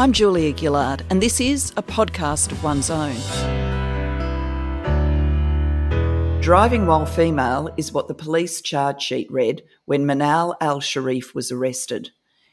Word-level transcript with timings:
I'm 0.00 0.12
Julia 0.12 0.56
Gillard, 0.56 1.04
and 1.10 1.22
this 1.22 1.42
is 1.42 1.74
a 1.76 1.82
podcast 1.82 2.52
of 2.52 2.64
one's 2.64 2.88
own. 2.88 3.16
Driving 6.40 6.86
while 6.86 7.04
female 7.04 7.68
is 7.76 7.92
what 7.92 8.08
the 8.08 8.14
police 8.14 8.62
charge 8.62 9.02
sheet 9.02 9.30
read 9.30 9.62
when 9.84 10.06
Manal 10.06 10.54
al 10.58 10.80
Sharif 10.80 11.34
was 11.34 11.52
arrested. 11.52 12.12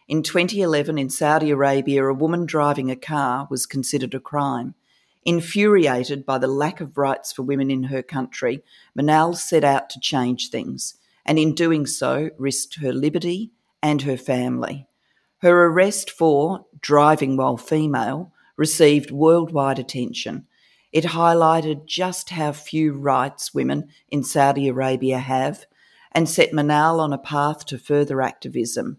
In 0.09 0.23
2011, 0.23 0.97
in 0.97 1.09
Saudi 1.09 1.49
Arabia, 1.49 2.03
a 2.07 2.13
woman 2.13 2.45
driving 2.45 2.91
a 2.91 2.97
car 2.97 3.47
was 3.49 3.65
considered 3.65 4.13
a 4.13 4.19
crime. 4.19 4.75
Infuriated 5.23 6.25
by 6.25 6.37
the 6.39 6.49
lack 6.49 6.81
of 6.81 6.97
rights 6.97 7.31
for 7.31 7.43
women 7.43 7.71
in 7.71 7.83
her 7.83 8.03
country, 8.03 8.61
Manal 8.93 9.37
set 9.37 9.63
out 9.63 9.89
to 9.91 10.01
change 10.01 10.49
things, 10.49 10.95
and 11.25 11.39
in 11.39 11.55
doing 11.55 11.85
so, 11.85 12.29
risked 12.37 12.81
her 12.81 12.91
liberty 12.91 13.51
and 13.81 14.01
her 14.01 14.17
family. 14.17 14.86
Her 15.39 15.65
arrest 15.65 16.09
for 16.09 16.65
driving 16.81 17.37
while 17.37 17.57
female 17.57 18.31
received 18.55 19.11
worldwide 19.11 19.77
attention. 19.77 20.47
It 20.91 21.05
highlighted 21.05 21.85
just 21.85 22.31
how 22.31 22.53
few 22.53 22.93
rights 22.93 23.53
women 23.53 23.89
in 24.09 24.23
Saudi 24.23 24.67
Arabia 24.67 25.19
have 25.19 25.65
and 26.11 26.27
set 26.27 26.51
Manal 26.51 26.99
on 26.99 27.13
a 27.13 27.19
path 27.19 27.65
to 27.67 27.77
further 27.77 28.21
activism. 28.21 28.97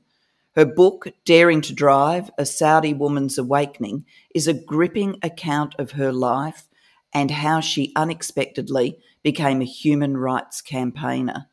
Her 0.55 0.65
book, 0.65 1.09
Daring 1.25 1.61
to 1.63 1.73
Drive 1.73 2.31
A 2.39 2.47
Saudi 2.47 2.95
Woman's 2.95 3.39
Awakening, 3.39 4.05
is 4.35 4.47
a 4.47 4.55
gripping 4.55 5.17
account 5.23 5.75
of 5.79 5.93
her 5.93 6.13
life 6.13 6.69
and 7.13 7.31
how 7.31 7.61
she 7.61 7.93
unexpectedly 7.97 8.99
became 9.23 9.61
a 9.61 9.65
human 9.65 10.17
rights 10.17 10.61
campaigner. 10.61 11.47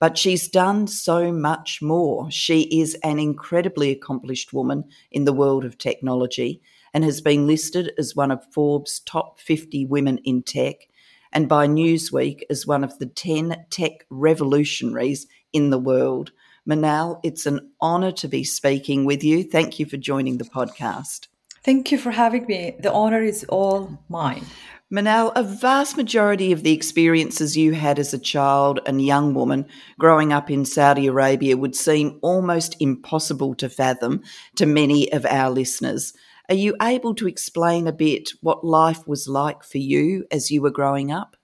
But 0.00 0.16
she's 0.16 0.48
done 0.48 0.86
so 0.86 1.32
much 1.32 1.82
more. 1.82 2.30
She 2.30 2.62
is 2.80 2.94
an 3.02 3.18
incredibly 3.18 3.90
accomplished 3.90 4.52
woman 4.52 4.84
in 5.10 5.24
the 5.24 5.32
world 5.32 5.64
of 5.64 5.78
technology 5.78 6.62
and 6.94 7.04
has 7.04 7.20
been 7.20 7.46
listed 7.46 7.92
as 7.98 8.16
one 8.16 8.30
of 8.30 8.44
Forbes' 8.52 9.00
top 9.00 9.40
50 9.40 9.86
women 9.86 10.18
in 10.18 10.42
tech 10.42 10.88
and 11.32 11.48
by 11.48 11.66
Newsweek 11.66 12.42
as 12.50 12.66
one 12.66 12.84
of 12.84 12.98
the 12.98 13.06
10 13.06 13.64
tech 13.70 14.06
revolutionaries 14.10 15.26
in 15.52 15.70
the 15.70 15.78
world. 15.78 16.32
Manal, 16.68 17.20
it's 17.22 17.46
an 17.46 17.70
honour 17.82 18.12
to 18.12 18.28
be 18.28 18.44
speaking 18.44 19.04
with 19.04 19.24
you. 19.24 19.42
Thank 19.42 19.78
you 19.78 19.86
for 19.86 19.96
joining 19.96 20.38
the 20.38 20.44
podcast. 20.44 21.28
Thank 21.64 21.90
you 21.92 21.98
for 21.98 22.10
having 22.10 22.46
me. 22.46 22.76
The 22.78 22.92
honor 22.92 23.22
is 23.22 23.44
all 23.48 23.98
mine. 24.08 24.44
Manal, 24.90 25.32
a 25.34 25.42
vast 25.42 25.98
majority 25.98 26.50
of 26.50 26.62
the 26.62 26.72
experiences 26.72 27.58
you 27.58 27.74
had 27.74 27.98
as 27.98 28.14
a 28.14 28.18
child 28.18 28.80
and 28.86 29.04
young 29.04 29.34
woman 29.34 29.66
growing 29.98 30.32
up 30.32 30.50
in 30.50 30.64
Saudi 30.64 31.06
Arabia 31.06 31.58
would 31.58 31.76
seem 31.76 32.18
almost 32.22 32.74
impossible 32.80 33.54
to 33.56 33.68
fathom 33.68 34.22
to 34.56 34.64
many 34.64 35.12
of 35.12 35.26
our 35.26 35.50
listeners. 35.50 36.14
Are 36.48 36.54
you 36.54 36.74
able 36.80 37.14
to 37.16 37.28
explain 37.28 37.86
a 37.86 37.92
bit 37.92 38.30
what 38.40 38.64
life 38.64 39.06
was 39.06 39.28
like 39.28 39.62
for 39.62 39.76
you 39.76 40.24
as 40.30 40.50
you 40.50 40.62
were 40.62 40.70
growing 40.70 41.12
up? 41.12 41.36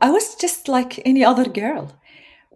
I 0.00 0.10
was 0.10 0.34
just 0.34 0.66
like 0.66 1.00
any 1.06 1.24
other 1.24 1.48
girl 1.48 1.92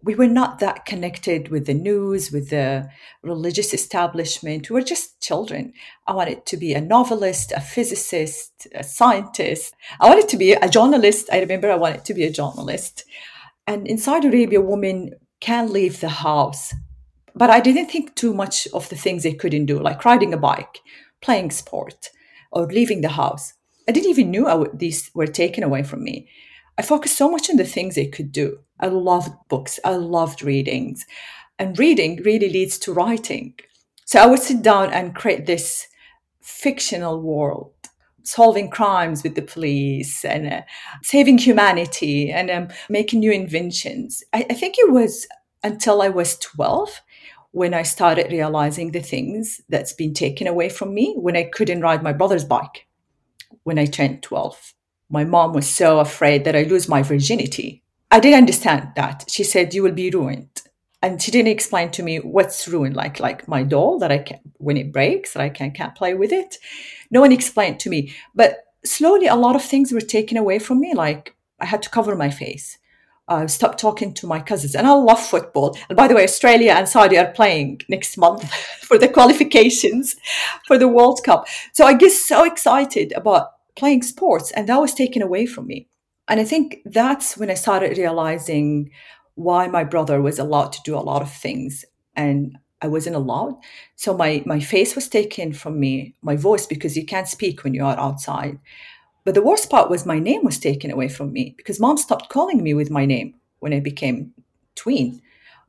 we 0.06 0.14
were 0.14 0.28
not 0.28 0.60
that 0.60 0.86
connected 0.86 1.48
with 1.48 1.66
the 1.66 1.74
news, 1.74 2.30
with 2.30 2.50
the 2.50 2.88
religious 3.24 3.74
establishment. 3.74 4.70
We 4.70 4.74
were 4.74 4.82
just 4.82 5.20
children. 5.20 5.72
I 6.06 6.14
wanted 6.14 6.46
to 6.46 6.56
be 6.56 6.74
a 6.74 6.80
novelist, 6.80 7.50
a 7.50 7.60
physicist, 7.60 8.68
a 8.72 8.84
scientist. 8.84 9.74
I 9.98 10.08
wanted 10.08 10.28
to 10.28 10.36
be 10.36 10.52
a 10.52 10.68
journalist. 10.68 11.28
I 11.32 11.40
remember 11.40 11.72
I 11.72 11.74
wanted 11.74 12.04
to 12.04 12.14
be 12.14 12.22
a 12.22 12.30
journalist. 12.30 13.04
And 13.66 13.88
in 13.88 13.98
Saudi 13.98 14.28
Arabia, 14.28 14.60
women 14.60 15.10
can 15.40 15.72
leave 15.72 15.98
the 15.98 16.08
house. 16.08 16.72
But 17.34 17.50
I 17.50 17.58
didn't 17.58 17.90
think 17.90 18.14
too 18.14 18.32
much 18.32 18.68
of 18.72 18.88
the 18.88 18.96
things 18.96 19.24
they 19.24 19.34
couldn't 19.34 19.66
do, 19.66 19.80
like 19.80 20.04
riding 20.04 20.32
a 20.32 20.38
bike, 20.38 20.78
playing 21.20 21.50
sport, 21.50 22.10
or 22.52 22.66
leaving 22.66 23.00
the 23.00 23.08
house. 23.08 23.54
I 23.88 23.92
didn't 23.92 24.10
even 24.10 24.30
know 24.30 24.68
these 24.72 25.10
were 25.14 25.26
taken 25.26 25.64
away 25.64 25.82
from 25.82 26.04
me. 26.04 26.28
I 26.78 26.82
focused 26.82 27.16
so 27.16 27.30
much 27.30 27.48
on 27.48 27.56
the 27.56 27.64
things 27.64 27.94
they 27.94 28.06
could 28.06 28.32
do. 28.32 28.58
I 28.78 28.86
loved 28.88 29.32
books. 29.48 29.80
I 29.84 29.96
loved 29.96 30.42
readings. 30.42 31.06
And 31.58 31.78
reading 31.78 32.22
really 32.22 32.50
leads 32.50 32.78
to 32.80 32.92
writing. 32.92 33.54
So 34.04 34.20
I 34.20 34.26
would 34.26 34.40
sit 34.40 34.62
down 34.62 34.92
and 34.92 35.14
create 35.14 35.46
this 35.46 35.88
fictional 36.42 37.20
world, 37.20 37.72
solving 38.22 38.70
crimes 38.70 39.22
with 39.22 39.34
the 39.34 39.42
police 39.42 40.24
and 40.24 40.52
uh, 40.52 40.62
saving 41.02 41.38
humanity 41.38 42.30
and 42.30 42.50
um, 42.50 42.68
making 42.90 43.20
new 43.20 43.32
inventions. 43.32 44.22
I, 44.32 44.46
I 44.50 44.54
think 44.54 44.76
it 44.78 44.92
was 44.92 45.26
until 45.64 46.02
I 46.02 46.10
was 46.10 46.36
12 46.38 47.00
when 47.52 47.72
I 47.72 47.82
started 47.82 48.30
realizing 48.30 48.92
the 48.92 49.00
things 49.00 49.62
that's 49.70 49.94
been 49.94 50.12
taken 50.12 50.46
away 50.46 50.68
from 50.68 50.92
me 50.92 51.14
when 51.16 51.36
I 51.36 51.44
couldn't 51.44 51.80
ride 51.80 52.02
my 52.02 52.12
brother's 52.12 52.44
bike 52.44 52.86
when 53.62 53.78
I 53.78 53.86
turned 53.86 54.22
12 54.22 54.74
my 55.08 55.24
mom 55.24 55.52
was 55.52 55.68
so 55.68 56.00
afraid 56.00 56.44
that 56.44 56.56
I 56.56 56.62
lose 56.62 56.88
my 56.88 57.02
virginity. 57.02 57.82
I 58.10 58.20
didn't 58.20 58.38
understand 58.38 58.92
that. 58.96 59.24
She 59.28 59.44
said, 59.44 59.74
You 59.74 59.82
will 59.82 59.92
be 59.92 60.10
ruined. 60.10 60.62
And 61.02 61.20
she 61.20 61.30
didn't 61.30 61.52
explain 61.52 61.90
to 61.92 62.02
me 62.02 62.18
what's 62.18 62.66
ruined, 62.66 62.96
like 62.96 63.20
like 63.20 63.46
my 63.46 63.62
doll 63.62 63.98
that 64.00 64.10
I 64.10 64.18
can 64.18 64.40
when 64.58 64.76
it 64.76 64.92
breaks, 64.92 65.34
that 65.34 65.42
I 65.42 65.50
can, 65.50 65.70
can't 65.72 65.94
play 65.94 66.14
with 66.14 66.32
it. 66.32 66.56
No 67.10 67.20
one 67.20 67.32
explained 67.32 67.78
to 67.80 67.90
me. 67.90 68.14
But 68.34 68.64
slowly 68.84 69.26
a 69.26 69.34
lot 69.34 69.56
of 69.56 69.62
things 69.62 69.92
were 69.92 70.00
taken 70.00 70.36
away 70.36 70.58
from 70.58 70.80
me. 70.80 70.94
Like 70.94 71.36
I 71.60 71.66
had 71.66 71.82
to 71.82 71.90
cover 71.90 72.16
my 72.16 72.30
face. 72.30 72.78
Uh, 73.28 73.46
stop 73.48 73.76
talking 73.76 74.14
to 74.14 74.26
my 74.26 74.40
cousins. 74.40 74.76
And 74.76 74.86
I 74.86 74.92
love 74.92 75.20
football. 75.20 75.76
And 75.88 75.96
by 75.96 76.06
the 76.06 76.14
way, 76.14 76.22
Australia 76.22 76.72
and 76.72 76.88
Saudi 76.88 77.18
are 77.18 77.32
playing 77.32 77.80
next 77.88 78.16
month 78.16 78.48
for 78.82 78.98
the 78.98 79.08
qualifications 79.08 80.14
for 80.64 80.78
the 80.78 80.86
World 80.86 81.22
Cup. 81.24 81.46
So 81.72 81.84
I 81.84 81.94
get 81.94 82.12
so 82.12 82.44
excited 82.44 83.12
about 83.16 83.55
playing 83.76 84.02
sports 84.02 84.50
and 84.52 84.68
that 84.68 84.80
was 84.80 84.94
taken 84.94 85.22
away 85.22 85.46
from 85.46 85.66
me. 85.66 85.88
And 86.28 86.40
i 86.40 86.44
think 86.44 86.78
that's 86.84 87.36
when 87.36 87.50
i 87.50 87.54
started 87.54 87.98
realizing 87.98 88.90
why 89.34 89.66
my 89.66 89.84
brother 89.84 90.20
was 90.20 90.38
allowed 90.38 90.72
to 90.72 90.80
do 90.84 90.96
a 90.96 91.06
lot 91.10 91.22
of 91.22 91.32
things 91.32 91.84
and 92.14 92.58
i 92.82 92.88
wasn't 92.88 93.16
allowed. 93.16 93.54
So 93.96 94.16
my 94.16 94.42
my 94.46 94.60
face 94.60 94.94
was 94.94 95.08
taken 95.08 95.52
from 95.52 95.78
me 95.78 96.14
my 96.22 96.36
voice 96.36 96.66
because 96.66 96.96
you 96.96 97.04
can't 97.06 97.28
speak 97.28 97.64
when 97.64 97.74
you 97.74 97.84
are 97.84 97.98
outside. 97.98 98.58
But 99.24 99.34
the 99.34 99.42
worst 99.42 99.70
part 99.70 99.90
was 99.90 100.06
my 100.06 100.18
name 100.18 100.44
was 100.44 100.58
taken 100.58 100.90
away 100.90 101.08
from 101.08 101.32
me 101.32 101.54
because 101.56 101.80
mom 101.80 101.96
stopped 101.96 102.28
calling 102.28 102.62
me 102.62 102.74
with 102.74 102.90
my 102.90 103.04
name 103.06 103.34
when 103.60 103.72
i 103.72 103.80
became 103.80 104.32
tween. 104.74 105.20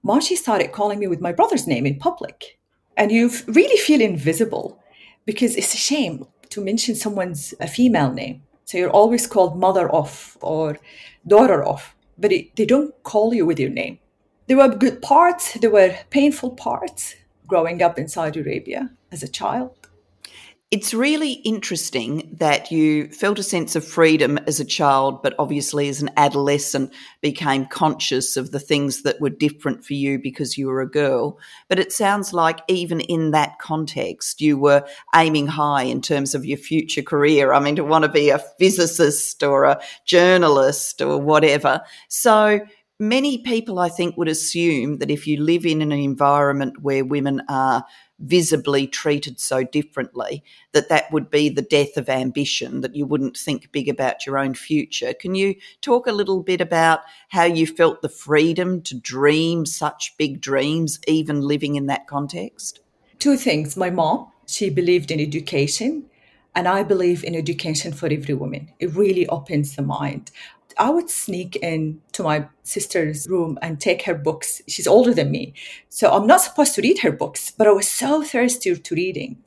Mom 0.03 0.21
she 0.21 0.35
started 0.35 0.71
calling 0.71 0.99
me 0.99 1.07
with 1.07 1.21
my 1.21 1.33
brother's 1.33 1.67
name 1.67 1.85
in 1.85 1.97
public. 1.99 2.59
And 2.95 3.11
you 3.11 3.31
really 3.47 3.77
feel 3.77 4.01
invisible 4.01 4.79
because 5.25 5.55
it's 5.55 5.73
a 5.73 5.77
shame 5.77 6.25
to 6.49 6.63
mention 6.63 6.95
someone's 6.95 7.53
a 7.59 7.67
female 7.67 8.11
name. 8.11 8.43
So 8.65 8.77
you're 8.77 8.89
always 8.89 9.27
called 9.27 9.57
mother 9.57 9.89
of 9.89 10.37
or 10.41 10.79
daughter 11.25 11.63
of, 11.63 11.95
but 12.17 12.31
it, 12.31 12.55
they 12.55 12.65
don't 12.65 12.93
call 13.03 13.33
you 13.33 13.45
with 13.45 13.59
your 13.59 13.69
name. 13.69 13.99
There 14.47 14.57
were 14.57 14.69
good 14.69 15.01
parts, 15.01 15.53
there 15.53 15.69
were 15.69 15.95
painful 16.09 16.51
parts 16.51 17.15
growing 17.47 17.81
up 17.81 17.97
in 17.97 18.07
Saudi 18.07 18.41
Arabia 18.41 18.91
as 19.11 19.23
a 19.23 19.27
child. 19.27 19.76
It's 20.69 20.93
really 20.93 21.31
interesting 21.31 22.35
that 22.39 22.73
you 22.73 23.07
felt 23.07 23.39
a 23.39 23.43
sense 23.43 23.77
of 23.77 23.87
freedom 23.87 24.37
as 24.39 24.59
a 24.59 24.65
child, 24.65 25.23
but 25.23 25.33
obviously 25.39 25.87
as 25.87 26.01
an 26.01 26.09
adolescent 26.17 26.93
became 27.21 27.67
conscious 27.67 28.35
of 28.35 28.51
the 28.51 28.59
things 28.59 29.03
that 29.03 29.21
were 29.21 29.29
different 29.29 29.85
for 29.85 29.93
you 29.93 30.19
because 30.19 30.57
you 30.57 30.67
were 30.67 30.81
a 30.81 30.91
girl. 30.91 31.39
But 31.69 31.79
it 31.79 31.93
sounds 31.93 32.33
like 32.33 32.59
even 32.67 32.99
in 32.99 33.31
that 33.31 33.59
context, 33.59 34.41
you 34.41 34.57
were 34.57 34.85
aiming 35.15 35.47
high 35.47 35.83
in 35.83 36.01
terms 36.01 36.35
of 36.35 36.43
your 36.43 36.57
future 36.57 37.01
career. 37.01 37.53
I 37.53 37.61
mean, 37.61 37.77
to 37.77 37.85
want 37.85 38.03
to 38.03 38.11
be 38.11 38.29
a 38.29 38.43
physicist 38.59 39.43
or 39.43 39.63
a 39.63 39.79
journalist 40.03 41.01
or 41.01 41.17
whatever. 41.17 41.81
So 42.09 42.59
many 42.99 43.37
people, 43.37 43.79
I 43.79 43.87
think, 43.87 44.17
would 44.17 44.27
assume 44.27 44.97
that 44.97 45.11
if 45.11 45.27
you 45.27 45.39
live 45.41 45.65
in 45.65 45.81
an 45.81 45.93
environment 45.93 46.81
where 46.81 47.05
women 47.05 47.41
are 47.47 47.85
visibly 48.19 48.87
treated 48.87 49.39
so 49.39 49.63
differently, 49.63 50.43
that 50.71 50.89
that 50.89 51.11
would 51.11 51.29
be 51.29 51.49
the 51.49 51.61
death 51.61 51.97
of 51.97 52.09
ambition, 52.09 52.81
that 52.81 52.95
you 52.95 53.05
wouldn't 53.05 53.37
think 53.37 53.71
big 53.71 53.87
about 53.87 54.25
your 54.25 54.37
own 54.37 54.53
future. 54.53 55.13
Can 55.13 55.35
you 55.35 55.55
talk 55.81 56.07
a 56.07 56.11
little 56.11 56.41
bit 56.41 56.61
about 56.61 57.01
how 57.29 57.43
you 57.43 57.67
felt 57.67 58.01
the 58.01 58.09
freedom 58.09 58.81
to 58.83 58.95
dream 58.95 59.65
such 59.65 60.15
big 60.17 60.41
dreams, 60.41 60.99
even 61.07 61.41
living 61.41 61.75
in 61.75 61.85
that 61.87 62.07
context? 62.07 62.79
Two 63.19 63.37
things. 63.37 63.77
My 63.77 63.89
mom, 63.89 64.31
she 64.47 64.69
believed 64.69 65.11
in 65.11 65.19
education. 65.19 66.05
And 66.55 66.67
I 66.67 66.81
believe 66.81 67.23
in 67.23 67.35
education 67.35 67.93
for 67.93 68.07
every 68.07 68.33
woman. 68.33 68.71
It 68.79 68.95
really 68.95 69.27
opens 69.27 69.75
the 69.75 69.83
mind. 69.83 70.31
I 70.77 70.89
would 70.89 71.09
sneak 71.09 71.55
in 71.57 72.01
to 72.13 72.23
my 72.23 72.47
sister's 72.63 73.27
room 73.27 73.57
and 73.61 73.79
take 73.79 74.03
her 74.03 74.13
books. 74.13 74.61
She's 74.67 74.87
older 74.87 75.13
than 75.13 75.31
me. 75.31 75.53
So 75.89 76.11
I'm 76.11 76.27
not 76.27 76.41
supposed 76.41 76.75
to 76.75 76.81
read 76.81 76.99
her 76.99 77.11
books, 77.11 77.51
but 77.51 77.67
I 77.67 77.71
was 77.71 77.87
so 77.87 78.23
thirsty 78.23 78.75
to 78.75 78.95
reading. 78.95 79.37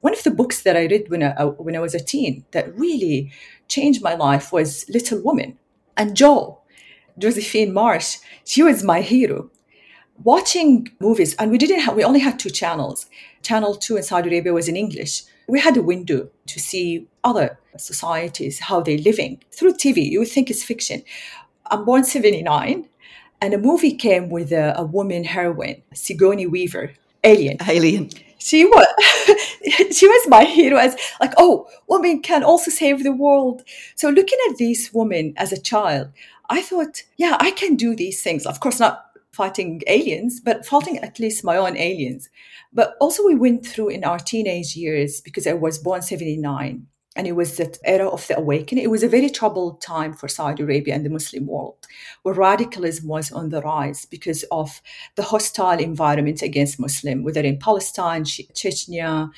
One 0.00 0.14
of 0.14 0.22
the 0.22 0.30
books 0.30 0.62
that 0.62 0.76
I 0.76 0.86
read 0.86 1.10
when 1.10 1.22
I, 1.22 1.30
uh, 1.32 1.46
when 1.50 1.76
I 1.76 1.80
was 1.80 1.94
a 1.94 2.00
teen 2.00 2.44
that 2.52 2.76
really 2.76 3.32
changed 3.68 4.02
my 4.02 4.14
life 4.14 4.52
was 4.52 4.88
Little 4.88 5.20
Woman. 5.22 5.58
And 5.96 6.16
Jo, 6.16 6.60
Josephine 7.18 7.72
Marsh, 7.72 8.16
she 8.44 8.62
was 8.62 8.82
my 8.82 9.02
hero. 9.02 9.50
Watching 10.22 10.88
movies, 11.00 11.34
and 11.36 11.50
we 11.50 11.58
didn't 11.58 11.80
have, 11.80 11.96
we 11.96 12.04
only 12.04 12.20
had 12.20 12.38
two 12.38 12.50
channels. 12.50 13.06
Channel 13.42 13.76
2 13.76 13.98
in 13.98 14.02
Saudi 14.02 14.28
Arabia 14.28 14.52
was 14.52 14.68
in 14.68 14.76
English. 14.76 15.22
We 15.50 15.58
had 15.58 15.76
a 15.76 15.82
window 15.82 16.30
to 16.46 16.60
see 16.60 17.08
other 17.24 17.58
societies, 17.76 18.60
how 18.60 18.80
they're 18.80 18.98
living 18.98 19.42
through 19.50 19.74
TV. 19.74 20.08
You 20.08 20.20
would 20.20 20.28
think 20.28 20.48
it's 20.48 20.62
fiction. 20.62 21.02
I'm 21.66 21.84
born 21.84 22.04
79, 22.04 22.88
and 23.40 23.54
a 23.54 23.58
movie 23.58 23.94
came 23.96 24.30
with 24.30 24.52
a, 24.52 24.74
a 24.76 24.84
woman 24.84 25.24
heroine, 25.24 25.82
Sigourney 25.92 26.46
Weaver, 26.46 26.92
Alien. 27.24 27.56
Alien. 27.68 28.10
She 28.38 28.64
was 28.64 28.86
she 29.96 30.06
was 30.06 30.28
my 30.28 30.44
hero 30.44 30.78
as 30.78 30.96
like, 31.20 31.34
oh, 31.36 31.68
women 31.88 32.22
can 32.22 32.42
also 32.44 32.70
save 32.70 33.02
the 33.02 33.12
world. 33.12 33.62
So 33.96 34.08
looking 34.08 34.38
at 34.48 34.56
these 34.56 34.90
women 34.94 35.34
as 35.36 35.52
a 35.52 35.60
child, 35.60 36.08
I 36.48 36.62
thought, 36.62 37.02
yeah, 37.16 37.36
I 37.40 37.50
can 37.50 37.74
do 37.76 37.94
these 37.94 38.22
things. 38.22 38.46
Of 38.46 38.60
course, 38.60 38.78
not 38.78 39.10
fighting 39.32 39.82
aliens, 39.86 40.40
but 40.40 40.64
fighting 40.64 40.98
at 40.98 41.18
least 41.18 41.44
my 41.44 41.56
own 41.56 41.76
aliens. 41.76 42.30
But 42.72 42.94
also, 43.00 43.26
we 43.26 43.34
went 43.34 43.66
through 43.66 43.88
in 43.88 44.04
our 44.04 44.18
teenage 44.18 44.76
years 44.76 45.20
because 45.20 45.46
I 45.46 45.54
was 45.54 45.78
born 45.78 46.02
79 46.02 46.86
and 47.16 47.26
it 47.26 47.32
was 47.32 47.56
that 47.56 47.78
era 47.84 48.08
of 48.08 48.26
the 48.28 48.38
awakening. 48.38 48.84
It 48.84 48.90
was 48.90 49.02
a 49.02 49.08
very 49.08 49.28
troubled 49.28 49.82
time 49.82 50.12
for 50.12 50.28
Saudi 50.28 50.62
Arabia 50.62 50.94
and 50.94 51.04
the 51.04 51.10
Muslim 51.10 51.46
world, 51.46 51.86
where 52.22 52.34
radicalism 52.34 53.08
was 53.08 53.32
on 53.32 53.48
the 53.48 53.60
rise 53.62 54.06
because 54.06 54.44
of 54.52 54.80
the 55.16 55.24
hostile 55.24 55.80
environment 55.80 56.42
against 56.42 56.78
Muslim, 56.78 57.24
whether 57.24 57.40
in 57.40 57.58
Palestine, 57.58 58.22
Chechnya, 58.22 59.30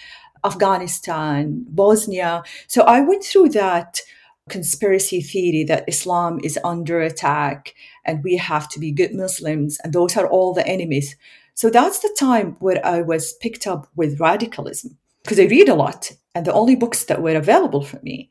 Afghanistan, 0.44 1.64
Bosnia. 1.68 2.42
So 2.66 2.82
I 2.82 3.00
went 3.00 3.24
through 3.24 3.50
that 3.50 4.00
conspiracy 4.48 5.22
theory 5.22 5.64
that 5.64 5.84
Islam 5.88 6.40
is 6.42 6.58
under 6.64 7.00
attack 7.00 7.74
and 8.04 8.22
we 8.24 8.36
have 8.36 8.68
to 8.70 8.80
be 8.80 8.90
good 8.90 9.14
Muslims 9.14 9.78
and 9.82 9.92
those 9.92 10.16
are 10.16 10.26
all 10.26 10.52
the 10.52 10.66
enemies. 10.66 11.16
So 11.54 11.70
that's 11.70 12.00
the 12.00 12.14
time 12.18 12.56
where 12.60 12.84
I 12.84 13.02
was 13.02 13.34
picked 13.34 13.66
up 13.66 13.88
with 13.94 14.20
radicalism 14.20 14.98
because 15.22 15.38
I 15.38 15.44
read 15.44 15.68
a 15.68 15.74
lot 15.74 16.12
and 16.34 16.44
the 16.44 16.52
only 16.52 16.74
books 16.74 17.04
that 17.04 17.22
were 17.22 17.36
available 17.36 17.82
for 17.82 18.00
me 18.02 18.30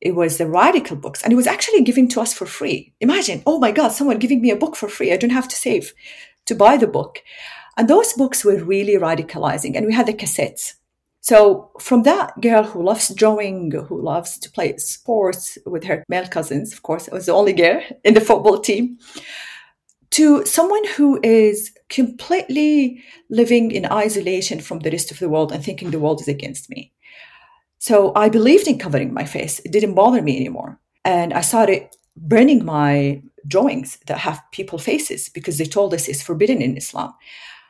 it 0.00 0.14
was 0.14 0.38
the 0.38 0.46
radical 0.46 0.96
books 0.96 1.22
and 1.22 1.32
it 1.32 1.36
was 1.36 1.46
actually 1.46 1.82
given 1.82 2.08
to 2.08 2.20
us 2.20 2.32
for 2.34 2.46
free. 2.46 2.92
Imagine, 3.00 3.42
oh 3.46 3.58
my 3.58 3.72
God, 3.72 3.88
someone 3.88 4.18
giving 4.18 4.40
me 4.40 4.50
a 4.50 4.56
book 4.56 4.76
for 4.76 4.88
free. 4.88 5.12
I 5.12 5.16
don't 5.16 5.30
have 5.30 5.48
to 5.48 5.56
save 5.56 5.94
to 6.46 6.54
buy 6.54 6.76
the 6.76 6.86
book. 6.86 7.22
And 7.76 7.88
those 7.88 8.12
books 8.12 8.44
were 8.44 8.62
really 8.62 8.94
radicalizing 8.94 9.74
and 9.74 9.86
we 9.86 9.94
had 9.94 10.06
the 10.06 10.12
cassettes. 10.12 10.74
So 11.20 11.72
from 11.80 12.04
that 12.04 12.40
girl 12.40 12.62
who 12.62 12.82
loves 12.82 13.12
drawing, 13.12 13.72
who 13.72 14.00
loves 14.00 14.38
to 14.38 14.50
play 14.50 14.76
sports 14.76 15.58
with 15.66 15.84
her 15.84 16.04
male 16.08 16.28
cousins, 16.28 16.72
of 16.72 16.82
course, 16.82 17.08
I 17.08 17.14
was 17.14 17.26
the 17.26 17.32
only 17.32 17.52
girl 17.52 17.82
in 18.04 18.14
the 18.14 18.20
football 18.20 18.58
team, 18.58 18.98
to 20.10 20.44
someone 20.46 20.86
who 20.96 21.18
is 21.24 21.75
completely 21.88 23.02
living 23.30 23.70
in 23.70 23.86
isolation 23.86 24.60
from 24.60 24.80
the 24.80 24.90
rest 24.90 25.10
of 25.10 25.18
the 25.18 25.28
world 25.28 25.52
and 25.52 25.64
thinking 25.64 25.90
the 25.90 26.00
world 26.00 26.20
is 26.20 26.28
against 26.28 26.70
me. 26.70 26.92
So 27.78 28.12
I 28.16 28.28
believed 28.28 28.66
in 28.66 28.78
covering 28.78 29.12
my 29.12 29.24
face. 29.24 29.60
It 29.60 29.72
didn't 29.72 29.94
bother 29.94 30.22
me 30.22 30.36
anymore. 30.36 30.80
And 31.04 31.32
I 31.32 31.42
started 31.42 31.88
burning 32.16 32.64
my 32.64 33.22
drawings 33.46 33.98
that 34.06 34.18
have 34.18 34.42
people 34.50 34.78
faces 34.78 35.28
because 35.28 35.58
they 35.58 35.64
told 35.64 35.94
us 35.94 36.08
it's 36.08 36.22
forbidden 36.22 36.60
in 36.60 36.76
Islam. 36.76 37.14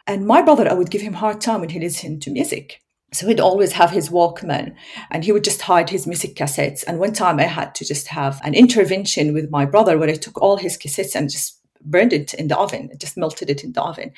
And 0.07 0.27
my 0.27 0.41
brother, 0.41 0.71
I 0.71 0.75
would 0.75 0.91
give 0.91 1.03
him 1.03 1.15
hard 1.15 1.41
time 1.41 1.61
when 1.61 1.71
he 1.71 1.81
listened 1.81 2.23
to 2.23 2.31
music 2.31 2.81
so 3.13 3.27
he'd 3.27 3.41
always 3.41 3.73
have 3.73 3.91
his 3.91 4.11
Walkman 4.11 4.75
and 5.11 5.25
he 5.25 5.33
would 5.33 5.45
just 5.45 5.63
hide 5.63 5.91
his 5.91 6.07
music 6.07 6.35
cassettes. 6.35 6.85
And 6.87 6.99
one 6.99 7.13
time 7.13 7.39
I 7.39 7.45
had 7.45 7.75
to 7.77 7.85
just 7.85 8.09
have 8.09 8.41
an 8.45 8.55
intervention 8.55 9.33
with 9.33 9.51
my 9.51 9.65
brother 9.65 9.97
where 9.97 10.09
I 10.09 10.15
took 10.15 10.41
all 10.41 10.57
his 10.57 10.77
cassettes 10.77 11.15
and 11.15 11.31
just 11.31 11.61
burned 11.91 12.13
it 12.13 12.35
in 12.35 12.49
the 12.49 12.59
oven, 12.59 12.91
just 12.99 13.17
melted 13.17 13.51
it 13.51 13.65
in 13.65 13.73
the 13.73 13.83
oven. 13.83 14.13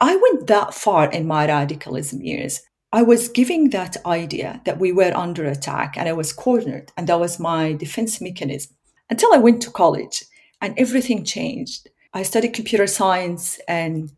I 0.00 0.16
went 0.16 0.46
that 0.46 0.74
far 0.74 1.10
in 1.10 1.26
my 1.26 1.46
radicalism 1.46 2.22
years. 2.22 2.62
I 2.92 3.02
was 3.02 3.28
giving 3.28 3.70
that 3.70 3.96
idea 4.06 4.60
that 4.64 4.78
we 4.78 4.92
were 4.92 5.12
under 5.16 5.44
attack 5.44 5.96
and 5.96 6.08
I 6.08 6.12
was 6.12 6.32
cornered, 6.32 6.92
and 6.96 7.08
that 7.08 7.18
was 7.18 7.40
my 7.40 7.72
defense 7.72 8.20
mechanism 8.20 8.76
until 9.10 9.34
I 9.34 9.38
went 9.38 9.62
to 9.62 9.70
college 9.70 10.24
and 10.60 10.78
everything 10.78 11.24
changed. 11.24 11.88
I 12.12 12.22
studied 12.22 12.54
computer 12.54 12.86
science 12.86 13.58
and 13.66 14.12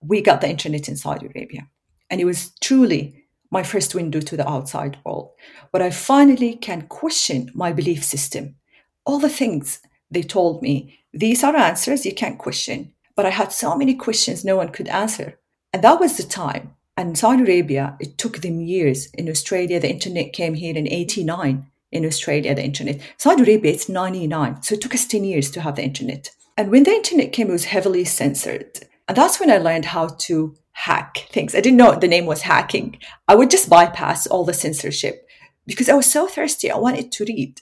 we 0.00 0.20
got 0.20 0.40
the 0.40 0.50
internet 0.50 0.88
in 0.88 0.96
Saudi 0.96 1.26
Arabia. 1.26 1.68
And 2.10 2.20
it 2.20 2.24
was 2.24 2.52
truly 2.60 3.24
my 3.50 3.62
first 3.62 3.94
window 3.94 4.20
to 4.20 4.36
the 4.36 4.48
outside 4.48 4.98
world, 5.04 5.30
where 5.70 5.82
I 5.82 5.90
finally 5.90 6.56
can 6.56 6.82
question 6.82 7.50
my 7.54 7.72
belief 7.72 8.04
system. 8.04 8.56
All 9.04 9.18
the 9.18 9.28
things 9.28 9.80
they 10.10 10.22
told 10.22 10.62
me, 10.62 10.98
these 11.12 11.42
are 11.42 11.56
answers 11.56 12.06
you 12.06 12.14
can't 12.14 12.38
question. 12.38 12.92
But 13.14 13.26
I 13.26 13.30
had 13.30 13.52
so 13.52 13.76
many 13.76 13.94
questions 13.94 14.44
no 14.44 14.56
one 14.56 14.68
could 14.68 14.88
answer. 14.88 15.38
And 15.72 15.82
that 15.82 16.00
was 16.00 16.16
the 16.16 16.22
time. 16.22 16.74
And 16.96 17.18
Saudi 17.18 17.42
Arabia, 17.42 17.96
it 18.00 18.18
took 18.18 18.38
them 18.38 18.60
years. 18.60 19.06
In 19.14 19.28
Australia, 19.28 19.80
the 19.80 19.90
internet 19.90 20.32
came 20.32 20.54
here 20.54 20.76
in 20.76 20.88
89. 20.88 21.66
In 21.92 22.04
Australia, 22.04 22.54
the 22.54 22.64
internet. 22.64 23.00
Saudi 23.16 23.42
Arabia, 23.42 23.72
it's 23.72 23.88
99. 23.88 24.62
So 24.62 24.74
it 24.74 24.80
took 24.80 24.94
us 24.94 25.06
10 25.06 25.24
years 25.24 25.50
to 25.52 25.60
have 25.60 25.76
the 25.76 25.82
internet. 25.82 26.30
And 26.56 26.70
when 26.70 26.84
the 26.84 26.92
internet 26.92 27.32
came, 27.32 27.48
it 27.48 27.52
was 27.52 27.66
heavily 27.66 28.04
censored. 28.04 28.80
And 29.08 29.16
that's 29.16 29.38
when 29.38 29.50
I 29.50 29.58
learned 29.58 29.86
how 29.86 30.08
to 30.08 30.56
hack 30.72 31.26
things. 31.30 31.54
I 31.54 31.60
didn't 31.60 31.78
know 31.78 31.94
the 31.94 32.08
name 32.08 32.26
was 32.26 32.42
hacking. 32.42 32.98
I 33.28 33.34
would 33.34 33.50
just 33.50 33.70
bypass 33.70 34.26
all 34.26 34.44
the 34.44 34.54
censorship 34.54 35.26
because 35.66 35.88
I 35.88 35.94
was 35.94 36.10
so 36.10 36.26
thirsty. 36.26 36.70
I 36.70 36.76
wanted 36.76 37.12
to 37.12 37.24
read. 37.24 37.60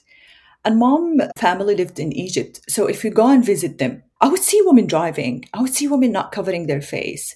And 0.65 0.79
mom 0.79 1.21
family 1.37 1.75
lived 1.75 1.99
in 1.99 2.11
Egypt. 2.11 2.59
So 2.67 2.87
if 2.87 3.03
you 3.03 3.11
go 3.11 3.27
and 3.27 3.45
visit 3.45 3.77
them, 3.77 4.03
I 4.19 4.27
would 4.27 4.41
see 4.41 4.61
women 4.63 4.87
driving. 4.87 5.45
I 5.53 5.61
would 5.61 5.73
see 5.73 5.87
women 5.87 6.11
not 6.11 6.31
covering 6.31 6.65
their 6.65 6.81
face. 6.81 7.35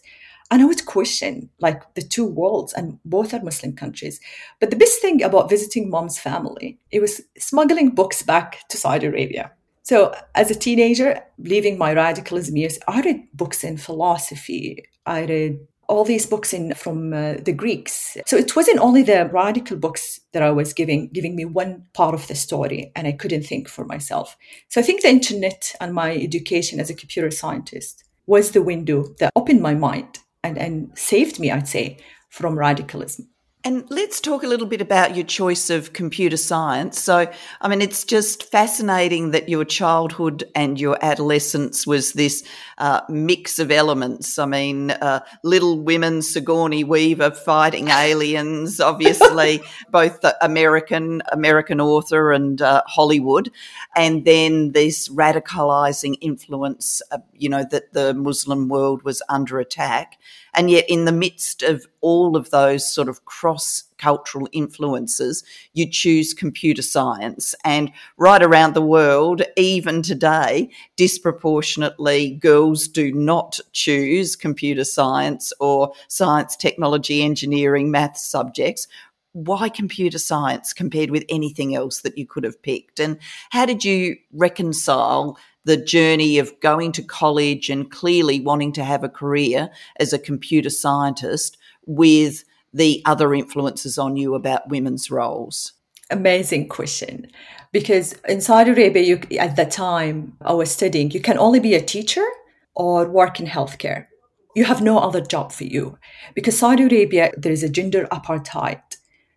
And 0.51 0.63
I 0.63 0.65
would 0.65 0.87
question 0.87 1.49
like 1.59 1.93
the 1.93 2.01
two 2.01 2.25
worlds, 2.25 2.73
and 2.73 2.99
both 3.05 3.35
are 3.35 3.43
Muslim 3.43 3.75
countries. 3.75 4.19
But 4.59 4.71
the 4.71 4.75
best 4.75 4.99
thing 4.99 5.21
about 5.21 5.49
visiting 5.49 5.91
mom's 5.91 6.17
family, 6.17 6.79
it 6.89 7.01
was 7.01 7.21
smuggling 7.37 7.91
books 7.91 8.23
back 8.23 8.67
to 8.69 8.77
Saudi 8.77 9.05
Arabia. 9.05 9.51
So 9.83 10.15
as 10.33 10.49
a 10.49 10.55
teenager, 10.55 11.21
leaving 11.37 11.77
my 11.77 11.93
radicalism 11.93 12.57
years, 12.57 12.79
I 12.87 13.01
read 13.01 13.27
books 13.33 13.63
in 13.63 13.77
philosophy. 13.77 14.85
I 15.05 15.25
read 15.25 15.59
all 15.89 16.05
these 16.05 16.27
books 16.27 16.53
in 16.53 16.73
from 16.75 17.13
uh, 17.13 17.33
the 17.43 17.51
Greeks. 17.51 18.15
So 18.27 18.37
it 18.37 18.55
wasn't 18.55 18.79
only 18.79 19.03
the 19.03 19.27
radical 19.33 19.75
books 19.75 20.19
that 20.31 20.43
I 20.43 20.51
was 20.51 20.71
giving 20.71 21.09
giving 21.09 21.35
me 21.35 21.45
one 21.45 21.83
part 21.93 22.13
of 22.13 22.27
the 22.27 22.35
story, 22.35 22.91
and 22.95 23.07
I 23.07 23.11
couldn't 23.11 23.43
think 23.43 23.67
for 23.67 23.83
myself. 23.85 24.37
So 24.69 24.79
I 24.79 24.83
think 24.83 25.01
the 25.01 25.09
internet 25.09 25.75
and 25.81 25.93
my 25.93 26.15
education 26.15 26.79
as 26.79 26.89
a 26.89 26.95
computer 26.95 27.31
scientist 27.31 28.03
was 28.27 28.51
the 28.51 28.61
window 28.61 29.05
that 29.19 29.33
opened 29.35 29.61
my 29.61 29.73
mind 29.73 30.19
and, 30.43 30.57
and 30.57 30.91
saved 30.97 31.39
me, 31.39 31.49
I'd 31.51 31.67
say, 31.67 31.97
from 32.29 32.57
radicalism. 32.57 33.27
And 33.69 33.85
let's 33.91 34.19
talk 34.19 34.41
a 34.41 34.47
little 34.47 34.65
bit 34.65 34.81
about 34.81 35.15
your 35.15 35.25
choice 35.27 35.69
of 35.69 35.93
computer 35.93 36.37
science. 36.37 36.99
So, 36.99 37.31
I 37.61 37.67
mean, 37.67 37.83
it's 37.83 38.03
just 38.03 38.49
fascinating 38.49 39.29
that 39.29 39.47
your 39.47 39.63
childhood 39.63 40.43
and 40.55 40.79
your 40.79 40.97
adolescence 41.03 41.85
was 41.85 42.13
this 42.13 42.43
uh, 42.79 43.01
mix 43.09 43.59
of 43.59 43.69
elements. 43.69 44.39
I 44.39 44.47
mean, 44.47 44.89
uh, 44.89 45.19
Little 45.43 45.79
Women, 45.83 46.23
Sigourney 46.23 46.83
Weaver 46.83 47.29
fighting 47.29 47.87
aliens, 47.91 48.79
obviously, 48.79 49.61
both 49.91 50.21
the 50.21 50.35
American 50.43 51.21
American 51.31 51.79
author 51.79 52.31
and 52.31 52.59
uh, 52.63 52.81
Hollywood, 52.87 53.51
and 53.95 54.25
then 54.25 54.71
this 54.71 55.09
radicalizing 55.09 56.15
influence, 56.21 57.03
uh, 57.11 57.19
you 57.35 57.49
know, 57.49 57.63
that 57.69 57.93
the 57.93 58.15
Muslim 58.15 58.67
world 58.67 59.03
was 59.03 59.21
under 59.29 59.59
attack 59.59 60.17
And 60.53 60.69
yet, 60.69 60.85
in 60.89 61.05
the 61.05 61.11
midst 61.11 61.63
of 61.63 61.85
all 62.01 62.35
of 62.35 62.49
those 62.49 62.91
sort 62.91 63.09
of 63.09 63.25
cross 63.25 63.83
cultural 63.97 64.47
influences, 64.51 65.43
you 65.73 65.89
choose 65.89 66.33
computer 66.33 66.81
science. 66.81 67.53
And 67.63 67.91
right 68.17 68.41
around 68.41 68.73
the 68.73 68.81
world, 68.81 69.41
even 69.57 70.01
today, 70.01 70.69
disproportionately, 70.95 72.31
girls 72.31 72.87
do 72.87 73.11
not 73.11 73.59
choose 73.73 74.35
computer 74.35 74.85
science 74.85 75.53
or 75.59 75.93
science, 76.07 76.55
technology, 76.55 77.21
engineering, 77.23 77.91
math 77.91 78.17
subjects 78.17 78.87
why 79.33 79.69
computer 79.69 80.17
science 80.17 80.73
compared 80.73 81.11
with 81.11 81.23
anything 81.29 81.75
else 81.75 82.01
that 82.01 82.17
you 82.17 82.25
could 82.25 82.43
have 82.43 82.61
picked? 82.61 82.99
And 82.99 83.19
how 83.51 83.65
did 83.65 83.85
you 83.85 84.17
reconcile 84.33 85.37
the 85.69 85.77
journey 85.77 86.39
of 86.39 86.59
going 86.61 86.91
to 86.93 87.03
college 87.03 87.69
and 87.69 87.91
clearly 87.91 88.39
wanting 88.39 88.71
to 88.73 88.83
have 88.83 89.03
a 89.03 89.09
career 89.09 89.69
as 89.99 90.11
a 90.11 90.17
computer 90.17 90.71
scientist 90.71 91.59
with 91.85 92.43
the 92.73 93.03
other 93.05 93.35
influences 93.35 93.99
on 93.99 94.17
you 94.17 94.33
about 94.33 94.67
women's 94.69 95.11
roles? 95.11 95.73
Amazing 96.09 96.69
question. 96.69 97.27
Because 97.71 98.13
in 98.27 98.41
Saudi 98.41 98.71
Arabia, 98.71 99.03
you, 99.03 99.21
at 99.37 99.55
the 99.57 99.65
time 99.65 100.35
I 100.41 100.53
was 100.53 100.71
studying, 100.71 101.11
you 101.11 101.19
can 101.19 101.37
only 101.37 101.59
be 101.59 101.75
a 101.75 101.81
teacher 101.81 102.25
or 102.73 103.07
work 103.07 103.39
in 103.39 103.45
healthcare. 103.45 104.07
You 104.55 104.63
have 104.63 104.81
no 104.81 104.97
other 104.97 105.21
job 105.21 105.51
for 105.51 105.65
you. 105.65 105.99
Because 106.33 106.57
Saudi 106.57 106.85
Arabia, 106.85 107.31
there 107.37 107.51
is 107.51 107.61
a 107.61 107.69
gender 107.69 108.07
apartheid 108.11 108.81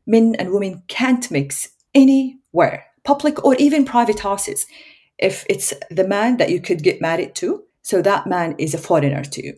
men 0.07 0.35
and 0.39 0.51
women 0.51 0.83
can't 0.89 1.31
mix 1.31 1.69
anywhere, 1.95 2.87
public 3.05 3.45
or 3.45 3.55
even 3.57 3.85
private 3.85 4.21
houses. 4.21 4.67
If 5.19 5.45
it's 5.49 5.73
the 5.91 6.07
man 6.07 6.39
that 6.39 6.51
you 6.51 6.61
could 6.61 6.83
get 6.83 7.01
married 7.01 7.35
to, 7.37 7.65
so 7.83 8.03
that 8.03 8.27
man 8.27 8.55
is 8.59 8.75
a 8.75 8.79
foreigner 8.79 9.25
to 9.25 9.45
you. 9.45 9.55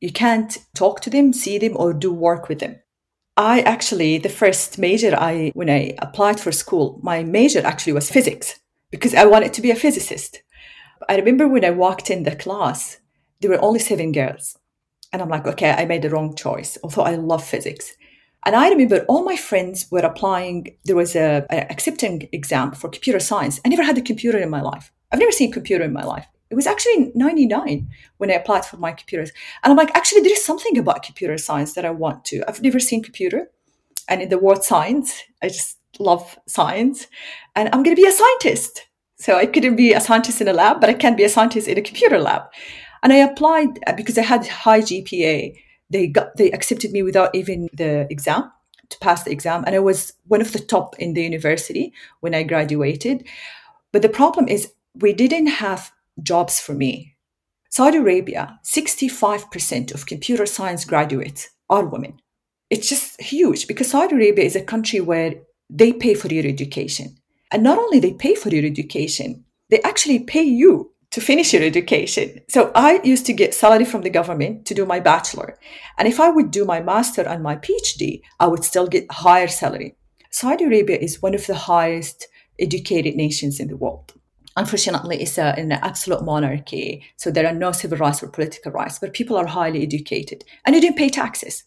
You 0.00 0.12
can't 0.12 0.58
talk 0.74 1.00
to 1.00 1.10
them, 1.10 1.32
see 1.32 1.58
them, 1.58 1.76
or 1.76 1.92
do 1.92 2.12
work 2.12 2.48
with 2.48 2.60
them. 2.60 2.76
I 3.36 3.60
actually, 3.62 4.18
the 4.18 4.28
first 4.28 4.78
major 4.78 5.14
I, 5.14 5.52
when 5.54 5.68
I 5.68 5.94
applied 5.98 6.40
for 6.40 6.52
school, 6.52 6.98
my 7.02 7.22
major 7.22 7.64
actually 7.64 7.92
was 7.92 8.10
physics 8.10 8.60
because 8.90 9.14
I 9.14 9.26
wanted 9.26 9.52
to 9.54 9.62
be 9.62 9.70
a 9.70 9.76
physicist. 9.76 10.42
I 11.08 11.16
remember 11.16 11.46
when 11.46 11.64
I 11.64 11.70
walked 11.70 12.10
in 12.10 12.22
the 12.22 12.34
class, 12.34 12.98
there 13.40 13.50
were 13.50 13.62
only 13.62 13.80
seven 13.80 14.12
girls. 14.12 14.56
And 15.12 15.20
I'm 15.20 15.28
like, 15.28 15.46
okay, 15.46 15.70
I 15.70 15.84
made 15.84 16.02
the 16.02 16.10
wrong 16.10 16.34
choice, 16.34 16.78
although 16.82 17.02
I 17.02 17.16
love 17.16 17.44
physics. 17.44 17.92
And 18.46 18.54
I 18.54 18.68
remember 18.68 19.04
all 19.08 19.24
my 19.24 19.36
friends 19.36 19.88
were 19.90 19.98
applying. 19.98 20.76
There 20.84 20.94
was 20.94 21.16
a, 21.16 21.44
a 21.50 21.70
accepting 21.70 22.28
exam 22.30 22.72
for 22.72 22.88
computer 22.88 23.18
science. 23.18 23.60
I 23.64 23.68
never 23.68 23.82
had 23.82 23.98
a 23.98 24.02
computer 24.02 24.38
in 24.38 24.50
my 24.50 24.62
life. 24.62 24.92
I've 25.10 25.18
never 25.18 25.32
seen 25.32 25.50
a 25.50 25.52
computer 25.52 25.82
in 25.82 25.92
my 25.92 26.04
life. 26.04 26.26
It 26.48 26.54
was 26.54 26.68
actually 26.68 27.10
99 27.16 27.88
when 28.18 28.30
I 28.30 28.34
applied 28.34 28.64
for 28.64 28.76
my 28.76 28.92
computers. 28.92 29.32
And 29.64 29.72
I'm 29.72 29.76
like, 29.76 29.94
actually, 29.96 30.20
there 30.20 30.32
is 30.32 30.44
something 30.44 30.78
about 30.78 31.02
computer 31.02 31.36
science 31.38 31.74
that 31.74 31.84
I 31.84 31.90
want 31.90 32.24
to. 32.26 32.44
I've 32.46 32.62
never 32.62 32.78
seen 32.78 33.02
computer. 33.02 33.50
And 34.08 34.22
in 34.22 34.28
the 34.28 34.38
word 34.38 34.62
science, 34.62 35.24
I 35.42 35.48
just 35.48 35.78
love 35.98 36.38
science. 36.46 37.08
And 37.56 37.68
I'm 37.72 37.82
going 37.82 37.96
to 37.96 38.00
be 38.00 38.08
a 38.08 38.12
scientist. 38.12 38.86
So 39.18 39.36
I 39.36 39.46
couldn't 39.46 39.74
be 39.74 39.92
a 39.92 40.00
scientist 40.00 40.40
in 40.40 40.46
a 40.46 40.52
lab, 40.52 40.80
but 40.80 40.88
I 40.88 40.94
can 40.94 41.16
be 41.16 41.24
a 41.24 41.28
scientist 41.28 41.66
in 41.66 41.78
a 41.78 41.82
computer 41.82 42.20
lab. 42.20 42.42
And 43.02 43.12
I 43.12 43.16
applied 43.16 43.80
uh, 43.88 43.94
because 43.94 44.16
I 44.16 44.22
had 44.22 44.46
high 44.46 44.82
GPA 44.82 45.56
they 45.90 46.06
got 46.06 46.36
they 46.36 46.50
accepted 46.50 46.92
me 46.92 47.02
without 47.02 47.34
even 47.34 47.68
the 47.72 48.06
exam 48.10 48.50
to 48.88 48.98
pass 48.98 49.24
the 49.24 49.32
exam. 49.32 49.64
And 49.66 49.74
i 49.74 49.78
was 49.78 50.12
one 50.26 50.40
of 50.40 50.52
the 50.52 50.58
top 50.58 50.98
in 50.98 51.14
the 51.14 51.22
university 51.22 51.92
when 52.20 52.34
i 52.34 52.42
graduated. 52.42 53.26
But 53.92 54.02
the 54.02 54.08
problem 54.08 54.48
is 54.48 54.72
we 54.94 55.12
didn't 55.12 55.46
have 55.46 55.92
jobs 56.22 56.60
for 56.60 56.74
me. 56.74 57.16
Saudi 57.70 57.98
arabia 57.98 58.58
65% 58.64 59.94
of 59.94 60.06
computer 60.06 60.46
science 60.46 60.84
graduates 60.84 61.50
are 61.68 61.84
women. 61.84 62.20
It's 62.70 62.88
just 62.88 63.20
huge 63.20 63.66
because 63.66 63.90
saudi 63.90 64.14
arabia 64.14 64.44
is 64.44 64.56
a 64.56 64.62
country 64.62 65.00
where 65.00 65.34
they 65.68 65.92
pay 65.92 66.14
for 66.14 66.28
your 66.28 66.46
education. 66.46 67.16
And 67.52 67.62
not 67.62 67.78
only 67.78 68.00
they 68.00 68.12
pay 68.12 68.34
for 68.34 68.48
your 68.48 68.64
education 68.64 69.44
they 69.68 69.80
actually 69.82 70.20
pay 70.20 70.42
you 70.42 70.92
to 71.10 71.20
finish 71.20 71.52
your 71.52 71.62
education. 71.62 72.40
So 72.48 72.70
I 72.74 73.00
used 73.04 73.26
to 73.26 73.32
get 73.32 73.54
salary 73.54 73.84
from 73.84 74.02
the 74.02 74.10
government 74.10 74.66
to 74.66 74.74
do 74.74 74.84
my 74.84 75.00
bachelor. 75.00 75.58
And 75.98 76.08
if 76.08 76.20
I 76.20 76.30
would 76.30 76.50
do 76.50 76.64
my 76.64 76.80
master 76.80 77.22
and 77.22 77.42
my 77.42 77.56
PhD, 77.56 78.22
I 78.40 78.46
would 78.46 78.64
still 78.64 78.86
get 78.86 79.10
higher 79.10 79.48
salary. 79.48 79.96
Saudi 80.30 80.64
Arabia 80.64 80.98
is 80.98 81.22
one 81.22 81.34
of 81.34 81.46
the 81.46 81.54
highest 81.54 82.28
educated 82.58 83.14
nations 83.14 83.60
in 83.60 83.68
the 83.68 83.76
world. 83.76 84.12
Unfortunately, 84.56 85.20
it's 85.20 85.38
a, 85.38 85.54
an 85.58 85.72
absolute 85.72 86.24
monarchy, 86.24 87.04
so 87.16 87.30
there 87.30 87.46
are 87.46 87.52
no 87.52 87.72
civil 87.72 87.98
rights 87.98 88.22
or 88.22 88.28
political 88.28 88.72
rights, 88.72 88.98
but 88.98 89.12
people 89.12 89.36
are 89.36 89.46
highly 89.46 89.82
educated 89.82 90.44
and 90.64 90.74
you 90.74 90.80
don't 90.80 90.96
pay 90.96 91.10
taxes. 91.10 91.64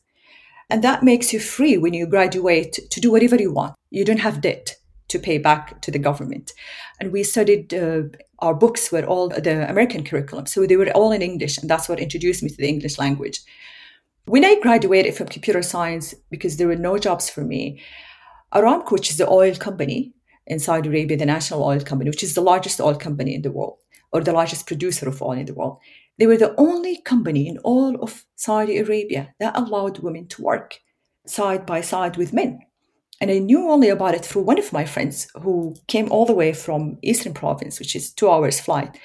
And 0.72 0.84
that 0.84 1.04
makes 1.04 1.32
you 1.32 1.40
free 1.40 1.78
when 1.78 1.94
you 1.94 2.08
graduate 2.08 2.80
to 2.90 3.00
do 3.00 3.12
whatever 3.12 3.36
you 3.36 3.52
want. 3.52 3.76
You 3.90 4.06
don't 4.06 4.20
have 4.20 4.42
debt 4.42 4.76
to 5.08 5.20
pay 5.20 5.38
back 5.38 5.82
to 5.82 5.92
the 5.92 6.00
government. 6.00 6.54
And 7.00 7.12
we 7.12 7.24
studied 7.24 7.74
uh, 7.74 8.04
our 8.42 8.54
books 8.54 8.92
were 8.92 9.06
all 9.06 9.30
the 9.30 9.70
American 9.70 10.04
curriculum. 10.04 10.46
So 10.46 10.66
they 10.66 10.78
were 10.78 10.90
all 10.92 11.12
in 11.12 11.22
English, 11.22 11.58
and 11.58 11.70
that's 11.70 11.90
what 11.90 12.00
introduced 12.00 12.44
me 12.44 12.50
to 12.50 12.58
the 12.58 12.68
English 12.68 12.98
language. 12.98 13.42
When 14.26 14.46
I 14.46 14.60
graduated 14.60 15.16
from 15.16 15.28
computer 15.28 15.62
science, 15.62 16.14
because 16.30 16.58
there 16.58 16.68
were 16.68 16.76
no 16.76 16.98
jobs 16.98 17.30
for 17.30 17.42
me, 17.42 17.82
Aramco, 18.54 18.92
which 18.92 19.10
is 19.10 19.18
the 19.18 19.30
oil 19.30 19.56
company 19.56 20.14
in 20.48 20.60
Saudi 20.60 20.90
Arabia, 20.90 21.18
the 21.18 21.26
national 21.26 21.64
oil 21.64 21.80
company, 21.80 22.10
which 22.10 22.24
is 22.24 22.34
the 22.34 22.42
largest 22.42 22.80
oil 22.82 22.96
company 22.96 23.36
in 23.36 23.42
the 23.42 23.52
world, 23.52 23.78
or 24.12 24.22
the 24.22 24.34
largest 24.34 24.68
producer 24.68 25.08
of 25.08 25.22
oil 25.22 25.34
in 25.34 25.46
the 25.46 25.54
world, 25.54 25.78
they 26.18 26.28
were 26.28 26.38
the 26.38 26.56
only 26.58 27.02
company 27.02 27.48
in 27.48 27.58
all 27.60 27.96
of 28.02 28.26
Saudi 28.36 28.78
Arabia 28.78 29.34
that 29.40 29.58
allowed 29.58 30.00
women 30.00 30.28
to 30.28 30.42
work 30.42 30.80
side 31.26 31.66
by 31.66 31.82
side 31.82 32.18
with 32.18 32.34
men. 32.34 32.60
And 33.22 33.30
I 33.30 33.40
knew 33.40 33.70
only 33.70 33.90
about 33.90 34.16
it 34.16 34.24
through 34.24 34.44
one 34.44 34.60
of 34.60 34.72
my 34.72 34.86
friends 34.86 35.28
who 35.42 35.76
came 35.88 36.10
all 36.12 36.26
the 36.26 36.34
way 36.34 36.54
from 36.54 36.98
Eastern 37.02 37.34
Province, 37.34 37.78
which 37.80 37.96
is 37.96 38.12
two 38.12 38.30
hours 38.30 38.60
flight. 38.60 38.98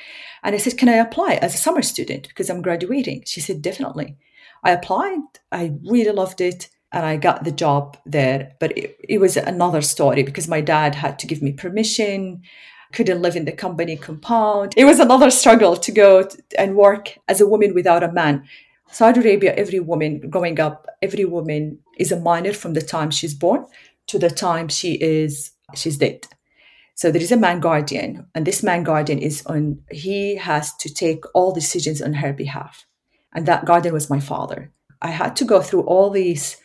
And 0.44 0.54
I 0.54 0.58
said, 0.58 0.78
Can 0.78 0.88
I 0.88 0.94
apply 0.94 1.34
as 1.42 1.54
a 1.54 1.58
summer 1.58 1.82
student 1.82 2.28
because 2.28 2.48
I'm 2.48 2.62
graduating? 2.62 3.24
She 3.26 3.40
said, 3.40 3.60
Definitely. 3.60 4.16
I 4.62 4.70
applied. 4.70 5.20
I 5.50 5.72
really 5.84 6.12
loved 6.12 6.40
it. 6.40 6.68
And 6.92 7.04
I 7.04 7.16
got 7.16 7.42
the 7.42 7.50
job 7.50 7.96
there. 8.06 8.52
But 8.60 8.78
it, 8.78 8.96
it 9.08 9.18
was 9.18 9.36
another 9.36 9.82
story 9.82 10.22
because 10.22 10.46
my 10.46 10.60
dad 10.60 10.94
had 10.94 11.18
to 11.18 11.26
give 11.26 11.42
me 11.42 11.52
permission, 11.52 12.42
couldn't 12.92 13.20
live 13.20 13.34
in 13.34 13.46
the 13.46 13.52
company 13.52 13.96
compound. 13.96 14.74
It 14.76 14.84
was 14.84 15.00
another 15.00 15.30
struggle 15.30 15.76
to 15.76 15.90
go 15.90 16.28
and 16.56 16.76
work 16.76 17.18
as 17.26 17.40
a 17.40 17.48
woman 17.48 17.74
without 17.74 18.04
a 18.04 18.12
man. 18.12 18.44
Saudi 18.86 19.18
Arabia, 19.18 19.54
every 19.54 19.80
woman 19.80 20.30
growing 20.30 20.60
up, 20.60 20.86
every 21.02 21.24
woman 21.24 21.80
is 21.98 22.12
a 22.12 22.20
minor 22.20 22.52
from 22.52 22.74
the 22.74 22.80
time 22.80 23.10
she's 23.10 23.34
born 23.34 23.66
to 24.08 24.18
the 24.18 24.30
time 24.30 24.68
she 24.68 24.94
is 24.94 25.52
she's 25.74 25.98
dead. 25.98 26.26
So 26.96 27.10
there 27.10 27.22
is 27.22 27.32
a 27.32 27.36
man 27.36 27.60
guardian, 27.60 28.26
and 28.34 28.46
this 28.46 28.62
man 28.62 28.84
guardian 28.84 29.18
is 29.18 29.44
on. 29.46 29.82
He 29.90 30.36
has 30.36 30.74
to 30.76 30.92
take 30.92 31.24
all 31.34 31.52
decisions 31.52 32.00
on 32.00 32.14
her 32.14 32.32
behalf, 32.32 32.86
and 33.34 33.46
that 33.46 33.64
guardian 33.64 33.94
was 33.94 34.10
my 34.10 34.20
father. 34.20 34.72
I 35.02 35.10
had 35.10 35.36
to 35.36 35.44
go 35.44 35.60
through 35.60 35.82
all 35.82 36.10
these 36.10 36.56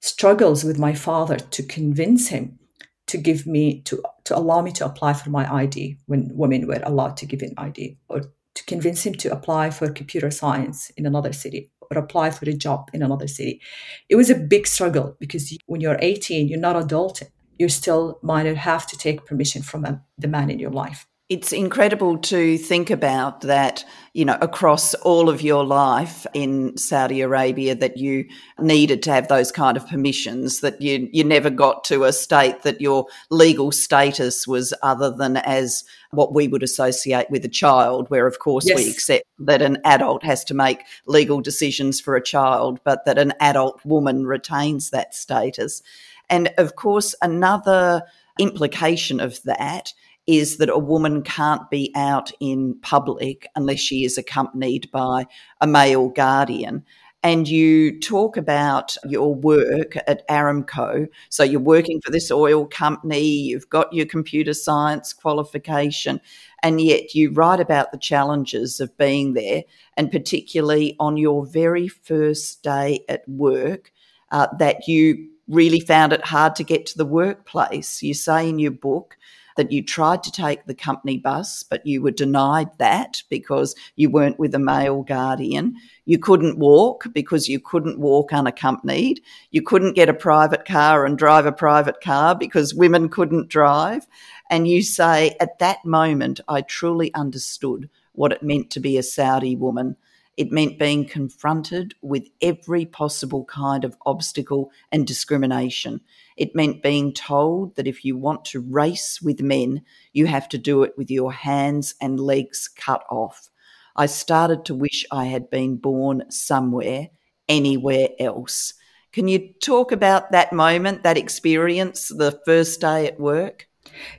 struggles 0.00 0.64
with 0.64 0.78
my 0.78 0.94
father 0.94 1.36
to 1.36 1.62
convince 1.62 2.28
him 2.28 2.58
to 3.06 3.18
give 3.18 3.46
me 3.46 3.80
to 3.82 4.02
to 4.24 4.36
allow 4.36 4.62
me 4.62 4.72
to 4.72 4.86
apply 4.86 5.12
for 5.12 5.30
my 5.30 5.52
ID 5.52 5.98
when 6.06 6.30
women 6.34 6.66
were 6.66 6.80
allowed 6.82 7.16
to 7.18 7.26
give 7.26 7.42
an 7.42 7.54
ID, 7.56 7.98
or 8.08 8.20
to 8.54 8.64
convince 8.66 9.06
him 9.06 9.14
to 9.14 9.32
apply 9.32 9.70
for 9.70 9.90
computer 9.90 10.30
science 10.30 10.90
in 10.96 11.06
another 11.06 11.32
city, 11.32 11.70
or 11.90 11.98
apply 11.98 12.30
for 12.30 12.48
a 12.48 12.52
job 12.52 12.90
in 12.92 13.02
another 13.02 13.28
city. 13.28 13.60
It 14.08 14.16
was 14.16 14.30
a 14.30 14.34
big 14.34 14.66
struggle 14.66 15.16
because 15.18 15.56
when 15.66 15.80
you're 15.80 15.98
18, 16.00 16.48
you're 16.48 16.58
not 16.58 16.76
adult. 16.76 17.22
You 17.58 17.68
still 17.68 18.18
might 18.22 18.46
have 18.46 18.86
to 18.88 18.96
take 18.96 19.26
permission 19.26 19.62
from 19.62 19.84
a, 19.84 20.02
the 20.18 20.28
man 20.28 20.50
in 20.50 20.58
your 20.58 20.70
life. 20.70 21.06
It's 21.32 21.50
incredible 21.50 22.18
to 22.18 22.58
think 22.58 22.90
about 22.90 23.40
that, 23.40 23.86
you 24.12 24.26
know, 24.26 24.36
across 24.42 24.92
all 24.92 25.30
of 25.30 25.40
your 25.40 25.64
life 25.64 26.26
in 26.34 26.76
Saudi 26.76 27.22
Arabia 27.22 27.74
that 27.74 27.96
you 27.96 28.26
needed 28.58 29.02
to 29.04 29.12
have 29.12 29.28
those 29.28 29.50
kind 29.50 29.78
of 29.78 29.88
permissions, 29.88 30.60
that 30.60 30.82
you, 30.82 31.08
you 31.10 31.24
never 31.24 31.48
got 31.48 31.84
to 31.84 32.04
a 32.04 32.12
state 32.12 32.64
that 32.64 32.82
your 32.82 33.06
legal 33.30 33.72
status 33.72 34.46
was 34.46 34.74
other 34.82 35.10
than 35.10 35.38
as 35.38 35.84
what 36.10 36.34
we 36.34 36.48
would 36.48 36.62
associate 36.62 37.30
with 37.30 37.46
a 37.46 37.48
child, 37.48 38.10
where 38.10 38.26
of 38.26 38.38
course 38.38 38.68
yes. 38.68 38.76
we 38.76 38.90
accept 38.90 39.24
that 39.38 39.62
an 39.62 39.78
adult 39.86 40.22
has 40.22 40.44
to 40.44 40.52
make 40.52 40.82
legal 41.06 41.40
decisions 41.40 41.98
for 41.98 42.14
a 42.14 42.22
child, 42.22 42.78
but 42.84 43.06
that 43.06 43.16
an 43.16 43.32
adult 43.40 43.82
woman 43.86 44.26
retains 44.26 44.90
that 44.90 45.14
status. 45.14 45.80
And 46.28 46.52
of 46.58 46.76
course, 46.76 47.14
another 47.22 48.02
implication 48.38 49.18
of 49.18 49.42
that 49.44 49.94
is 50.26 50.58
that 50.58 50.68
a 50.68 50.78
woman 50.78 51.22
can't 51.22 51.68
be 51.70 51.92
out 51.96 52.30
in 52.40 52.76
public 52.82 53.46
unless 53.56 53.80
she 53.80 54.04
is 54.04 54.16
accompanied 54.16 54.90
by 54.92 55.26
a 55.60 55.66
male 55.66 56.08
guardian. 56.08 56.84
and 57.24 57.46
you 57.46 58.00
talk 58.00 58.36
about 58.36 58.96
your 59.08 59.32
work 59.34 59.96
at 60.08 60.26
Aramco. 60.28 61.06
So 61.28 61.44
you're 61.44 61.60
working 61.60 62.00
for 62.00 62.10
this 62.10 62.30
oil 62.32 62.66
company, 62.66 63.22
you've 63.22 63.68
got 63.68 63.92
your 63.92 64.06
computer 64.06 64.54
science 64.54 65.12
qualification, 65.12 66.20
and 66.64 66.80
yet 66.80 67.14
you 67.14 67.30
write 67.30 67.60
about 67.60 67.92
the 67.92 67.98
challenges 67.98 68.80
of 68.80 68.96
being 68.98 69.34
there, 69.34 69.62
and 69.96 70.10
particularly 70.10 70.96
on 70.98 71.16
your 71.16 71.46
very 71.46 71.86
first 71.86 72.62
day 72.64 73.04
at 73.08 73.22
work, 73.28 73.92
uh, 74.32 74.48
that 74.58 74.88
you 74.88 75.28
really 75.48 75.80
found 75.80 76.12
it 76.12 76.24
hard 76.24 76.56
to 76.56 76.64
get 76.64 76.86
to 76.86 76.98
the 76.98 77.04
workplace. 77.06 78.02
You 78.02 78.14
say 78.14 78.48
in 78.48 78.58
your 78.58 78.70
book 78.72 79.16
that 79.56 79.72
you 79.72 79.82
tried 79.82 80.22
to 80.22 80.32
take 80.32 80.64
the 80.66 80.74
company 80.74 81.18
bus, 81.18 81.62
but 81.62 81.86
you 81.86 82.02
were 82.02 82.10
denied 82.10 82.68
that 82.78 83.22
because 83.28 83.74
you 83.96 84.10
weren't 84.10 84.38
with 84.38 84.54
a 84.54 84.58
male 84.58 85.02
guardian. 85.02 85.74
You 86.04 86.18
couldn't 86.18 86.58
walk 86.58 87.06
because 87.12 87.48
you 87.48 87.60
couldn't 87.60 87.98
walk 87.98 88.32
unaccompanied. 88.32 89.20
You 89.50 89.62
couldn't 89.62 89.94
get 89.94 90.08
a 90.08 90.14
private 90.14 90.64
car 90.64 91.04
and 91.06 91.18
drive 91.18 91.46
a 91.46 91.52
private 91.52 92.00
car 92.00 92.34
because 92.34 92.74
women 92.74 93.08
couldn't 93.08 93.48
drive. 93.48 94.06
And 94.50 94.68
you 94.68 94.82
say, 94.82 95.36
at 95.40 95.58
that 95.60 95.84
moment, 95.84 96.40
I 96.48 96.62
truly 96.62 97.12
understood 97.14 97.88
what 98.12 98.32
it 98.32 98.42
meant 98.42 98.70
to 98.70 98.80
be 98.80 98.98
a 98.98 99.02
Saudi 99.02 99.56
woman. 99.56 99.96
It 100.36 100.50
meant 100.50 100.78
being 100.78 101.06
confronted 101.06 101.94
with 102.02 102.28
every 102.40 102.86
possible 102.86 103.44
kind 103.44 103.84
of 103.84 103.96
obstacle 104.06 104.70
and 104.90 105.06
discrimination. 105.06 106.00
It 106.36 106.54
meant 106.54 106.82
being 106.82 107.12
told 107.12 107.76
that 107.76 107.86
if 107.86 108.04
you 108.04 108.16
want 108.16 108.44
to 108.46 108.60
race 108.60 109.20
with 109.20 109.42
men, 109.42 109.82
you 110.12 110.26
have 110.26 110.48
to 110.50 110.58
do 110.58 110.82
it 110.82 110.92
with 110.96 111.10
your 111.10 111.32
hands 111.32 111.94
and 112.00 112.18
legs 112.18 112.68
cut 112.68 113.04
off. 113.10 113.48
I 113.96 114.06
started 114.06 114.64
to 114.66 114.74
wish 114.74 115.04
I 115.10 115.26
had 115.26 115.50
been 115.50 115.76
born 115.76 116.24
somewhere, 116.30 117.10
anywhere 117.48 118.08
else. 118.18 118.74
Can 119.12 119.28
you 119.28 119.52
talk 119.62 119.92
about 119.92 120.32
that 120.32 120.52
moment, 120.52 121.02
that 121.02 121.18
experience, 121.18 122.08
the 122.08 122.40
first 122.46 122.80
day 122.80 123.06
at 123.06 123.20
work? 123.20 123.68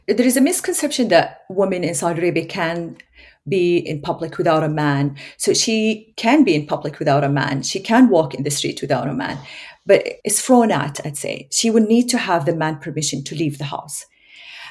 There 0.08 0.26
is 0.26 0.38
a 0.38 0.42
misconception 0.42 1.08
that 1.08 1.42
women 1.50 1.84
in 1.84 1.96
Saudi 1.96 2.22
Arabia 2.22 2.46
can 2.46 2.98
be 3.48 3.78
in 3.78 4.02
public 4.02 4.38
without 4.38 4.64
a 4.64 4.70
man. 4.70 5.18
So 5.38 5.54
she 5.54 6.14
can 6.16 6.44
be 6.44 6.54
in 6.54 6.68
public 6.68 7.00
without 7.00 7.24
a 7.24 7.30
man. 7.30 7.64
She 7.64 7.80
can 7.80 8.10
walk 8.10 8.36
in 8.36 8.44
the 8.44 8.52
street 8.52 8.82
without 8.82 9.08
a 9.08 9.14
man 9.14 9.40
but 9.86 10.04
it's 10.24 10.42
thrown 10.42 10.72
at, 10.72 11.06
I'd 11.06 11.18
say. 11.18 11.48
She 11.52 11.70
would 11.70 11.84
need 11.84 12.10
to 12.10 12.18
have 12.18 12.46
the 12.46 12.56
man 12.56 12.80
permission 12.80 13.24
to 13.26 13.36
leave 13.36 13.58
the 13.58 13.66
house. 13.66 14.06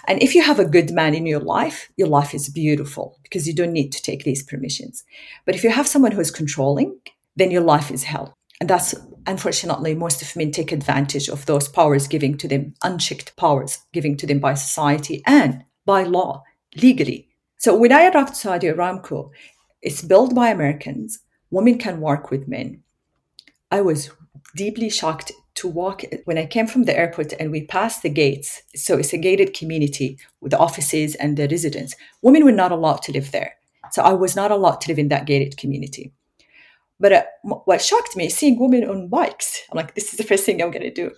And 0.09 0.21
if 0.23 0.35
you 0.35 0.43
have 0.43 0.59
a 0.59 0.65
good 0.65 0.91
man 0.91 1.15
in 1.15 1.27
your 1.27 1.41
life, 1.41 1.91
your 1.97 2.09
life 2.09 2.35
is 2.35 2.49
beautiful 2.49 3.19
because 3.23 3.47
you 3.47 3.55
don't 3.55 3.73
need 3.73 3.93
to 3.93 4.03
take 4.03 4.25
these 4.25 4.43
permissions. 4.43 5.05
But 5.45 5.55
if 5.55 5.63
you 5.63 5.71
have 5.71 5.87
someone 5.87 6.13
who 6.13 6.21
is 6.21 6.31
controlling, 6.31 6.99
then 7.37 7.51
your 7.51 7.63
life 7.63 7.91
is 7.91 8.05
hell. 8.05 8.35
And 8.61 8.69
that's 8.69 8.95
unfortunately 9.27 9.95
most 9.95 10.23
of 10.23 10.35
men 10.37 10.51
take 10.51 10.73
advantage 10.73 11.29
of 11.29 11.47
those 11.47 11.69
powers 11.69 12.09
giving 12.09 12.37
to 12.39 12.49
them, 12.49 12.75
unchecked 12.83 13.37
powers 13.37 13.79
giving 13.93 14.17
to 14.17 14.27
them 14.27 14.41
by 14.41 14.55
society 14.55 15.23
and 15.27 15.65
by 15.87 16.03
law, 16.03 16.43
legally. 16.77 17.29
So 17.59 17.77
when 17.77 17.93
I 17.93 18.09
arrived 18.09 18.31
to 18.31 18.35
Saudi 18.35 18.69
Aramco, 18.69 19.31
it's 19.83 20.03
built 20.03 20.35
by 20.35 20.49
Americans. 20.49 21.21
Women 21.51 21.79
can 21.79 22.01
work 22.01 22.31
with 22.31 22.49
men. 22.49 22.83
I 23.71 23.81
was 23.81 24.11
deeply 24.57 24.91
shocked 24.91 25.33
to 25.55 25.69
walk 25.69 26.03
when 26.25 26.39
I 26.39 26.47
came 26.47 26.67
from 26.67 26.85
the 26.85 26.97
airport 26.97 27.33
and 27.39 27.51
we 27.51 27.67
passed 27.67 28.03
the 28.03 28.09
gates. 28.09 28.63
So 28.75 28.97
it's 28.99 29.13
a 29.13 29.19
gated 29.19 29.55
community 29.55 30.19
with 30.41 30.53
the 30.53 30.59
offices 30.59 31.15
and 31.17 31.37
the 31.37 31.49
residents. 31.49 31.95
Women 32.23 32.45
were 32.45 32.53
not 32.53 32.73
allowed 32.73 33.03
to 33.03 33.13
live 33.13 33.33
there. 33.33 33.55
So 33.91 34.03
I 34.03 34.13
was 34.13 34.35
not 34.35 34.51
allowed 34.51 34.81
to 34.83 34.89
live 34.89 34.99
in 34.99 35.09
that 35.09 35.27
gated 35.27 35.57
community. 35.57 36.13
But 36.99 37.13
uh, 37.13 37.23
what 37.43 37.83
shocked 37.83 38.17
me 38.17 38.27
is 38.27 38.37
seeing 38.37 38.59
women 38.59 38.89
on 38.89 39.09
bikes. 39.09 39.63
I'm 39.71 39.77
like, 39.77 39.95
this 39.95 40.13
is 40.13 40.19
the 40.19 40.25
first 40.25 40.45
thing 40.45 40.63
I'm 40.63 40.71
going 40.71 40.83
to 40.83 40.91
do. 40.91 41.11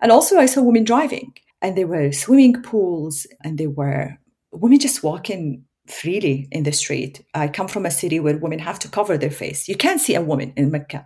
And 0.00 0.10
also, 0.10 0.38
I 0.38 0.46
saw 0.46 0.62
women 0.62 0.84
driving, 0.84 1.34
and 1.60 1.76
there 1.76 1.86
were 1.86 2.10
swimming 2.10 2.62
pools, 2.62 3.26
and 3.44 3.58
there 3.58 3.68
were 3.68 4.16
women 4.50 4.78
just 4.78 5.02
walking 5.02 5.64
freely 5.88 6.48
in 6.50 6.62
the 6.62 6.72
street. 6.72 7.22
I 7.34 7.48
come 7.48 7.68
from 7.68 7.84
a 7.84 7.90
city 7.90 8.18
where 8.18 8.38
women 8.38 8.58
have 8.60 8.78
to 8.80 8.88
cover 8.88 9.18
their 9.18 9.30
face. 9.30 9.68
You 9.68 9.76
can't 9.76 10.00
see 10.00 10.14
a 10.14 10.22
woman 10.22 10.54
in 10.56 10.70
Mecca 10.70 11.04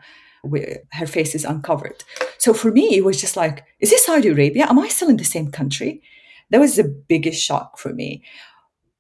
her 0.93 1.07
face 1.07 1.35
is 1.35 1.45
uncovered. 1.45 2.05
So 2.39 2.55
for 2.55 2.71
me, 2.71 2.97
it 2.97 3.05
was 3.05 3.21
just 3.21 3.37
like, 3.37 3.65
is 3.81 3.91
this 3.91 4.07
Saudi 4.07 4.29
Arabia? 4.29 4.67
Am 4.69 4.79
I 4.79 4.89
still 4.89 5.09
in 5.09 5.17
the 5.17 5.25
same 5.25 5.51
country? 5.51 6.03
That 6.51 6.61
was 6.61 6.77
the 6.77 6.85
biggest 6.85 7.43
shock 7.43 7.79
for 7.79 7.93
me. 7.93 8.23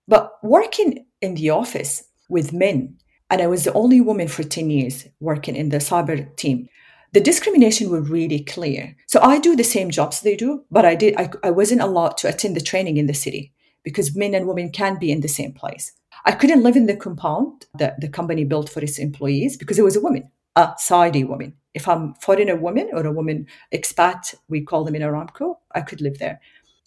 But 0.06 0.32
working 0.42 1.06
in 1.20 1.34
the 1.34 1.50
office 1.50 2.04
with 2.28 2.52
men, 2.52 2.96
and 3.30 3.40
I 3.40 3.46
was 3.46 3.64
the 3.64 3.72
only 3.72 4.00
woman 4.00 4.28
for 4.28 4.42
10 4.42 4.70
years 4.70 5.06
working 5.20 5.56
in 5.56 5.68
the 5.68 5.78
cyber 5.78 6.34
team. 6.36 6.68
The 7.12 7.20
discrimination 7.20 7.90
was 7.90 8.08
really 8.08 8.40
clear. 8.40 8.96
So 9.06 9.20
I 9.20 9.38
do 9.38 9.56
the 9.56 9.64
same 9.64 9.90
jobs 9.90 10.20
they 10.20 10.36
do, 10.36 10.64
but 10.70 10.84
I 10.84 10.94
did 10.94 11.14
I, 11.16 11.30
I 11.42 11.50
wasn't 11.50 11.80
allowed 11.80 12.16
to 12.18 12.28
attend 12.28 12.56
the 12.56 12.60
training 12.60 12.96
in 12.96 13.06
the 13.06 13.14
city 13.14 13.52
because 13.82 14.16
men 14.16 14.34
and 14.34 14.46
women 14.46 14.70
can 14.70 14.98
be 14.98 15.10
in 15.10 15.20
the 15.20 15.28
same 15.28 15.52
place. 15.52 15.92
I 16.24 16.32
couldn't 16.32 16.62
live 16.62 16.76
in 16.76 16.86
the 16.86 16.96
compound 16.96 17.66
that 17.78 18.00
the 18.00 18.08
company 18.08 18.44
built 18.44 18.68
for 18.68 18.80
its 18.80 18.98
employees 18.98 19.56
because 19.56 19.78
it 19.78 19.84
was 19.84 19.96
a 19.96 20.00
woman 20.00 20.30
a 20.56 20.74
Saudi 20.78 21.24
woman. 21.24 21.54
If 21.74 21.86
I'm 21.86 22.14
foreigner 22.14 22.56
woman 22.56 22.90
or 22.92 23.06
a 23.06 23.12
woman 23.12 23.46
expat, 23.72 24.34
we 24.48 24.62
call 24.62 24.84
them 24.84 24.94
in 24.94 25.02
Aramco, 25.02 25.58
I 25.74 25.82
could 25.82 26.00
live 26.00 26.18
there. 26.18 26.40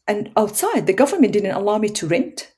And 0.07 0.31
outside, 0.35 0.85
the 0.85 0.93
government 0.93 1.33
didn't 1.33 1.55
allow 1.55 1.77
me 1.77 1.89
to 1.89 2.07
rent. 2.07 2.51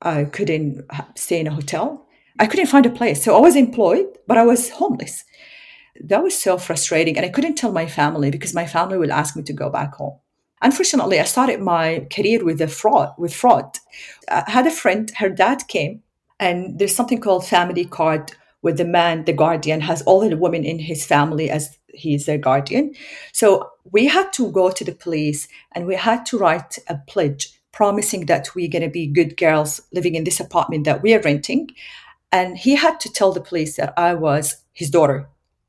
I 0.00 0.24
couldn't 0.24 0.84
stay 1.14 1.40
in 1.40 1.46
a 1.46 1.54
hotel. 1.54 2.06
I 2.38 2.46
couldn't 2.46 2.66
find 2.66 2.86
a 2.86 2.90
place. 2.90 3.22
So 3.22 3.36
I 3.36 3.40
was 3.40 3.56
employed, 3.56 4.06
but 4.26 4.38
I 4.38 4.44
was 4.44 4.70
homeless. 4.70 5.24
That 6.00 6.22
was 6.22 6.38
so 6.38 6.58
frustrating. 6.58 7.16
And 7.16 7.26
I 7.26 7.30
couldn't 7.30 7.56
tell 7.56 7.72
my 7.72 7.86
family 7.86 8.30
because 8.30 8.54
my 8.54 8.66
family 8.66 8.98
would 8.98 9.10
ask 9.10 9.36
me 9.36 9.42
to 9.42 9.52
go 9.52 9.68
back 9.68 9.94
home. 9.94 10.18
Unfortunately, 10.62 11.20
I 11.20 11.24
started 11.24 11.60
my 11.60 12.06
career 12.10 12.42
with 12.42 12.60
a 12.62 12.68
fraud, 12.68 13.12
with 13.18 13.34
fraud. 13.34 13.78
I 14.28 14.50
had 14.50 14.66
a 14.66 14.70
friend, 14.70 15.10
her 15.18 15.28
dad 15.28 15.68
came, 15.68 16.02
and 16.40 16.78
there's 16.78 16.96
something 16.96 17.20
called 17.20 17.46
family 17.46 17.84
card 17.84 18.32
where 18.66 18.74
the 18.74 18.84
man, 18.84 19.24
the 19.26 19.32
guardian, 19.32 19.80
has 19.80 20.02
all 20.02 20.28
the 20.28 20.36
women 20.36 20.64
in 20.64 20.80
his 20.80 21.06
family 21.06 21.48
as 21.48 21.78
he's 21.94 22.26
their 22.26 22.36
guardian. 22.36 22.92
So 23.32 23.70
we 23.92 24.06
had 24.06 24.32
to 24.32 24.50
go 24.50 24.72
to 24.72 24.84
the 24.84 24.90
police 24.90 25.46
and 25.70 25.86
we 25.86 25.94
had 25.94 26.26
to 26.26 26.36
write 26.36 26.76
a 26.88 26.98
pledge 27.06 27.56
promising 27.70 28.26
that 28.26 28.48
we're 28.56 28.68
going 28.68 28.82
to 28.82 28.90
be 28.90 29.06
good 29.06 29.36
girls 29.36 29.80
living 29.92 30.16
in 30.16 30.24
this 30.24 30.40
apartment 30.40 30.82
that 30.82 31.00
we 31.00 31.14
are 31.14 31.20
renting. 31.20 31.70
And 32.32 32.58
he 32.58 32.74
had 32.74 32.98
to 32.98 33.12
tell 33.12 33.30
the 33.30 33.40
police 33.40 33.76
that 33.76 33.94
I 33.96 34.14
was 34.14 34.56
his 34.72 34.90
daughter 34.90 35.28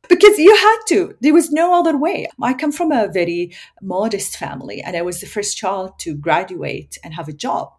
because 0.09 0.39
you 0.39 0.55
had 0.55 0.79
to. 0.87 1.15
There 1.21 1.35
was 1.35 1.51
no 1.51 1.79
other 1.79 1.95
way. 1.95 2.27
I 2.41 2.55
come 2.55 2.71
from 2.71 2.91
a 2.91 3.09
very 3.09 3.53
modest 3.79 4.37
family 4.37 4.81
and 4.81 4.97
I 4.97 5.03
was 5.03 5.21
the 5.21 5.27
first 5.27 5.55
child 5.55 5.99
to 5.99 6.15
graduate 6.15 6.97
and 7.03 7.13
have 7.13 7.27
a 7.27 7.33
job. 7.33 7.73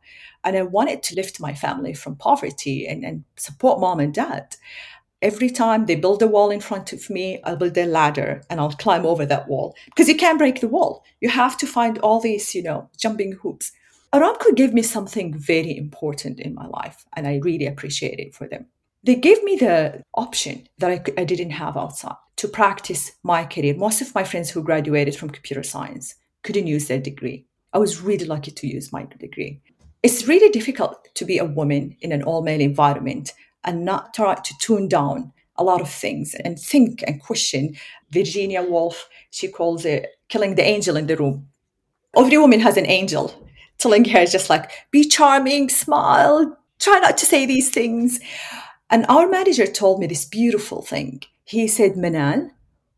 And 0.44 0.56
I 0.56 0.62
wanted 0.62 1.02
to 1.02 1.16
lift 1.16 1.40
my 1.40 1.54
family 1.54 1.92
from 1.92 2.14
poverty 2.14 2.86
and, 2.86 3.04
and 3.04 3.24
support 3.36 3.80
mom 3.80 3.98
and 3.98 4.14
dad 4.14 4.54
every 5.22 5.50
time 5.50 5.86
they 5.86 5.96
build 5.96 6.22
a 6.22 6.26
wall 6.26 6.50
in 6.50 6.60
front 6.60 6.92
of 6.92 7.10
me, 7.10 7.40
I'll 7.44 7.56
build 7.56 7.76
a 7.76 7.86
ladder 7.86 8.42
and 8.48 8.60
I'll 8.60 8.72
climb 8.72 9.04
over 9.04 9.26
that 9.26 9.48
wall 9.48 9.76
because 9.86 10.08
you 10.08 10.16
can't 10.16 10.38
break 10.38 10.60
the 10.60 10.68
wall. 10.68 11.04
You 11.20 11.28
have 11.28 11.56
to 11.58 11.66
find 11.66 11.98
all 11.98 12.20
these, 12.20 12.54
you 12.54 12.62
know, 12.62 12.88
jumping 12.96 13.32
hoops. 13.32 13.72
Aramco 14.12 14.54
gave 14.54 14.72
me 14.72 14.82
something 14.82 15.36
very 15.36 15.76
important 15.76 16.40
in 16.40 16.54
my 16.54 16.66
life, 16.66 17.04
and 17.14 17.26
I 17.26 17.40
really 17.42 17.66
appreciate 17.66 18.18
it 18.18 18.34
for 18.34 18.48
them. 18.48 18.66
They 19.04 19.14
gave 19.14 19.42
me 19.44 19.56
the 19.56 20.02
option 20.14 20.66
that 20.78 20.90
I, 20.90 21.20
I 21.20 21.24
didn't 21.24 21.50
have 21.50 21.76
outside 21.76 22.16
to 22.36 22.48
practice 22.48 23.12
my 23.22 23.44
career. 23.44 23.74
Most 23.74 24.00
of 24.00 24.14
my 24.14 24.24
friends 24.24 24.50
who 24.50 24.62
graduated 24.62 25.16
from 25.16 25.30
computer 25.30 25.62
science 25.62 26.14
couldn't 26.42 26.66
use 26.66 26.88
their 26.88 27.00
degree. 27.00 27.44
I 27.72 27.78
was 27.78 28.00
really 28.00 28.24
lucky 28.24 28.50
to 28.50 28.66
use 28.66 28.92
my 28.92 29.04
degree. 29.04 29.60
It's 30.02 30.26
really 30.26 30.48
difficult 30.48 31.08
to 31.14 31.24
be 31.24 31.38
a 31.38 31.44
woman 31.44 31.96
in 32.00 32.12
an 32.12 32.22
all 32.22 32.42
male 32.42 32.60
environment 32.60 33.32
and 33.68 33.84
not 33.84 34.14
try 34.14 34.34
to 34.34 34.58
tune 34.58 34.88
down 34.88 35.30
a 35.56 35.62
lot 35.62 35.82
of 35.82 35.90
things 35.90 36.34
and 36.42 36.58
think 36.58 37.04
and 37.06 37.20
question. 37.20 37.76
Virginia 38.10 38.62
Woolf, 38.62 39.10
she 39.30 39.46
calls 39.46 39.84
it 39.84 40.16
killing 40.30 40.54
the 40.54 40.64
angel 40.64 40.96
in 40.96 41.06
the 41.06 41.16
room. 41.16 41.48
Every 42.16 42.38
woman 42.38 42.60
has 42.60 42.78
an 42.78 42.86
angel 42.86 43.46
telling 43.76 44.06
her 44.06 44.24
just 44.24 44.48
like, 44.48 44.70
be 44.90 45.04
charming, 45.04 45.68
smile, 45.68 46.58
try 46.78 46.98
not 46.98 47.18
to 47.18 47.26
say 47.26 47.44
these 47.44 47.68
things. 47.68 48.20
And 48.88 49.04
our 49.10 49.28
manager 49.28 49.66
told 49.66 50.00
me 50.00 50.06
this 50.06 50.24
beautiful 50.24 50.80
thing. 50.80 51.22
He 51.44 51.68
said, 51.68 51.92
Manal, 51.92 52.50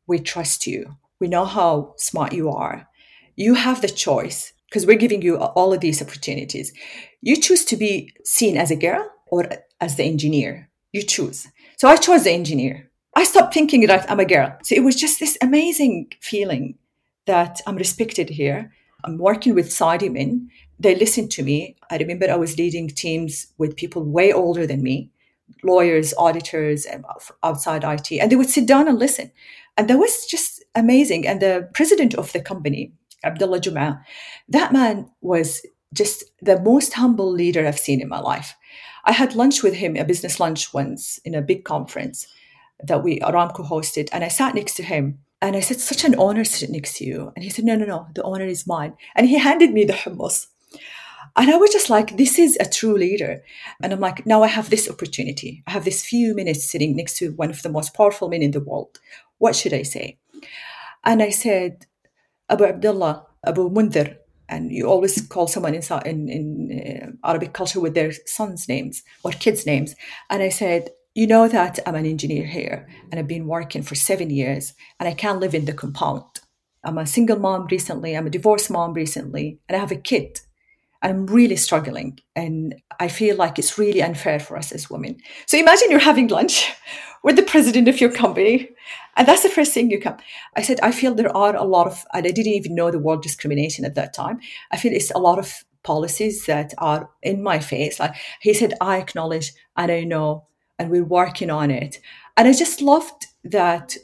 we 0.06 0.20
trust 0.20 0.68
you. 0.68 0.96
We 1.18 1.26
know 1.26 1.46
how 1.46 1.94
smart 1.96 2.33
you 2.33 2.48
are. 2.48 2.88
You 3.35 3.54
have 3.54 3.83
the 3.83 3.88
choice 3.88 4.52
because 4.68 4.87
we're 4.87 4.96
giving 4.96 5.22
you 5.22 5.37
all 5.37 5.72
of 5.72 5.80
these 5.80 6.00
opportunities. 6.00 6.72
You 7.20 7.37
choose 7.37 7.64
to 7.64 7.76
be 7.76 8.12
seen 8.24 8.56
as 8.56 8.70
a 8.70 8.76
girl 8.76 9.11
or 9.31 9.49
as 9.81 9.97
the 9.97 10.05
engineer. 10.05 10.69
You 10.93 11.03
choose. 11.03 11.49
So 11.79 11.88
I 11.88 11.97
chose 11.97 12.25
the 12.25 12.33
engineer. 12.33 12.90
I 13.16 13.25
stopped 13.25 13.55
thinking 13.55 13.87
that 13.87 14.11
I'm 14.11 14.21
a 14.21 14.25
girl. 14.25 14.57
So 14.62 14.75
it 14.75 14.85
was 14.85 14.97
just 14.97 15.19
this 15.19 15.38
amazing 15.40 16.12
feeling 16.21 16.77
that 17.27 17.61
I'm 17.66 17.77
respected 17.77 18.29
here. 18.29 18.73
I'm 19.05 19.19
working 19.19 19.55
with 19.55 19.73
Saudi 19.73 20.09
men. 20.09 20.51
They 20.79 20.95
listen 20.95 21.29
to 21.31 21.43
me. 21.43 21.77
I 21.90 21.97
remember 21.97 22.31
I 22.31 22.37
was 22.37 22.59
leading 22.59 22.88
teams 22.88 23.47
with 23.57 23.77
people 23.77 24.03
way 24.05 24.33
older 24.33 24.66
than 24.66 24.83
me, 24.83 25.11
lawyers, 25.62 26.12
auditors, 26.19 26.87
outside 27.43 27.85
IT, 27.85 28.12
and 28.12 28.31
they 28.31 28.37
would 28.37 28.51
sit 28.51 28.66
down 28.66 28.88
and 28.88 28.99
listen. 28.99 29.31
And 29.77 29.88
that 29.88 29.99
was 29.99 30.27
just 30.27 30.64
amazing. 30.75 31.27
And 31.27 31.40
the 31.40 31.69
president 31.75 32.14
of 32.14 32.33
the 32.33 32.40
company, 32.40 32.93
Abdullah 33.25 33.61
Juma, 33.61 34.05
that 34.49 34.73
man 34.73 35.11
was 35.21 35.64
just 35.95 36.25
the 36.40 36.61
most 36.61 36.93
humble 36.95 37.31
leader 37.31 37.66
I've 37.66 37.79
seen 37.79 38.01
in 38.01 38.09
my 38.09 38.21
life. 38.21 38.55
I 39.04 39.12
had 39.12 39.34
lunch 39.34 39.62
with 39.62 39.74
him, 39.74 39.96
a 39.96 40.04
business 40.04 40.40
lunch 40.40 40.72
once 40.74 41.18
in 41.18 41.34
a 41.34 41.42
big 41.42 41.64
conference 41.64 42.26
that 42.82 43.02
we 43.02 43.20
Aramco 43.20 43.68
hosted, 43.68 44.08
and 44.12 44.24
I 44.24 44.28
sat 44.28 44.54
next 44.54 44.74
to 44.74 44.82
him. 44.82 45.20
And 45.42 45.56
I 45.56 45.60
said, 45.60 45.80
such 45.80 46.04
an 46.04 46.18
honor 46.18 46.44
sitting 46.44 46.74
next 46.74 46.98
to 46.98 47.04
you. 47.06 47.32
And 47.34 47.42
he 47.42 47.48
said, 47.48 47.64
no, 47.64 47.74
no, 47.74 47.86
no, 47.86 48.06
the 48.14 48.22
honor 48.22 48.44
is 48.44 48.66
mine. 48.66 48.92
And 49.16 49.26
he 49.26 49.38
handed 49.38 49.72
me 49.72 49.84
the 49.84 49.94
hummus. 49.94 50.48
And 51.34 51.50
I 51.50 51.56
was 51.56 51.70
just 51.70 51.88
like, 51.88 52.16
this 52.18 52.38
is 52.38 52.58
a 52.60 52.68
true 52.68 52.96
leader. 52.96 53.42
And 53.82 53.92
I'm 53.92 54.00
like, 54.00 54.26
now 54.26 54.42
I 54.42 54.48
have 54.48 54.68
this 54.68 54.90
opportunity. 54.90 55.62
I 55.66 55.70
have 55.70 55.86
this 55.86 56.04
few 56.04 56.34
minutes 56.34 56.70
sitting 56.70 56.94
next 56.94 57.16
to 57.18 57.30
one 57.30 57.48
of 57.48 57.62
the 57.62 57.70
most 57.70 57.94
powerful 57.94 58.28
men 58.28 58.42
in 58.42 58.50
the 58.50 58.60
world. 58.60 58.98
What 59.38 59.56
should 59.56 59.72
I 59.72 59.82
say? 59.82 60.18
And 61.04 61.22
I 61.22 61.30
said, 61.30 61.86
Abu 62.50 62.64
Abdullah, 62.64 63.26
Abu 63.46 63.70
Mundhir, 63.70 64.16
and 64.50 64.70
you 64.72 64.86
always 64.86 65.20
call 65.28 65.46
someone 65.46 65.74
in, 65.74 65.82
in, 66.04 66.28
in 66.28 67.18
uh, 67.24 67.28
Arabic 67.28 67.54
culture 67.54 67.80
with 67.80 67.94
their 67.94 68.12
sons' 68.26 68.68
names 68.68 69.02
or 69.24 69.30
kids' 69.30 69.64
names. 69.64 69.94
And 70.28 70.42
I 70.42 70.50
said, 70.50 70.90
you 71.14 71.26
know 71.26 71.48
that 71.48 71.78
I'm 71.86 71.94
an 71.94 72.06
engineer 72.06 72.46
here 72.46 72.88
and 73.10 73.18
I've 73.18 73.26
been 73.26 73.46
working 73.46 73.82
for 73.82 73.94
seven 73.94 74.28
years 74.30 74.74
and 74.98 75.08
I 75.08 75.14
can't 75.14 75.40
live 75.40 75.54
in 75.54 75.64
the 75.64 75.72
compound. 75.72 76.24
I'm 76.84 76.98
a 76.98 77.06
single 77.06 77.38
mom 77.38 77.66
recently, 77.70 78.16
I'm 78.16 78.26
a 78.26 78.30
divorced 78.30 78.70
mom 78.70 78.94
recently, 78.94 79.60
and 79.68 79.76
I 79.76 79.80
have 79.80 79.92
a 79.92 79.96
kid. 79.96 80.40
I'm 81.02 81.26
really 81.26 81.56
struggling 81.56 82.20
and 82.36 82.74
I 82.98 83.08
feel 83.08 83.36
like 83.36 83.58
it's 83.58 83.78
really 83.78 84.02
unfair 84.02 84.38
for 84.38 84.56
us 84.56 84.72
as 84.72 84.90
women. 84.90 85.18
So 85.46 85.58
imagine 85.58 85.90
you're 85.90 86.00
having 86.00 86.28
lunch 86.28 86.70
with 87.24 87.36
the 87.36 87.42
president 87.42 87.88
of 87.88 88.00
your 88.00 88.12
company 88.12 88.70
and 89.16 89.26
that's 89.26 89.42
the 89.42 89.48
first 89.48 89.72
thing 89.72 89.90
you 89.90 90.00
come. 90.00 90.16
I 90.56 90.62
said, 90.62 90.80
I 90.82 90.92
feel 90.92 91.14
there 91.14 91.34
are 91.36 91.56
a 91.56 91.64
lot 91.64 91.86
of, 91.86 92.04
and 92.12 92.26
I 92.26 92.30
didn't 92.30 92.52
even 92.52 92.74
know 92.74 92.90
the 92.90 92.98
word 92.98 93.22
discrimination 93.22 93.84
at 93.84 93.94
that 93.94 94.14
time. 94.14 94.40
I 94.70 94.76
feel 94.76 94.92
it's 94.92 95.10
a 95.10 95.18
lot 95.18 95.38
of 95.38 95.64
policies 95.82 96.46
that 96.46 96.74
are 96.78 97.08
in 97.22 97.42
my 97.42 97.58
face. 97.58 97.98
Like 97.98 98.14
he 98.40 98.54
said, 98.54 98.74
I 98.80 98.98
acknowledge 98.98 99.52
and 99.76 99.90
I 99.90 100.04
know 100.04 100.46
and 100.78 100.90
we're 100.90 101.04
working 101.04 101.50
on 101.50 101.70
it. 101.70 102.00
And 102.36 102.48
I 102.48 102.52
just 102.52 102.80
loved 102.80 103.26
that 103.44 103.96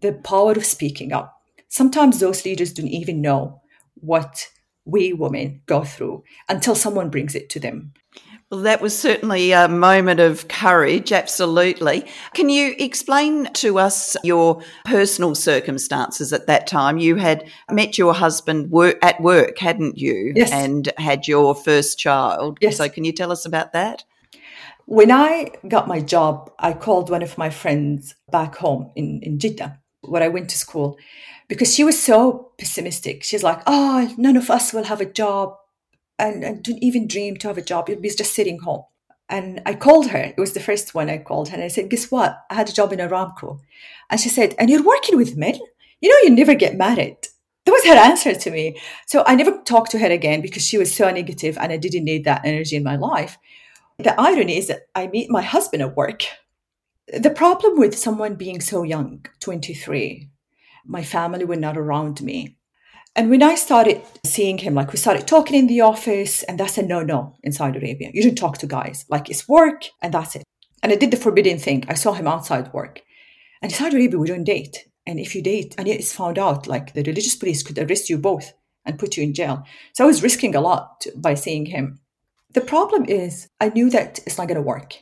the 0.00 0.12
power 0.12 0.52
of 0.52 0.64
speaking 0.64 1.12
up. 1.12 1.42
Sometimes 1.68 2.18
those 2.18 2.44
leaders 2.44 2.72
don't 2.72 2.88
even 2.88 3.20
know 3.20 3.60
what 3.94 4.46
we 4.90 5.12
women 5.12 5.62
go 5.66 5.84
through 5.84 6.24
until 6.48 6.74
someone 6.74 7.10
brings 7.10 7.34
it 7.34 7.48
to 7.50 7.60
them. 7.60 7.92
Well, 8.50 8.62
that 8.62 8.80
was 8.80 8.98
certainly 8.98 9.52
a 9.52 9.68
moment 9.68 10.18
of 10.18 10.48
courage, 10.48 11.12
absolutely. 11.12 12.04
Can 12.34 12.48
you 12.48 12.74
explain 12.80 13.44
to 13.52 13.78
us 13.78 14.16
your 14.24 14.60
personal 14.84 15.36
circumstances 15.36 16.32
at 16.32 16.48
that 16.48 16.66
time? 16.66 16.98
You 16.98 17.14
had 17.14 17.48
met 17.70 17.96
your 17.96 18.12
husband 18.12 18.72
at 19.02 19.20
work, 19.20 19.56
hadn't 19.58 19.98
you? 19.98 20.32
Yes. 20.34 20.50
And 20.50 20.92
had 20.98 21.28
your 21.28 21.54
first 21.54 21.96
child. 21.96 22.58
Yes. 22.60 22.78
So, 22.78 22.88
can 22.88 23.04
you 23.04 23.12
tell 23.12 23.30
us 23.30 23.46
about 23.46 23.72
that? 23.72 24.02
When 24.86 25.12
I 25.12 25.52
got 25.68 25.86
my 25.86 26.00
job, 26.00 26.50
I 26.58 26.72
called 26.72 27.08
one 27.08 27.22
of 27.22 27.38
my 27.38 27.50
friends 27.50 28.16
back 28.32 28.56
home 28.56 28.90
in, 28.96 29.20
in 29.22 29.38
Jeddah, 29.38 29.78
where 30.00 30.24
I 30.24 30.28
went 30.28 30.50
to 30.50 30.58
school 30.58 30.98
because 31.50 31.74
she 31.74 31.82
was 31.82 32.00
so 32.00 32.52
pessimistic. 32.58 33.24
She's 33.24 33.42
like, 33.42 33.60
oh, 33.66 34.14
none 34.16 34.36
of 34.36 34.50
us 34.50 34.72
will 34.72 34.84
have 34.84 35.00
a 35.00 35.04
job 35.04 35.56
and, 36.16 36.44
and 36.44 36.62
don't 36.62 36.82
even 36.82 37.08
dream 37.08 37.36
to 37.38 37.48
have 37.48 37.58
a 37.58 37.62
job. 37.62 37.88
You'll 37.88 38.00
be 38.00 38.08
just 38.08 38.34
sitting 38.34 38.60
home. 38.60 38.84
And 39.28 39.60
I 39.66 39.74
called 39.74 40.10
her. 40.10 40.32
It 40.36 40.38
was 40.38 40.52
the 40.52 40.60
first 40.60 40.94
one 40.94 41.10
I 41.10 41.18
called 41.18 41.48
her. 41.48 41.56
And 41.56 41.64
I 41.64 41.68
said, 41.68 41.90
guess 41.90 42.08
what? 42.08 42.38
I 42.50 42.54
had 42.54 42.68
a 42.68 42.72
job 42.72 42.92
in 42.92 43.00
Aramco. 43.00 43.58
And 44.10 44.20
she 44.20 44.28
said, 44.28 44.54
and 44.60 44.70
you're 44.70 44.84
working 44.84 45.16
with 45.16 45.36
men? 45.36 45.58
You 46.00 46.08
know, 46.08 46.16
you 46.22 46.30
never 46.30 46.54
get 46.54 46.76
married. 46.76 47.18
That 47.66 47.72
was 47.72 47.84
her 47.84 47.94
answer 47.94 48.32
to 48.32 48.50
me. 48.52 48.80
So 49.06 49.24
I 49.26 49.34
never 49.34 49.60
talked 49.62 49.90
to 49.90 49.98
her 49.98 50.10
again 50.10 50.42
because 50.42 50.64
she 50.64 50.78
was 50.78 50.94
so 50.94 51.10
negative 51.10 51.58
and 51.58 51.72
I 51.72 51.78
didn't 51.78 52.04
need 52.04 52.24
that 52.24 52.44
energy 52.44 52.76
in 52.76 52.84
my 52.84 52.94
life. 52.94 53.38
The 53.98 54.18
irony 54.20 54.56
is 54.56 54.68
that 54.68 54.82
I 54.94 55.08
meet 55.08 55.30
my 55.30 55.42
husband 55.42 55.82
at 55.82 55.96
work. 55.96 56.22
The 57.12 57.30
problem 57.30 57.76
with 57.76 57.98
someone 57.98 58.36
being 58.36 58.60
so 58.60 58.84
young, 58.84 59.26
23, 59.40 60.30
my 60.90 61.04
family 61.04 61.44
were 61.44 61.56
not 61.56 61.78
around 61.78 62.20
me. 62.20 62.56
And 63.16 63.30
when 63.30 63.42
I 63.42 63.54
started 63.54 64.02
seeing 64.24 64.58
him, 64.58 64.74
like 64.74 64.92
we 64.92 64.98
started 64.98 65.26
talking 65.26 65.56
in 65.56 65.66
the 65.66 65.80
office, 65.80 66.42
and 66.44 66.58
that's 66.58 66.78
a 66.78 66.82
no 66.82 67.02
no 67.02 67.36
in 67.42 67.52
Saudi 67.52 67.78
Arabia. 67.78 68.10
You 68.12 68.22
don't 68.22 68.36
talk 68.36 68.58
to 68.58 68.66
guys. 68.66 69.04
Like 69.08 69.30
it's 69.30 69.48
work 69.48 69.84
and 70.02 70.12
that's 70.14 70.36
it. 70.36 70.42
And 70.82 70.92
I 70.92 70.96
did 70.96 71.10
the 71.10 71.16
forbidden 71.16 71.58
thing. 71.58 71.84
I 71.88 71.94
saw 71.94 72.12
him 72.12 72.26
outside 72.26 72.72
work. 72.72 73.02
And 73.62 73.70
in 73.70 73.76
Saudi 73.76 73.96
Arabia, 73.96 74.18
we 74.18 74.28
don't 74.28 74.44
date. 74.44 74.88
And 75.06 75.18
if 75.18 75.34
you 75.34 75.42
date 75.42 75.74
and 75.78 75.88
it's 75.88 76.14
found 76.14 76.38
out, 76.38 76.66
like 76.66 76.94
the 76.94 77.02
religious 77.02 77.36
police 77.36 77.62
could 77.62 77.78
arrest 77.78 78.10
you 78.10 78.18
both 78.18 78.52
and 78.84 78.98
put 78.98 79.16
you 79.16 79.22
in 79.22 79.34
jail. 79.34 79.64
So 79.94 80.04
I 80.04 80.06
was 80.06 80.22
risking 80.22 80.54
a 80.54 80.60
lot 80.60 81.06
by 81.16 81.34
seeing 81.34 81.66
him. 81.66 82.00
The 82.52 82.60
problem 82.60 83.04
is, 83.06 83.48
I 83.60 83.68
knew 83.68 83.90
that 83.90 84.20
it's 84.26 84.38
not 84.38 84.48
going 84.48 84.56
to 84.56 84.62
work. 84.62 84.94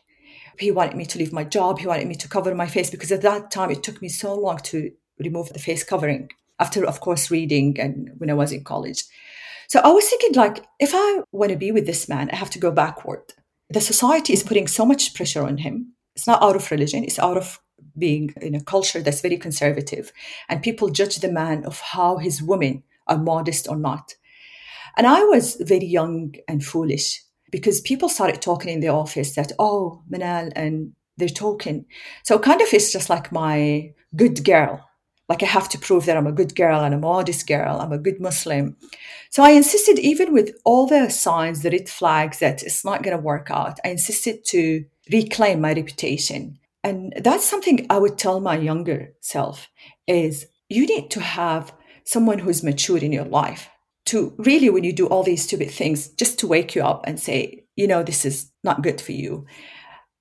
He 0.58 0.70
wanted 0.70 0.96
me 0.96 1.06
to 1.06 1.18
leave 1.18 1.32
my 1.32 1.44
job. 1.44 1.78
He 1.78 1.86
wanted 1.86 2.08
me 2.08 2.16
to 2.16 2.28
cover 2.28 2.54
my 2.54 2.66
face 2.66 2.90
because 2.90 3.12
at 3.12 3.22
that 3.22 3.50
time 3.50 3.70
it 3.70 3.82
took 3.82 4.02
me 4.02 4.08
so 4.08 4.34
long 4.34 4.58
to 4.64 4.90
remove 5.18 5.52
the 5.52 5.58
face 5.58 5.84
covering 5.84 6.30
after, 6.58 6.84
of 6.84 7.00
course, 7.00 7.30
reading 7.30 7.78
and 7.80 8.10
when 8.18 8.30
I 8.30 8.34
was 8.34 8.52
in 8.52 8.64
college. 8.64 9.04
So 9.68 9.80
I 9.80 9.88
was 9.88 10.08
thinking, 10.08 10.32
like, 10.34 10.64
if 10.80 10.92
I 10.94 11.22
want 11.30 11.52
to 11.52 11.58
be 11.58 11.72
with 11.72 11.86
this 11.86 12.08
man, 12.08 12.30
I 12.32 12.36
have 12.36 12.50
to 12.50 12.58
go 12.58 12.70
backward. 12.70 13.34
The 13.70 13.80
society 13.80 14.32
is 14.32 14.42
putting 14.42 14.66
so 14.66 14.86
much 14.86 15.14
pressure 15.14 15.44
on 15.44 15.58
him. 15.58 15.92
It's 16.16 16.26
not 16.26 16.42
out 16.42 16.56
of 16.56 16.70
religion, 16.70 17.04
it's 17.04 17.18
out 17.18 17.36
of 17.36 17.60
being 17.96 18.32
in 18.40 18.54
a 18.54 18.62
culture 18.62 19.02
that's 19.02 19.20
very 19.20 19.36
conservative. 19.36 20.12
And 20.48 20.62
people 20.62 20.88
judge 20.88 21.16
the 21.16 21.30
man 21.30 21.64
of 21.64 21.80
how 21.80 22.16
his 22.16 22.42
women 22.42 22.82
are 23.06 23.18
modest 23.18 23.68
or 23.68 23.76
not. 23.76 24.14
And 24.96 25.06
I 25.06 25.22
was 25.24 25.56
very 25.60 25.86
young 25.86 26.34
and 26.48 26.64
foolish 26.64 27.22
because 27.50 27.80
people 27.80 28.08
started 28.08 28.42
talking 28.42 28.72
in 28.72 28.80
the 28.80 28.88
office 28.88 29.34
that, 29.34 29.52
oh, 29.58 30.02
Manal, 30.10 30.52
and 30.56 30.92
they're 31.16 31.28
talking. 31.28 31.86
So 32.22 32.38
kind 32.38 32.60
of 32.60 32.68
it's 32.72 32.92
just 32.92 33.10
like 33.10 33.32
my 33.32 33.92
good 34.16 34.44
girl 34.44 34.87
like 35.28 35.42
I 35.42 35.46
have 35.46 35.68
to 35.70 35.78
prove 35.78 36.06
that 36.06 36.16
I'm 36.16 36.26
a 36.26 36.32
good 36.32 36.54
girl 36.54 36.80
and 36.80 36.94
a 36.94 36.98
modest 36.98 37.46
girl, 37.46 37.80
I'm 37.80 37.92
a 37.92 37.98
good 37.98 38.20
Muslim. 38.20 38.76
So 39.30 39.42
I 39.42 39.50
insisted, 39.50 39.98
even 39.98 40.32
with 40.32 40.56
all 40.64 40.86
the 40.86 41.10
signs, 41.10 41.62
the 41.62 41.70
red 41.70 41.88
flags 41.88 42.38
that 42.38 42.62
it's 42.62 42.84
not 42.84 43.02
going 43.02 43.16
to 43.16 43.22
work 43.22 43.50
out, 43.50 43.78
I 43.84 43.88
insisted 43.88 44.44
to 44.46 44.84
reclaim 45.12 45.60
my 45.60 45.74
reputation. 45.74 46.58
And 46.82 47.12
that's 47.16 47.44
something 47.44 47.86
I 47.90 47.98
would 47.98 48.16
tell 48.16 48.40
my 48.40 48.56
younger 48.56 49.12
self 49.20 49.68
is 50.06 50.46
you 50.68 50.86
need 50.86 51.10
to 51.10 51.20
have 51.20 51.72
someone 52.04 52.38
who's 52.38 52.62
mature 52.62 52.98
in 52.98 53.12
your 53.12 53.24
life 53.24 53.68
to 54.06 54.32
really, 54.38 54.70
when 54.70 54.84
you 54.84 54.94
do 54.94 55.06
all 55.06 55.22
these 55.22 55.44
stupid 55.44 55.70
things, 55.70 56.08
just 56.08 56.38
to 56.38 56.46
wake 56.46 56.74
you 56.74 56.82
up 56.82 57.04
and 57.06 57.20
say, 57.20 57.64
you 57.76 57.86
know, 57.86 58.02
this 58.02 58.24
is 58.24 58.50
not 58.64 58.82
good 58.82 58.98
for 58.98 59.12
you. 59.12 59.44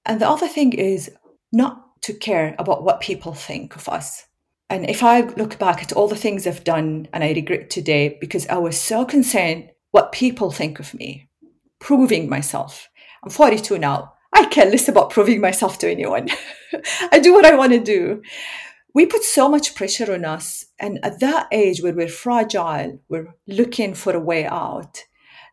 And 0.06 0.20
the 0.20 0.28
other 0.28 0.50
thing 0.50 0.74
is 0.74 1.10
not 1.54 2.02
to 2.02 2.14
care 2.14 2.56
about 2.60 2.84
what 2.84 3.00
people 3.00 3.34
think 3.34 3.78
of 3.78 3.88
us 3.88 4.26
and 4.70 4.90
if 4.90 5.04
I 5.04 5.22
look 5.22 5.58
back 5.60 5.82
at 5.82 5.94
all 5.94 6.08
the 6.08 6.16
things 6.16 6.46
I've 6.46 6.64
done 6.64 7.08
and 7.14 7.24
I 7.24 7.32
regret 7.32 7.70
today 7.70 8.18
because 8.20 8.48
I 8.48 8.58
was 8.58 8.80
so 8.80 9.06
concerned 9.06 9.70
what 9.92 10.12
people 10.12 10.52
think 10.52 10.80
of 10.80 10.94
me, 10.94 11.30
proving 11.80 12.28
myself. 12.30 12.90
I'm 13.24 13.30
42 13.30 13.78
now. 13.78 14.14
I 14.34 14.46
care 14.46 14.70
less 14.70 14.90
about 14.90 15.10
proving 15.10 15.40
myself 15.40 15.80
to 15.80 15.90
anyone. 15.90 16.30
I 17.12 17.20
do 17.20 17.34
what 17.34 17.46
I 17.46 17.56
want 17.56 17.72
to 17.72 17.80
do. 17.80 18.22
We 18.94 19.06
put 19.06 19.24
so 19.24 19.48
much 19.48 19.74
pressure 19.74 20.14
on 20.14 20.26
us. 20.26 20.66
And 20.80 21.00
at 21.04 21.22
that 21.22 21.48
age 21.52 21.82
where 21.82 21.94
we're 21.94 22.10
fragile, 22.10 23.00
we're 23.08 23.34
looking 23.48 23.94
for 23.94 24.14
a 24.14 24.20
way 24.20 24.46
out. 24.46 25.04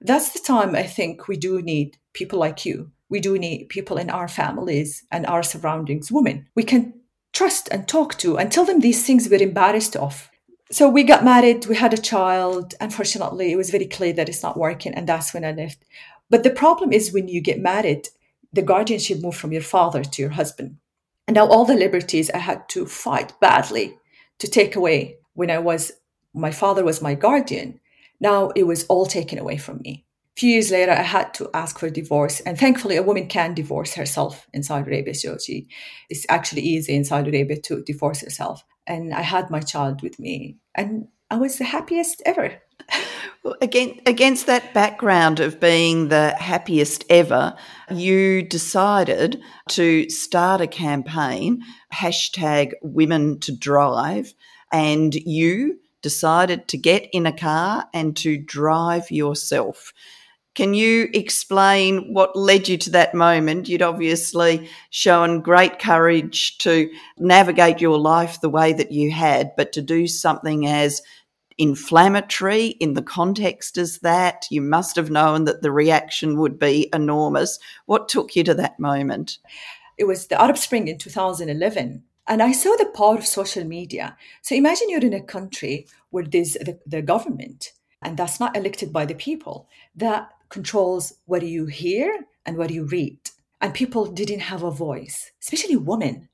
That's 0.01 0.31
the 0.31 0.41
time 0.41 0.75
I 0.75 0.83
think 0.83 1.29
we 1.29 1.37
do 1.37 1.63
need 1.63 1.99
people 2.13 2.39
like 2.39 2.67
you. 2.67 2.91
We 3.09 3.21
do 3.21 3.39
need 3.39 3.69
people 3.69 3.97
in 3.97 4.11
our 4.11 4.29
families 4.29 5.05
and 5.13 5.25
our 5.27 5.43
surroundings, 5.43 6.11
women. 6.11 6.49
We 6.57 6.65
can 6.65 6.95
trust 7.35 7.69
and 7.71 7.87
talk 7.87 8.17
to 8.19 8.39
and 8.39 8.51
tell 8.51 8.65
them 8.65 8.81
these 8.81 9.05
things 9.05 9.29
we're 9.29 9.43
embarrassed 9.43 9.97
of. 9.97 10.31
So 10.71 10.89
we 10.89 11.03
got 11.03 11.25
married, 11.25 11.67
we 11.67 11.77
had 11.77 11.93
a 11.93 11.99
child. 11.99 12.75
Unfortunately, 12.81 13.53
it 13.53 13.57
was 13.57 13.71
very 13.71 13.87
clear 13.87 14.13
that 14.15 14.29
it's 14.29 14.43
not 14.43 14.57
working, 14.57 14.95
and 14.95 15.07
that's 15.07 15.35
when 15.35 15.45
I 15.45 15.53
left. 15.53 15.85
But 16.31 16.43
the 16.43 16.51
problem 16.51 16.93
is 16.93 17.13
when 17.13 17.29
you 17.29 17.41
get 17.43 17.61
married, 17.61 18.09
the 18.53 18.63
guardianship 18.63 19.21
moved 19.21 19.37
from 19.37 19.53
your 19.53 19.63
father 19.63 20.03
to 20.03 20.23
your 20.23 20.31
husband. 20.31 20.79
And 21.27 21.35
now 21.35 21.47
all 21.47 21.65
the 21.65 21.75
liberties 21.75 22.31
I 22.31 22.39
had 22.39 22.69
to 22.71 22.87
fight 22.87 23.39
badly 23.41 23.99
to 24.39 24.49
take 24.49 24.77
away 24.77 25.19
when 25.35 25.51
I 25.51 25.59
was, 25.59 25.93
my 26.33 26.51
father 26.51 26.85
was 26.85 27.03
my 27.03 27.15
guardian. 27.15 27.81
Now 28.21 28.51
it 28.51 28.65
was 28.65 28.85
all 28.87 29.07
taken 29.07 29.39
away 29.39 29.59
from 29.59 29.81
me 29.83 30.04
few 30.37 30.51
years 30.51 30.71
later, 30.71 30.93
I 30.93 31.03
had 31.03 31.33
to 31.35 31.49
ask 31.55 31.79
for 31.79 31.89
divorce. 31.91 32.41
And 32.41 32.59
thankfully, 32.59 32.97
a 32.97 33.03
woman 33.03 33.29
can 33.29 33.55
divorce 33.55 33.95
herself 33.95 34.49
in 34.53 34.63
Saudi 34.63 34.91
Arabia. 34.91 35.15
So 35.15 35.39
she, 35.39 35.69
it's 36.11 36.27
actually 36.29 36.63
easy 36.63 36.95
in 36.95 37.05
Saudi 37.05 37.31
Arabia 37.31 37.61
to 37.63 37.83
divorce 37.83 38.21
herself. 38.21 38.65
And 38.87 39.15
I 39.15 39.23
had 39.23 39.51
my 39.51 39.61
child 39.61 40.03
with 40.03 40.19
me, 40.19 40.59
and 40.75 41.09
I 41.31 41.37
was 41.37 41.57
the 41.57 41.65
happiest 41.65 42.23
ever. 42.27 42.61
Again, 43.61 44.01
against 44.07 44.47
that 44.47 44.73
background 44.73 45.41
of 45.41 45.61
being 45.61 46.09
the 46.09 46.35
happiest 46.39 47.05
ever, 47.11 47.55
you 47.91 48.43
decided 48.43 49.43
to 49.71 50.09
start 50.09 50.61
a 50.61 50.67
campaign, 50.67 51.63
hashtag 51.93 52.73
women 52.83 53.39
to 53.41 53.57
drive, 53.57 54.33
and 54.73 55.15
you 55.15 55.79
decided 56.03 56.69
to 56.69 56.79
get 56.79 57.09
in 57.13 57.27
a 57.27 57.33
car 57.33 57.87
and 57.93 58.17
to 58.19 58.39
drive 58.39 59.11
yourself. 59.11 59.93
Can 60.55 60.73
you 60.73 61.09
explain 61.13 62.13
what 62.13 62.37
led 62.37 62.69
you 62.69 62.77
to 62.79 62.91
that 62.91 63.15
moment? 63.15 63.69
You'd 63.69 63.83
obviously 63.83 64.69
shown 64.91 65.41
great 65.41 65.81
courage 65.81 66.59
to 66.59 66.91
navigate 67.19 67.81
your 67.81 67.99
life 67.99 68.41
the 68.41 68.49
way 68.49 68.73
that 68.73 68.93
you 68.93 69.11
had, 69.11 69.57
but 69.57 69.73
to 69.73 69.83
do 69.83 70.07
something 70.07 70.67
as 70.67 71.03
inflammatory 71.59 72.67
in 72.67 72.95
the 72.95 73.03
context 73.03 73.79
as 73.79 73.99
that, 74.01 74.47
you 74.51 74.61
must 74.61 74.97
have 74.97 75.11
known 75.11 75.45
that 75.45 75.63
the 75.63 75.71
reaction 75.73 76.39
would 76.39 76.59
be 76.59 76.89
enormous. 76.93 77.59
What 77.87 78.09
took 78.09 78.37
you 78.37 78.45
to 78.45 78.55
that 78.55 78.79
moment? 78.79 79.39
It 79.97 80.05
was 80.05 80.27
the 80.27 80.41
Arab 80.41 80.59
Spring 80.59 80.89
in 80.89 80.99
2011. 80.99 82.03
And 82.27 82.43
I 82.43 82.53
saw 82.53 82.75
the 82.77 82.87
power 82.87 83.17
of 83.17 83.27
social 83.27 83.65
media. 83.65 84.17
So 84.41 84.55
imagine 84.55 84.89
you're 84.89 85.01
in 85.01 85.13
a 85.13 85.21
country 85.21 85.87
where 86.11 86.25
there's 86.25 86.55
the, 86.55 86.79
the 86.87 87.03
government, 87.03 87.73
and 88.01 88.17
that's 88.17 88.41
not 88.41 88.57
elected 88.57 88.93
by 88.93 89.05
the 89.05 89.15
people, 89.15 89.69
that 89.97 90.31
controls 90.55 91.13
what 91.27 91.43
you 91.43 91.67
hear 91.67 92.09
and 92.47 92.57
what 92.57 92.71
you 92.71 92.85
read. 92.85 93.19
And 93.61 93.75
people 93.75 94.07
didn't 94.07 94.51
have 94.51 94.63
a 94.63 94.71
voice, 94.71 95.33
especially 95.43 95.77
women. 95.77 96.29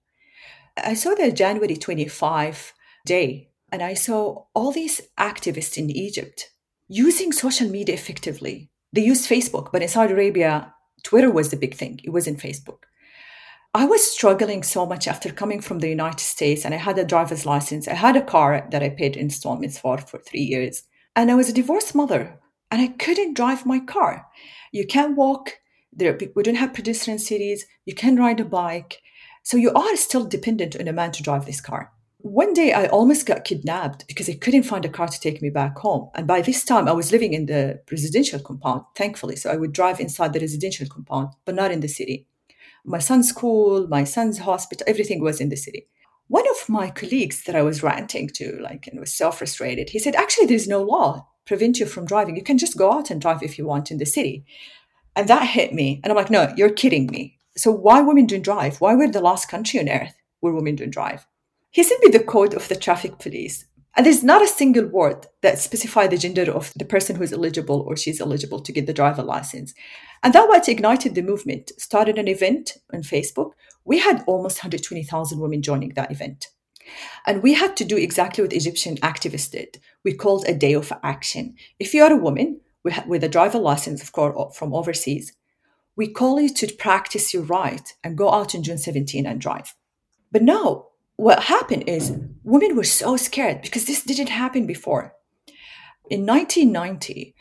I 0.77 0.95
saw 0.95 1.15
the 1.15 1.33
January 1.33 1.77
25 1.77 2.75
day, 3.07 3.49
and 3.73 3.83
I 3.83 3.95
saw 3.95 4.45
all 4.55 4.73
these 4.73 5.01
activists 5.19 5.79
in 5.79 5.91
Egypt 5.91 6.51
using 6.89 7.33
social 7.33 7.69
media 7.69 7.95
effectively. 7.95 8.69
They 8.93 9.05
used 9.13 9.29
Facebook, 9.29 9.73
but 9.73 9.83
in 9.83 9.89
Saudi 9.89 10.13
Arabia, 10.13 10.75
Twitter 11.03 11.31
was 11.31 11.51
the 11.51 11.63
big 11.65 11.75
thing. 11.75 12.01
It 12.05 12.11
wasn't 12.11 12.41
Facebook. 12.41 12.83
I 13.73 13.85
was 13.87 14.13
struggling 14.17 14.63
so 14.65 14.85
much 14.85 15.07
after 15.07 15.31
coming 15.33 15.61
from 15.61 15.79
the 15.79 15.89
United 15.99 16.21
States, 16.35 16.65
and 16.65 16.75
I 16.75 16.79
had 16.79 16.99
a 16.99 17.11
driver's 17.13 17.47
license. 17.47 17.89
I 17.89 17.95
had 17.95 18.17
a 18.17 18.29
car 18.35 18.69
that 18.73 18.83
I 18.83 18.91
paid 18.91 19.17
installments 19.17 19.79
for 19.79 19.97
for 19.99 20.19
three 20.19 20.47
years. 20.55 20.83
And 21.15 21.31
I 21.31 21.37
was 21.37 21.49
a 21.49 21.59
divorced 21.61 21.95
mother 21.95 22.41
and 22.71 22.81
I 22.81 22.89
couldn't 22.89 23.35
drive 23.35 23.67
my 23.67 23.81
car. 23.81 24.27
You 24.73 24.87
can't 24.87 25.17
walk. 25.17 25.59
There, 25.93 26.19
we 26.37 26.43
don't 26.43 26.55
have 26.55 26.73
pedestrian 26.73 27.19
cities. 27.19 27.67
You 27.85 27.95
can 27.95 28.17
ride 28.17 28.41
a 28.41 28.45
bike. 28.45 29.03
So 29.43 29.57
you 29.57 29.73
are 29.73 29.97
still 29.97 30.25
dependent 30.25 30.77
on 30.77 30.87
a 30.87 30.93
man 30.93 31.13
to 31.13 31.23
drive 31.23 31.47
this 31.47 31.61
car. 31.61 31.93
One 32.19 32.53
day 32.53 32.73
I 32.73 32.87
almost 32.87 33.27
got 33.27 33.45
kidnapped 33.45 34.07
because 34.07 34.29
I 34.29 34.35
couldn't 34.35 34.65
find 34.65 34.85
a 34.85 34.91
car 34.91 35.09
to 35.09 35.21
take 35.21 35.41
me 35.41 35.49
back 35.49 35.79
home. 35.79 36.11
And 36.15 36.27
by 36.27 36.43
this 36.43 36.65
time 36.65 36.87
I 36.87 36.93
was 36.93 37.13
living 37.13 37.33
in 37.33 37.47
the 37.47 37.81
residential 37.91 38.39
compound, 38.39 38.83
thankfully. 38.95 39.37
So 39.37 39.51
I 39.51 39.57
would 39.57 39.73
drive 39.73 39.99
inside 39.99 40.35
the 40.35 40.41
residential 40.41 40.87
compound, 40.87 41.31
but 41.47 41.55
not 41.55 41.73
in 41.73 41.81
the 41.81 41.89
city. 41.89 42.27
My 42.85 42.99
son's 42.99 43.29
school, 43.29 43.89
my 43.89 44.05
son's 44.05 44.39
hospital, 44.39 44.85
everything 44.87 45.23
was 45.23 45.41
in 45.41 45.49
the 45.49 45.57
city. 45.57 45.89
One 46.29 46.49
of 46.49 46.69
my 46.69 46.91
colleagues 46.91 47.45
that 47.45 47.57
I 47.57 47.63
was 47.63 47.83
ranting 47.83 48.29
to, 48.35 48.59
like, 48.61 48.87
and 48.87 49.01
was 49.01 49.15
so 49.15 49.33
frustrated, 49.33 49.91
he 49.91 49.99
said, 49.99 50.15
actually, 50.15 50.47
there's 50.47 50.69
no 50.69 50.83
law 50.83 51.27
prevent 51.47 51.79
you 51.79 51.87
from 51.87 52.07
driving. 52.07 52.37
You 52.37 52.43
can 52.43 52.59
just 52.59 52.77
go 52.77 52.93
out 52.93 53.11
and 53.11 53.21
drive 53.21 53.43
if 53.43 53.59
you 53.59 53.67
want 53.67 53.91
in 53.91 53.99
the 53.99 54.07
city. 54.07 54.45
And 55.17 55.29
that 55.29 55.49
hit 55.49 55.75
me. 55.75 56.01
And 56.03 56.11
I'm 56.11 56.17
like, 56.17 56.31
no, 56.31 56.53
you're 56.57 56.71
kidding 56.71 57.07
me. 57.07 57.39
So 57.57 57.71
why 57.71 58.01
women 58.01 58.27
don't 58.27 58.43
drive? 58.43 58.81
Why 58.81 58.95
we're 58.95 59.11
the 59.11 59.21
last 59.21 59.49
country 59.49 59.81
on 59.81 59.89
earth 59.89 60.15
where 60.41 60.53
women 60.53 60.77
don't 60.77 60.91
drive? 60.91 61.27
He 61.71 61.83
sent 61.83 62.03
me 62.03 62.11
the 62.11 62.25
code 62.25 62.55
of 62.55 62.69
the 62.69 62.77
traffic 62.77 63.19
police. 63.19 63.65
And 63.97 64.07
there's 64.07 64.23
not 64.23 64.43
a 64.43 64.49
single 64.49 64.87
word 64.87 65.27
that 65.43 65.59
specifies 65.59 66.11
the 66.11 66.19
gender 66.19 66.51
of 66.51 66.73
the 66.77 66.85
person 66.85 67.17
who's 67.17 67.33
eligible 67.33 67.81
or 67.81 67.97
she's 67.97 68.21
eligible 68.21 68.61
to 68.61 68.73
get 68.73 68.87
the 68.87 68.93
driver 68.93 69.23
license. 69.23 69.75
And 70.23 70.33
that 70.33 70.49
what 70.49 70.69
ignited 70.69 71.15
the 71.15 71.23
movement, 71.23 71.73
started 71.77 72.17
an 72.17 72.29
event 72.29 72.79
on 72.93 73.03
Facebook. 73.03 73.53
We 73.85 73.99
had 73.99 74.23
almost 74.27 74.59
120,000 74.59 75.41
women 75.41 75.61
joining 75.61 75.91
that 75.95 76.13
event. 76.13 76.49
And 77.27 77.43
we 77.43 77.55
had 77.55 77.77
to 77.79 77.85
do 77.85 77.97
exactly 77.97 78.43
what 78.43 78.53
Egyptian 78.53 78.97
activists 78.99 79.51
did. 79.51 79.81
We 80.05 80.15
called 80.15 80.45
a 80.47 80.55
day 80.55 80.75
of 80.75 80.93
action. 81.03 81.57
If 81.79 81.95
you 81.95 82.03
are 82.03 82.13
a 82.13 82.17
woman 82.17 82.61
with 82.85 83.25
a 83.25 83.29
driver 83.29 83.59
license, 83.59 84.03
of 84.03 84.13
course, 84.13 84.57
from 84.57 84.75
overseas, 84.75 85.33
we 85.97 86.09
call 86.09 86.41
you 86.41 86.49
to 86.55 86.73
practice 86.75 87.35
your 87.35 87.43
right 87.43 87.93
and 88.03 88.17
go 88.17 88.33
out 88.33 88.55
on 88.55 88.63
June 88.63 88.79
17 88.79 89.27
and 89.27 89.41
drive. 89.41 89.75
But 90.33 90.43
now, 90.43 90.87
what 91.17 91.43
happened 91.45 91.85
is 91.87 92.17
women 92.45 92.77
were 92.77 92.85
so 92.85 93.17
scared 93.17 93.61
because 93.61 93.85
this 93.85 94.03
didn't 94.05 94.31
happen 94.31 94.67
before. 94.67 95.15
In 96.09 96.25
1990, 96.25 97.35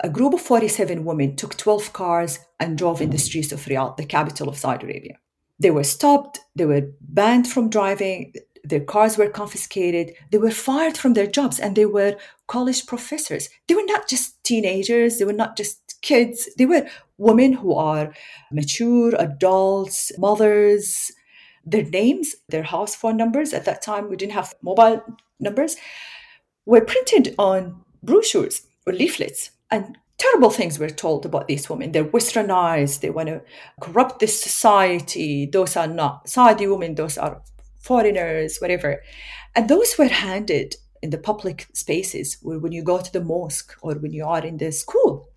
a 0.00 0.08
group 0.08 0.34
of 0.34 0.40
47 0.40 1.04
women 1.04 1.34
took 1.34 1.56
12 1.56 1.92
cars 1.92 2.38
and 2.60 2.78
drove 2.78 3.00
in 3.00 3.10
the 3.10 3.18
streets 3.18 3.50
of 3.50 3.64
Riyadh, 3.64 3.96
the 3.96 4.06
capital 4.06 4.48
of 4.48 4.58
Saudi 4.58 4.84
Arabia. 4.84 5.18
They 5.58 5.70
were 5.70 5.84
stopped, 5.84 6.38
they 6.54 6.66
were 6.66 6.92
banned 7.00 7.48
from 7.48 7.70
driving, 7.70 8.34
their 8.68 8.80
cars 8.80 9.16
were 9.16 9.28
confiscated, 9.28 10.12
they 10.30 10.38
were 10.38 10.50
fired 10.50 10.96
from 10.96 11.14
their 11.14 11.26
jobs, 11.26 11.58
and 11.58 11.76
they 11.76 11.86
were 11.86 12.16
college 12.46 12.86
professors. 12.86 13.48
They 13.66 13.74
were 13.74 13.86
not 13.86 14.08
just 14.08 14.42
teenagers, 14.44 15.18
they 15.18 15.24
were 15.24 15.32
not 15.32 15.56
just 15.56 16.00
kids, 16.02 16.48
they 16.56 16.66
were 16.66 16.86
women 17.18 17.54
who 17.54 17.74
are 17.74 18.14
mature, 18.50 19.14
adults, 19.18 20.12
mothers. 20.18 21.12
Their 21.68 21.84
names, 21.84 22.36
their 22.48 22.62
house 22.62 22.94
phone 22.94 23.16
numbers, 23.16 23.52
at 23.52 23.64
that 23.64 23.82
time 23.82 24.08
we 24.08 24.16
didn't 24.16 24.34
have 24.34 24.54
mobile 24.62 25.02
numbers, 25.40 25.76
were 26.64 26.80
printed 26.80 27.34
on 27.38 27.82
brochures 28.04 28.62
or 28.86 28.92
leaflets. 28.92 29.50
And 29.68 29.98
terrible 30.16 30.50
things 30.50 30.78
were 30.78 30.90
told 30.90 31.26
about 31.26 31.48
these 31.48 31.68
women. 31.68 31.90
They're 31.90 32.04
westernized, 32.04 33.00
they 33.00 33.10
want 33.10 33.28
to 33.28 33.42
corrupt 33.80 34.20
this 34.20 34.40
society. 34.40 35.46
Those 35.46 35.76
are 35.76 35.88
not 35.88 36.28
Saudi 36.28 36.68
women, 36.68 36.94
those 36.94 37.18
are 37.18 37.42
foreigners, 37.86 38.58
whatever. 38.58 39.02
And 39.54 39.68
those 39.68 39.96
were 39.98 40.08
handed 40.08 40.76
in 41.02 41.10
the 41.10 41.18
public 41.18 41.66
spaces 41.72 42.38
when 42.42 42.72
you 42.72 42.82
go 42.82 43.00
to 43.00 43.12
the 43.12 43.22
mosque 43.22 43.74
or 43.80 43.94
when 43.94 44.12
you 44.12 44.24
are 44.24 44.44
in 44.44 44.56
the 44.58 44.72
school. 44.72 45.28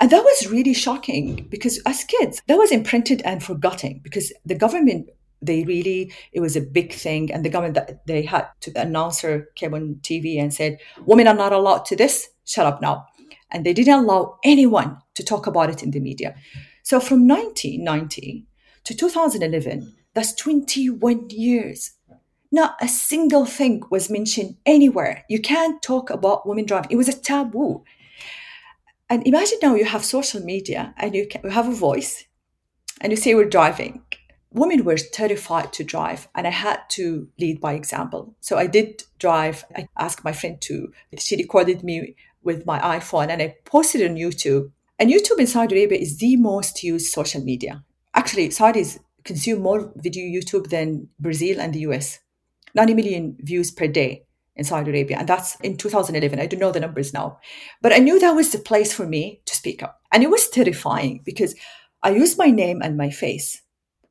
And 0.00 0.10
that 0.10 0.24
was 0.24 0.50
really 0.50 0.74
shocking 0.74 1.46
because 1.48 1.80
as 1.86 2.04
kids, 2.04 2.42
that 2.48 2.58
was 2.58 2.72
imprinted 2.72 3.22
and 3.22 3.42
forgotten 3.42 4.00
because 4.02 4.32
the 4.44 4.56
government, 4.56 5.10
they 5.40 5.62
really, 5.64 6.12
it 6.32 6.40
was 6.40 6.56
a 6.56 6.60
big 6.60 6.92
thing. 6.92 7.32
And 7.32 7.44
the 7.44 7.50
government, 7.50 7.74
that 7.74 8.04
they 8.06 8.22
had 8.22 8.48
to, 8.62 8.72
the 8.72 8.82
announcer 8.82 9.48
came 9.54 9.74
on 9.74 10.00
TV 10.02 10.40
and 10.40 10.52
said, 10.52 10.78
women 11.06 11.28
are 11.28 11.34
not 11.34 11.52
allowed 11.52 11.84
to 11.86 11.96
this, 11.96 12.28
shut 12.44 12.66
up 12.66 12.82
now. 12.82 13.06
And 13.52 13.64
they 13.64 13.72
didn't 13.72 14.04
allow 14.04 14.38
anyone 14.42 14.98
to 15.14 15.22
talk 15.22 15.46
about 15.46 15.70
it 15.70 15.82
in 15.82 15.92
the 15.92 16.00
media. 16.00 16.34
So 16.82 16.98
from 16.98 17.28
1990 17.28 18.46
to 18.84 18.96
2011, 18.96 19.94
that's 20.14 20.34
21 20.34 21.30
years. 21.30 21.92
Not 22.50 22.76
a 22.82 22.88
single 22.88 23.46
thing 23.46 23.82
was 23.90 24.10
mentioned 24.10 24.56
anywhere. 24.66 25.24
You 25.28 25.40
can't 25.40 25.82
talk 25.82 26.10
about 26.10 26.46
women 26.46 26.66
driving. 26.66 26.90
It 26.90 26.96
was 26.96 27.08
a 27.08 27.18
taboo. 27.18 27.84
And 29.08 29.26
imagine 29.26 29.58
now 29.62 29.74
you 29.74 29.86
have 29.86 30.04
social 30.04 30.42
media 30.42 30.94
and 30.98 31.14
you, 31.14 31.26
can, 31.26 31.40
you 31.44 31.50
have 31.50 31.68
a 31.68 31.74
voice 31.74 32.24
and 33.00 33.10
you 33.10 33.16
say 33.16 33.34
we're 33.34 33.48
driving. 33.48 34.02
Women 34.52 34.84
were 34.84 34.96
terrified 34.96 35.72
to 35.72 35.84
drive, 35.84 36.28
and 36.34 36.46
I 36.46 36.50
had 36.50 36.80
to 36.90 37.26
lead 37.40 37.58
by 37.58 37.72
example. 37.72 38.34
So 38.40 38.58
I 38.58 38.66
did 38.66 39.02
drive. 39.18 39.64
I 39.74 39.88
asked 39.98 40.24
my 40.24 40.32
friend 40.32 40.60
to, 40.60 40.92
she 41.16 41.36
recorded 41.36 41.82
me 41.82 42.16
with 42.42 42.66
my 42.66 42.78
iPhone 42.80 43.28
and 43.28 43.40
I 43.40 43.56
posted 43.64 44.08
on 44.08 44.16
YouTube. 44.16 44.70
And 44.98 45.10
YouTube 45.10 45.38
in 45.38 45.46
Saudi 45.46 45.76
Arabia 45.76 45.98
is 45.98 46.18
the 46.18 46.36
most 46.36 46.82
used 46.82 47.12
social 47.12 47.42
media. 47.42 47.82
Actually, 48.14 48.48
Saudis 48.50 48.98
consume 49.24 49.62
more 49.62 49.92
video 49.96 50.24
YouTube 50.24 50.70
than 50.70 51.08
Brazil 51.18 51.60
and 51.60 51.72
the 51.72 51.80
US. 51.80 52.18
90 52.74 52.94
million 52.94 53.36
views 53.40 53.70
per 53.70 53.86
day 53.86 54.26
in 54.56 54.64
Saudi 54.64 54.90
Arabia. 54.90 55.18
And 55.18 55.28
that's 55.28 55.56
in 55.60 55.76
2011. 55.76 56.38
I 56.38 56.46
don't 56.46 56.60
know 56.60 56.72
the 56.72 56.80
numbers 56.80 57.12
now. 57.12 57.38
But 57.80 57.92
I 57.92 57.98
knew 57.98 58.18
that 58.18 58.34
was 58.34 58.52
the 58.52 58.58
place 58.58 58.92
for 58.92 59.06
me 59.06 59.42
to 59.46 59.54
speak 59.54 59.82
up. 59.82 60.00
And 60.12 60.22
it 60.22 60.30
was 60.30 60.48
terrifying 60.48 61.22
because 61.24 61.54
I 62.02 62.10
used 62.10 62.38
my 62.38 62.46
name 62.46 62.82
and 62.82 62.96
my 62.96 63.10
face. 63.10 63.62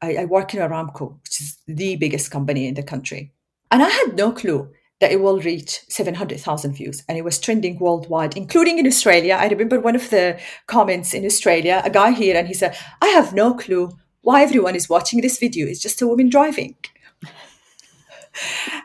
I, 0.01 0.15
I 0.15 0.25
work 0.25 0.53
in 0.53 0.59
Aramco, 0.59 1.19
which 1.23 1.41
is 1.41 1.57
the 1.67 1.95
biggest 1.97 2.31
company 2.31 2.67
in 2.67 2.73
the 2.73 2.83
country. 2.83 3.33
And 3.69 3.83
I 3.83 3.89
had 3.89 4.15
no 4.15 4.31
clue 4.31 4.71
that 4.99 5.11
it 5.11 5.21
will 5.21 5.39
reach 5.39 5.81
700,000 5.89 6.73
views. 6.73 7.03
And 7.07 7.17
it 7.17 7.23
was 7.23 7.39
trending 7.39 7.79
worldwide, 7.79 8.37
including 8.37 8.77
in 8.77 8.87
Australia. 8.87 9.35
I 9.39 9.47
remember 9.47 9.79
one 9.79 9.95
of 9.95 10.09
the 10.09 10.39
comments 10.67 11.13
in 11.13 11.25
Australia, 11.25 11.81
a 11.83 11.89
guy 11.89 12.11
here, 12.11 12.37
and 12.37 12.47
he 12.47 12.53
said, 12.53 12.77
I 13.01 13.07
have 13.07 13.33
no 13.33 13.55
clue 13.55 13.91
why 14.21 14.43
everyone 14.43 14.75
is 14.75 14.89
watching 14.89 15.21
this 15.21 15.39
video. 15.39 15.67
is 15.67 15.81
just 15.81 16.01
a 16.01 16.07
woman 16.07 16.29
driving. 16.29 16.75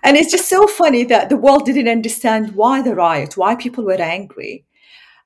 and 0.02 0.16
it's 0.16 0.30
just 0.30 0.48
so 0.48 0.66
funny 0.66 1.04
that 1.04 1.28
the 1.28 1.36
world 1.36 1.66
didn't 1.66 1.88
understand 1.88 2.54
why 2.54 2.82
the 2.82 2.94
riot, 2.94 3.36
why 3.36 3.54
people 3.54 3.84
were 3.84 4.00
angry. 4.00 4.64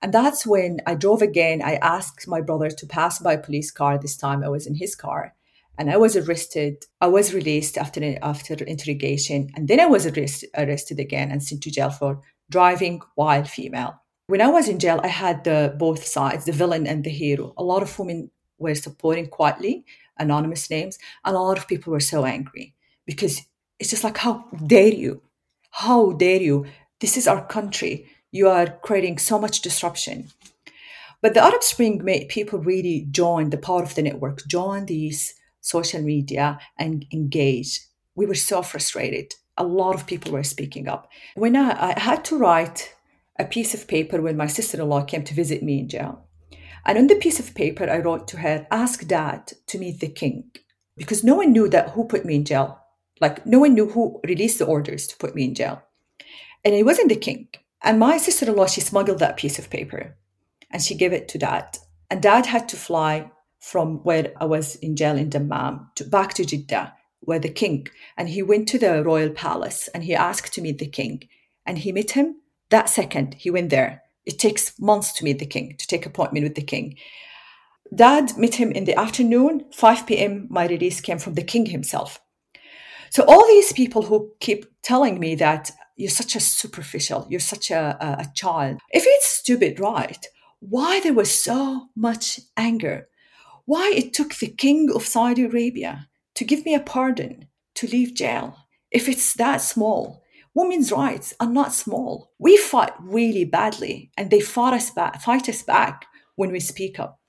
And 0.02 0.12
that's 0.12 0.46
when 0.46 0.80
I 0.86 0.94
drove 0.94 1.22
again. 1.22 1.60
I 1.62 1.74
asked 1.76 2.26
my 2.26 2.40
brother 2.40 2.70
to 2.70 2.86
pass 2.86 3.18
by 3.18 3.34
a 3.34 3.42
police 3.42 3.70
car. 3.70 3.98
This 3.98 4.16
time 4.16 4.42
I 4.42 4.48
was 4.48 4.66
in 4.66 4.74
his 4.74 4.94
car 4.94 5.34
and 5.78 5.90
I 5.90 5.98
was 5.98 6.16
arrested. 6.16 6.84
I 7.00 7.08
was 7.08 7.34
released 7.34 7.76
after, 7.76 8.16
after 8.22 8.54
interrogation. 8.64 9.50
And 9.54 9.68
then 9.68 9.78
I 9.78 9.86
was 9.86 10.06
arrest, 10.06 10.44
arrested 10.56 10.98
again 10.98 11.30
and 11.30 11.42
sent 11.42 11.62
to 11.62 11.70
jail 11.70 11.90
for 11.90 12.22
driving 12.50 13.02
while 13.14 13.44
female. 13.44 14.02
When 14.26 14.40
I 14.40 14.46
was 14.46 14.68
in 14.68 14.78
jail, 14.78 15.00
I 15.02 15.08
had 15.08 15.44
the 15.44 15.74
both 15.76 16.06
sides, 16.06 16.46
the 16.46 16.52
villain 16.52 16.86
and 16.86 17.04
the 17.04 17.10
hero. 17.10 17.52
A 17.58 17.64
lot 17.64 17.82
of 17.82 17.98
women 17.98 18.30
were 18.60 18.74
supporting 18.76 19.26
quietly, 19.26 19.84
anonymous 20.18 20.70
names, 20.70 20.98
and 21.24 21.34
a 21.34 21.40
lot 21.40 21.58
of 21.58 21.66
people 21.66 21.92
were 21.92 22.00
so 22.00 22.24
angry 22.24 22.74
because 23.06 23.40
it's 23.80 23.90
just 23.90 24.04
like, 24.04 24.18
how 24.18 24.44
dare 24.66 24.94
you? 24.94 25.22
How 25.70 26.12
dare 26.12 26.40
you? 26.40 26.66
This 27.00 27.16
is 27.16 27.26
our 27.26 27.44
country. 27.46 28.06
You 28.30 28.48
are 28.48 28.78
creating 28.82 29.18
so 29.18 29.38
much 29.38 29.62
disruption. 29.62 30.28
But 31.22 31.34
the 31.34 31.42
Arab 31.42 31.62
Spring 31.62 32.04
made 32.04 32.28
people 32.28 32.58
really 32.58 33.06
join 33.10 33.50
the 33.50 33.58
power 33.58 33.82
of 33.82 33.94
the 33.94 34.02
network, 34.02 34.46
join 34.46 34.86
these 34.86 35.34
social 35.60 36.02
media 36.02 36.58
and 36.78 37.06
engage. 37.12 37.80
We 38.14 38.26
were 38.26 38.34
so 38.34 38.62
frustrated. 38.62 39.34
A 39.56 39.64
lot 39.64 39.94
of 39.94 40.06
people 40.06 40.32
were 40.32 40.44
speaking 40.44 40.88
up. 40.88 41.10
When 41.34 41.56
I, 41.56 41.90
I 41.90 42.00
had 42.00 42.24
to 42.26 42.38
write 42.38 42.94
a 43.38 43.44
piece 43.44 43.74
of 43.74 43.88
paper 43.88 44.20
when 44.20 44.36
my 44.36 44.46
sister 44.46 44.80
in 44.80 44.88
law 44.88 45.02
came 45.02 45.24
to 45.24 45.34
visit 45.34 45.62
me 45.62 45.80
in 45.80 45.88
jail. 45.88 46.26
And 46.84 46.98
on 46.98 47.06
the 47.06 47.16
piece 47.16 47.38
of 47.38 47.54
paper, 47.54 47.88
I 47.88 47.98
wrote 47.98 48.28
to 48.28 48.38
her, 48.38 48.66
ask 48.70 49.06
dad 49.06 49.52
to 49.66 49.78
meet 49.78 50.00
the 50.00 50.08
king. 50.08 50.50
Because 50.96 51.24
no 51.24 51.36
one 51.36 51.52
knew 51.52 51.68
that 51.68 51.90
who 51.90 52.04
put 52.04 52.24
me 52.24 52.36
in 52.36 52.44
jail. 52.44 52.78
Like 53.20 53.44
no 53.46 53.58
one 53.58 53.74
knew 53.74 53.88
who 53.88 54.20
released 54.26 54.58
the 54.58 54.66
orders 54.66 55.06
to 55.08 55.16
put 55.16 55.34
me 55.34 55.44
in 55.44 55.54
jail. 55.54 55.82
And 56.64 56.74
it 56.74 56.84
wasn't 56.84 57.08
the 57.08 57.16
king. 57.16 57.48
And 57.82 57.98
my 57.98 58.18
sister 58.18 58.46
in 58.46 58.56
law, 58.56 58.66
she 58.66 58.80
smuggled 58.80 59.18
that 59.20 59.36
piece 59.36 59.58
of 59.58 59.70
paper 59.70 60.16
and 60.70 60.82
she 60.82 60.94
gave 60.94 61.12
it 61.12 61.28
to 61.28 61.38
dad. 61.38 61.78
And 62.10 62.22
dad 62.22 62.46
had 62.46 62.68
to 62.70 62.76
fly 62.76 63.30
from 63.60 63.98
where 63.98 64.32
I 64.38 64.46
was 64.46 64.76
in 64.76 64.96
jail 64.96 65.16
in 65.16 65.30
Dammam 65.30 65.90
to 65.96 66.04
back 66.04 66.34
to 66.34 66.44
Jeddah, 66.44 66.94
where 67.20 67.38
the 67.38 67.50
king, 67.50 67.88
and 68.16 68.28
he 68.28 68.42
went 68.42 68.68
to 68.68 68.78
the 68.78 69.04
royal 69.04 69.30
palace 69.30 69.88
and 69.88 70.04
he 70.04 70.14
asked 70.14 70.54
to 70.54 70.62
meet 70.62 70.78
the 70.78 70.86
king. 70.86 71.28
And 71.66 71.78
he 71.78 71.92
met 71.92 72.12
him 72.12 72.36
that 72.70 72.88
second. 72.88 73.34
He 73.34 73.50
went 73.50 73.70
there. 73.70 74.02
It 74.30 74.38
takes 74.38 74.78
months 74.78 75.10
to 75.14 75.24
meet 75.24 75.40
the 75.40 75.44
king, 75.46 75.74
to 75.76 75.86
take 75.88 76.06
appointment 76.06 76.44
with 76.44 76.54
the 76.54 76.62
king. 76.62 76.96
Dad 77.92 78.38
met 78.38 78.54
him 78.54 78.70
in 78.70 78.84
the 78.84 78.96
afternoon, 78.96 79.64
5 79.72 80.06
p.m. 80.06 80.46
My 80.48 80.68
release 80.68 81.00
came 81.00 81.18
from 81.18 81.34
the 81.34 81.42
king 81.42 81.66
himself. 81.66 82.20
So 83.10 83.24
all 83.24 83.44
these 83.48 83.72
people 83.72 84.02
who 84.02 84.30
keep 84.38 84.66
telling 84.84 85.18
me 85.18 85.34
that 85.34 85.72
you're 85.96 86.10
such 86.10 86.36
a 86.36 86.40
superficial, 86.40 87.26
you're 87.28 87.40
such 87.40 87.72
a, 87.72 87.96
a, 88.00 88.22
a 88.22 88.32
child. 88.36 88.78
If 88.90 89.02
it's 89.04 89.26
stupid, 89.26 89.80
right? 89.80 90.24
Why 90.60 91.00
there 91.00 91.12
was 91.12 91.42
so 91.42 91.88
much 91.96 92.38
anger? 92.56 93.08
Why 93.64 93.92
it 93.96 94.14
took 94.14 94.36
the 94.36 94.46
king 94.46 94.90
of 94.94 95.08
Saudi 95.08 95.42
Arabia 95.42 96.08
to 96.36 96.44
give 96.44 96.64
me 96.64 96.76
a 96.76 96.80
pardon 96.94 97.48
to 97.74 97.88
leave 97.88 98.14
jail? 98.14 98.56
If 98.92 99.08
it's 99.08 99.34
that 99.34 99.60
small, 99.60 100.19
women's 100.54 100.92
rights 100.92 101.34
are 101.40 101.48
not 101.48 101.72
small. 101.72 102.32
We 102.38 102.56
fight 102.56 102.92
really 103.00 103.44
badly, 103.44 104.10
and 104.16 104.30
they 104.30 104.40
fight 104.40 104.74
us 104.74 104.90
back, 104.90 105.20
fight 105.20 105.48
us 105.48 105.62
back 105.62 106.06
when 106.36 106.52
we 106.52 106.60
speak 106.60 106.98
up. 106.98 107.20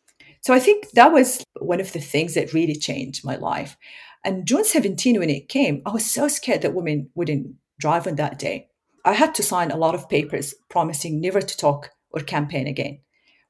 So 0.42 0.54
I 0.54 0.60
think 0.60 0.92
that 0.92 1.12
was 1.12 1.44
one 1.60 1.80
of 1.80 1.94
the 1.94 2.00
things 2.00 2.34
that 2.34 2.54
really 2.54 2.76
changed 2.76 3.24
my 3.24 3.36
life. 3.36 3.78
And 4.24 4.48
June 4.48 4.66
17, 4.66 5.20
when 5.20 5.30
it 5.30 5.50
came, 5.50 5.82
I 5.86 5.92
was 5.92 6.10
so 6.10 6.28
scared 6.28 6.62
that 6.62 6.74
women 6.74 7.10
wouldn't 7.16 7.56
drive 7.80 8.08
on 8.08 8.16
that 8.16 8.40
day. 8.40 8.68
I 9.04 9.14
had 9.14 9.34
to 9.36 9.44
sign 9.44 9.72
a 9.72 9.78
lot 9.78 9.96
of 9.96 10.10
papers 10.10 10.54
promising 10.70 11.20
never 11.20 11.42
to 11.42 11.58
talk 11.58 11.90
or 12.12 12.22
campaign 12.22 12.68
again 12.68 13.00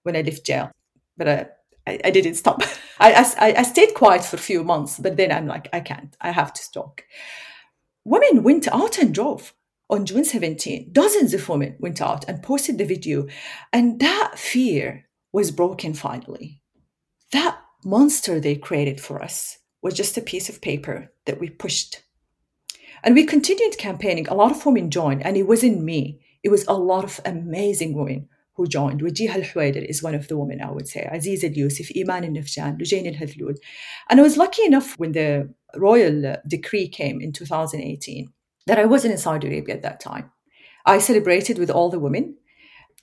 when 0.03 0.15
I 0.15 0.21
left 0.21 0.45
jail. 0.45 0.71
But 1.17 1.27
I, 1.27 1.47
I, 1.87 1.99
I 2.05 2.09
didn't 2.11 2.35
stop. 2.35 2.61
I, 2.99 3.13
I, 3.39 3.53
I 3.57 3.63
stayed 3.63 3.93
quiet 3.93 4.23
for 4.23 4.37
a 4.37 4.39
few 4.39 4.63
months, 4.63 4.97
but 4.99 5.17
then 5.17 5.31
I'm 5.31 5.47
like, 5.47 5.67
I 5.73 5.79
can't. 5.79 6.15
I 6.21 6.31
have 6.31 6.53
to 6.53 6.71
talk. 6.71 7.03
Women 8.05 8.43
went 8.43 8.67
out 8.69 8.97
and 8.97 9.13
drove 9.13 9.53
on 9.91 10.05
June 10.05 10.23
17. 10.23 10.89
Dozens 10.93 11.33
of 11.33 11.47
women 11.49 11.75
went 11.79 12.01
out 12.01 12.27
and 12.27 12.41
posted 12.41 12.77
the 12.77 12.85
video. 12.85 13.27
And 13.73 13.99
that 13.99 14.39
fear 14.39 15.05
was 15.33 15.51
broken 15.51 15.93
finally. 15.93 16.61
That 17.33 17.59
monster 17.83 18.39
they 18.39 18.55
created 18.55 19.01
for 19.01 19.21
us 19.21 19.57
was 19.81 19.93
just 19.93 20.17
a 20.17 20.21
piece 20.21 20.47
of 20.47 20.61
paper 20.61 21.11
that 21.25 21.39
we 21.39 21.49
pushed. 21.49 22.03
And 23.03 23.15
we 23.15 23.25
continued 23.25 23.77
campaigning. 23.77 24.27
A 24.27 24.33
lot 24.33 24.51
of 24.51 24.65
women 24.65 24.91
joined, 24.91 25.25
and 25.25 25.35
it 25.35 25.47
wasn't 25.47 25.83
me. 25.83 26.21
It 26.43 26.49
was 26.49 26.65
a 26.67 26.73
lot 26.73 27.03
of 27.03 27.19
amazing 27.25 27.93
women 27.93 28.29
who 28.53 28.67
joined. 28.67 29.01
Wajiha 29.01 29.55
al 29.55 29.83
is 29.83 30.03
one 30.03 30.13
of 30.13 30.27
the 30.27 30.37
women, 30.37 30.61
I 30.61 30.71
would 30.71 30.87
say. 30.87 31.09
Aziz 31.11 31.43
al-Yusuf, 31.43 31.87
Iman 31.97 32.25
al-Nafjan, 32.25 32.79
Lujain 32.79 33.07
al-Hathloul. 33.07 33.55
And 34.09 34.19
I 34.19 34.23
was 34.23 34.37
lucky 34.37 34.65
enough 34.65 34.99
when 34.99 35.13
the 35.13 35.51
royal 35.75 36.35
decree 36.47 36.87
came 36.87 37.21
in 37.21 37.31
2018 37.31 38.31
that 38.67 38.79
I 38.79 38.85
wasn't 38.85 39.13
in 39.13 39.17
Saudi 39.17 39.47
Arabia 39.47 39.75
at 39.75 39.83
that 39.83 39.99
time. 39.99 40.31
I 40.85 40.99
celebrated 40.99 41.57
with 41.57 41.69
all 41.69 41.89
the 41.89 41.99
women. 41.99 42.37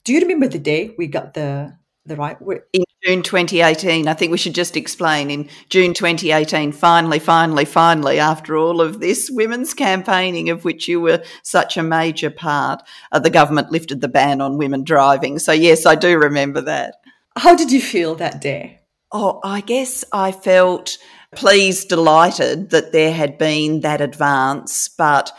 Do 0.04 0.12
you 0.12 0.20
remember 0.20 0.48
the 0.48 0.58
day 0.58 0.94
we 0.98 1.06
got 1.06 1.34
the 1.34 1.76
the 2.06 2.16
right? 2.16 2.38
In 2.72 2.84
June 3.04 3.22
2018. 3.22 4.08
I 4.08 4.14
think 4.14 4.32
we 4.32 4.38
should 4.38 4.54
just 4.54 4.76
explain 4.76 5.30
in 5.30 5.48
June 5.68 5.94
2018, 5.94 6.72
finally, 6.72 7.18
finally, 7.18 7.64
finally, 7.64 8.18
after 8.18 8.56
all 8.56 8.80
of 8.80 9.00
this 9.00 9.30
women's 9.30 9.74
campaigning, 9.74 10.50
of 10.50 10.64
which 10.64 10.88
you 10.88 11.00
were 11.00 11.22
such 11.42 11.76
a 11.76 11.82
major 11.82 12.30
part, 12.30 12.82
uh, 13.12 13.18
the 13.18 13.30
government 13.30 13.70
lifted 13.70 14.00
the 14.00 14.08
ban 14.08 14.40
on 14.40 14.58
women 14.58 14.82
driving. 14.82 15.38
So, 15.38 15.52
yes, 15.52 15.86
I 15.86 15.94
do 15.94 16.18
remember 16.18 16.60
that. 16.62 16.96
How 17.36 17.54
did 17.54 17.70
you 17.70 17.80
feel 17.80 18.16
that 18.16 18.40
day? 18.40 18.80
Oh, 19.12 19.40
I 19.44 19.60
guess 19.60 20.04
I 20.12 20.32
felt 20.32 20.98
pleased, 21.34 21.88
delighted 21.88 22.70
that 22.70 22.92
there 22.92 23.12
had 23.12 23.38
been 23.38 23.80
that 23.80 24.00
advance, 24.00 24.88
but 24.88 25.32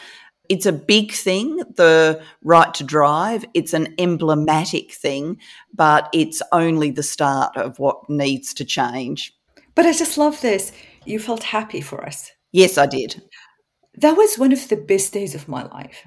it's 0.49 0.65
a 0.65 0.73
big 0.73 1.11
thing, 1.11 1.57
the 1.75 2.21
right 2.43 2.73
to 2.73 2.83
drive. 2.83 3.45
It's 3.53 3.73
an 3.73 3.93
emblematic 3.99 4.91
thing, 4.91 5.37
but 5.73 6.09
it's 6.13 6.41
only 6.51 6.89
the 6.91 7.03
start 7.03 7.55
of 7.55 7.77
what 7.77 8.09
needs 8.09 8.53
to 8.55 8.65
change. 8.65 9.33
But 9.75 9.85
I 9.85 9.93
just 9.93 10.17
love 10.17 10.41
this. 10.41 10.71
You 11.05 11.19
felt 11.19 11.43
happy 11.43 11.81
for 11.81 12.03
us. 12.05 12.31
Yes, 12.51 12.77
I 12.77 12.87
did. 12.87 13.21
That 13.95 14.17
was 14.17 14.37
one 14.37 14.51
of 14.51 14.67
the 14.67 14.75
best 14.75 15.13
days 15.13 15.35
of 15.35 15.47
my 15.47 15.63
life. 15.65 16.03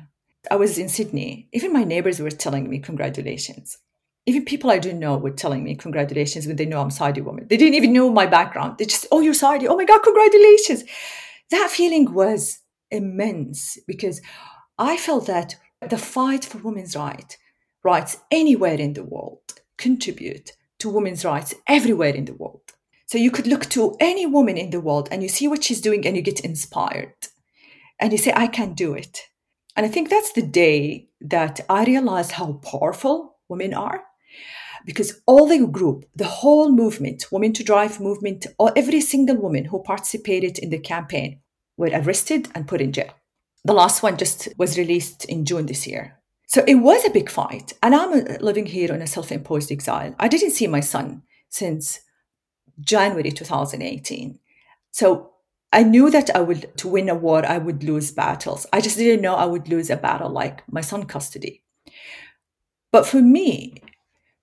I 0.51 0.57
was 0.57 0.77
in 0.77 0.89
Sydney. 0.89 1.49
Even 1.53 1.73
my 1.73 1.85
neighbors 1.85 2.19
were 2.19 2.31
telling 2.31 2.69
me 2.69 2.81
congratulations. 2.81 3.79
Even 4.27 4.45
people 4.45 4.71
I 4.71 4.79
didn't 4.79 5.01
know 5.01 5.17
were 5.17 5.31
telling 5.31 5.65
me 5.65 5.75
congratulations 5.75 6.47
when 6.47 6.57
they 6.57 6.67
know 6.67 6.81
I'm 6.81 6.91
Saudi 6.91 7.21
woman. 7.21 7.47
They 7.49 7.57
didn't 7.57 7.75
even 7.75 7.93
know 7.93 8.11
my 8.11 8.27
background. 8.27 8.79
They 8.79 8.85
just, 8.85 9.07
oh, 9.11 9.21
you're 9.21 9.35
Saudi. 9.35 9.67
Oh 9.67 9.77
my 9.77 9.85
God, 9.85 10.03
congratulations. 10.03 10.85
That 11.51 11.71
feeling 11.71 12.15
was 12.15 12.61
immense 12.91 13.79
because 13.87 14.21
I 14.79 14.97
felt 14.97 15.27
that 15.27 15.57
the 15.81 15.99
fight 15.99 16.45
for 16.45 16.59
women's 16.59 16.95
right, 16.95 17.37
rights 17.83 18.19
anywhere 18.31 18.75
in 18.75 18.93
the 18.93 19.05
world 19.05 19.41
contribute 19.77 20.53
to 20.79 20.89
women's 20.89 21.25
rights 21.25 21.55
everywhere 21.67 22.15
in 22.15 22.27
the 22.27 22.35
world. 22.35 22.63
So 23.07 23.19
you 23.19 23.31
could 23.31 23.47
look 23.47 23.67
to 23.71 23.97
any 24.01 24.25
woman 24.25 24.57
in 24.57 24.71
the 24.71 24.81
world 24.81 25.09
and 25.11 25.23
you 25.23 25.29
see 25.29 25.49
what 25.49 25.65
she's 25.65 25.81
doing 25.81 26.07
and 26.07 26.17
you 26.17 26.23
get 26.23 26.41
inspired. 26.41 27.15
And 28.01 28.13
you 28.13 28.19
say, 28.19 28.33
I 28.35 28.47
can 28.47 28.75
do 28.75 28.95
it. 28.95 29.23
And 29.77 29.85
I 29.85 29.89
think 29.89 30.09
that's 30.09 30.33
the 30.33 30.43
day 30.43 31.09
that 31.21 31.61
I 31.69 31.85
realized 31.85 32.33
how 32.33 32.55
powerful 32.55 33.37
women 33.49 33.75
are. 33.75 34.03
Because 34.85 35.21
all 35.27 35.47
the 35.47 35.67
group, 35.67 36.05
the 36.17 36.27
whole 36.27 36.71
movement, 36.71 37.27
Women 37.31 37.53
to 37.55 37.65
Drive 37.65 38.01
movement, 38.01 38.47
or 38.59 38.73
every 38.77 39.01
single 39.01 39.37
woman 39.37 39.67
who 39.67 39.83
participated 39.83 40.59
in 40.59 40.71
the 40.71 40.79
campaign 40.79 41.41
were 41.77 41.91
arrested 41.93 42.49
and 42.55 42.69
put 42.69 42.81
in 42.81 42.93
jail. 42.93 43.15
The 43.65 43.73
last 43.73 44.03
one 44.03 44.17
just 44.17 44.49
was 44.59 44.79
released 44.79 45.25
in 45.27 45.45
June 45.45 45.67
this 45.67 45.87
year. 45.87 46.19
So 46.47 46.65
it 46.67 46.75
was 46.75 47.05
a 47.05 47.11
big 47.11 47.31
fight. 47.31 47.73
And 47.83 47.95
I'm 47.95 48.25
living 48.41 48.67
here 48.67 48.93
on 48.93 49.01
a 49.01 49.07
self 49.07 49.33
imposed 49.33 49.73
exile. 49.73 50.15
I 50.19 50.29
didn't 50.29 50.51
see 50.51 50.67
my 50.67 50.81
son 50.81 51.23
since 51.49 52.01
January 52.81 53.31
2018. 53.31 54.39
So 54.91 55.31
I 55.73 55.83
knew 55.83 56.11
that 56.11 56.35
I 56.37 56.41
would, 56.41 56.77
to 56.79 56.89
win 56.89 57.09
a 57.09 57.15
war, 57.15 57.47
I 57.47 57.59
would 57.59 57.83
lose 57.83 58.11
battles. 58.11 58.67
I 58.73 58.81
just 58.81 58.99
didn't 58.99 59.23
know 59.23 59.35
I 59.35 59.47
would 59.47 59.69
lose 59.69 59.89
a 59.89 59.97
battle 59.97 60.29
like 60.29 60.63
my 60.71 60.83
son 60.83 61.05
custody. 61.05 61.63
But 62.91 63.07
for 63.07 63.23
me, 63.23 63.75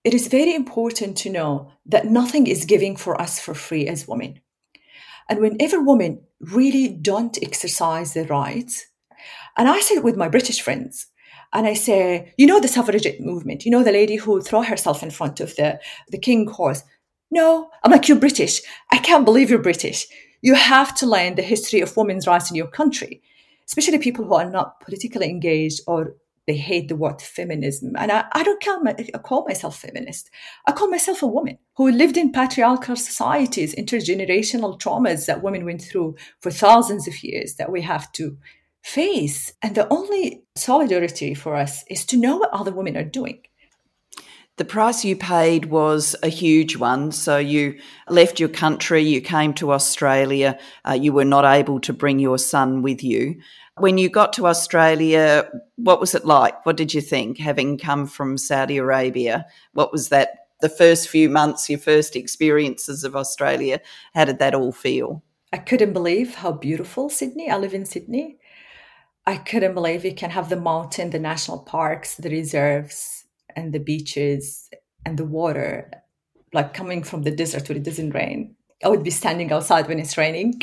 it 0.03 0.13
is 0.13 0.27
very 0.27 0.55
important 0.55 1.17
to 1.17 1.29
know 1.29 1.71
that 1.85 2.05
nothing 2.05 2.47
is 2.47 2.65
giving 2.65 2.95
for 2.95 3.19
us 3.19 3.39
for 3.39 3.53
free 3.53 3.87
as 3.87 4.07
women. 4.07 4.41
And 5.27 5.39
whenever 5.39 5.81
women 5.81 6.21
really 6.39 6.87
don't 6.87 7.41
exercise 7.43 8.13
their 8.13 8.25
rights, 8.25 8.85
and 9.57 9.67
I 9.67 9.79
say 9.81 9.95
it 9.95 10.03
with 10.03 10.15
my 10.15 10.29
British 10.29 10.61
friends 10.61 11.07
and 11.51 11.67
I 11.67 11.73
say, 11.73 12.33
you 12.37 12.47
know, 12.47 12.59
the 12.59 12.67
suffragette 12.67 13.19
movement, 13.19 13.65
you 13.65 13.71
know, 13.71 13.83
the 13.83 13.91
lady 13.91 14.15
who 14.15 14.41
throw 14.41 14.61
herself 14.61 15.03
in 15.03 15.11
front 15.11 15.39
of 15.39 15.55
the, 15.55 15.79
the 16.09 16.17
king 16.17 16.47
horse. 16.47 16.83
No, 17.31 17.69
I'm 17.83 17.91
like, 17.91 18.07
you're 18.07 18.19
British. 18.19 18.61
I 18.91 18.97
can't 18.97 19.25
believe 19.25 19.49
you're 19.49 19.59
British. 19.59 20.07
You 20.41 20.55
have 20.55 20.95
to 20.95 21.05
learn 21.05 21.35
the 21.35 21.41
history 21.41 21.81
of 21.81 21.95
women's 21.97 22.27
rights 22.27 22.49
in 22.49 22.55
your 22.55 22.67
country, 22.67 23.21
especially 23.67 23.97
people 23.97 24.25
who 24.25 24.33
are 24.33 24.49
not 24.49 24.79
politically 24.79 25.29
engaged 25.29 25.81
or 25.85 26.15
they 26.49 26.57
hate 26.57 26.87
the 26.87 26.95
word 26.95 27.21
feminism. 27.21 27.93
And 27.95 28.11
I, 28.11 28.25
I 28.31 28.41
don't 28.41 28.63
call, 28.63 28.81
my, 28.81 28.93
call 29.23 29.45
myself 29.47 29.77
feminist. 29.77 30.31
I 30.65 30.71
call 30.71 30.89
myself 30.89 31.21
a 31.21 31.27
woman 31.27 31.59
who 31.75 31.91
lived 31.91 32.17
in 32.17 32.31
patriarchal 32.31 32.95
societies, 32.95 33.75
intergenerational 33.75 34.81
traumas 34.81 35.27
that 35.27 35.43
women 35.43 35.63
went 35.63 35.83
through 35.83 36.15
for 36.41 36.49
thousands 36.49 37.07
of 37.07 37.23
years 37.23 37.57
that 37.57 37.71
we 37.71 37.83
have 37.83 38.11
to 38.13 38.35
face. 38.81 39.53
And 39.61 39.75
the 39.75 39.87
only 39.93 40.41
solidarity 40.55 41.35
for 41.35 41.55
us 41.55 41.83
is 41.87 42.03
to 42.07 42.17
know 42.17 42.37
what 42.37 42.49
other 42.49 42.71
women 42.71 42.97
are 42.97 43.03
doing. 43.03 43.41
The 44.57 44.65
price 44.65 45.05
you 45.05 45.15
paid 45.15 45.65
was 45.65 46.15
a 46.23 46.29
huge 46.29 46.77
one. 46.77 47.11
So 47.11 47.37
you 47.37 47.79
left 48.09 48.39
your 48.39 48.49
country, 48.49 49.03
you 49.03 49.21
came 49.21 49.53
to 49.53 49.71
Australia, 49.71 50.57
uh, 50.83 50.93
you 50.93 51.13
were 51.13 51.25
not 51.25 51.45
able 51.45 51.79
to 51.81 51.93
bring 51.93 52.17
your 52.17 52.39
son 52.39 52.81
with 52.81 53.03
you. 53.03 53.39
When 53.79 53.97
you 53.97 54.09
got 54.09 54.33
to 54.33 54.47
Australia, 54.47 55.49
what 55.77 55.99
was 55.99 56.13
it 56.13 56.25
like? 56.25 56.65
What 56.65 56.77
did 56.77 56.93
you 56.93 57.01
think, 57.01 57.37
having 57.37 57.77
come 57.77 58.05
from 58.07 58.37
Saudi 58.37 58.77
Arabia? 58.77 59.45
What 59.73 59.91
was 59.91 60.09
that, 60.09 60.47
the 60.61 60.69
first 60.69 61.07
few 61.07 61.29
months, 61.29 61.69
your 61.69 61.79
first 61.79 62.15
experiences 62.17 63.05
of 63.05 63.15
Australia? 63.15 63.79
How 64.13 64.25
did 64.25 64.39
that 64.39 64.53
all 64.53 64.73
feel? 64.73 65.23
I 65.53 65.57
couldn't 65.57 65.93
believe 65.93 66.35
how 66.35 66.51
beautiful 66.51 67.09
Sydney. 67.09 67.49
I 67.49 67.57
live 67.57 67.73
in 67.73 67.85
Sydney. 67.85 68.37
I 69.25 69.37
couldn't 69.37 69.73
believe 69.73 70.03
you 70.03 70.13
can 70.13 70.31
have 70.31 70.49
the 70.49 70.59
mountain, 70.59 71.11
the 71.11 71.19
national 71.19 71.59
parks, 71.59 72.15
the 72.15 72.29
reserves, 72.29 73.25
and 73.55 73.73
the 73.73 73.79
beaches 73.79 74.69
and 75.05 75.17
the 75.17 75.25
water, 75.25 75.91
like 76.53 76.73
coming 76.73 77.03
from 77.03 77.23
the 77.23 77.31
desert 77.31 77.69
where 77.69 77.77
it 77.77 77.83
doesn't 77.83 78.11
rain. 78.11 78.55
I 78.83 78.87
would 78.87 79.03
be 79.03 79.11
standing 79.11 79.51
outside 79.51 79.87
when 79.87 79.99
it's 79.99 80.17
raining. 80.17 80.61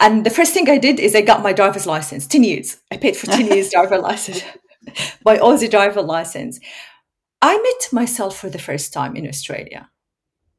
and 0.00 0.24
the 0.24 0.30
first 0.30 0.54
thing 0.54 0.70
I 0.70 0.78
did 0.78 1.00
is 1.00 1.14
I 1.14 1.20
got 1.20 1.42
my 1.42 1.52
driver's 1.52 1.86
license, 1.86 2.26
10 2.26 2.44
years. 2.44 2.78
I 2.90 2.96
paid 2.96 3.16
for 3.16 3.26
10 3.26 3.46
years 3.48 3.70
driver 3.72 3.98
license, 3.98 4.42
my 5.24 5.38
Aussie 5.38 5.70
driver 5.70 6.02
license. 6.02 6.60
I 7.40 7.56
met 7.56 7.92
myself 7.92 8.36
for 8.36 8.48
the 8.48 8.60
first 8.60 8.92
time 8.92 9.16
in 9.16 9.26
Australia. 9.26 9.90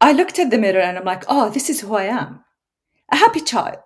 I 0.02 0.12
looked 0.12 0.38
at 0.38 0.52
the 0.52 0.58
mirror 0.58 0.82
and 0.82 0.98
I'm 0.98 1.06
like, 1.06 1.24
oh, 1.30 1.50
this 1.50 1.70
is 1.70 1.80
who 1.80 1.96
I 1.96 2.04
am 2.04 2.44
a 3.14 3.16
happy 3.16 3.42
child 3.42 3.78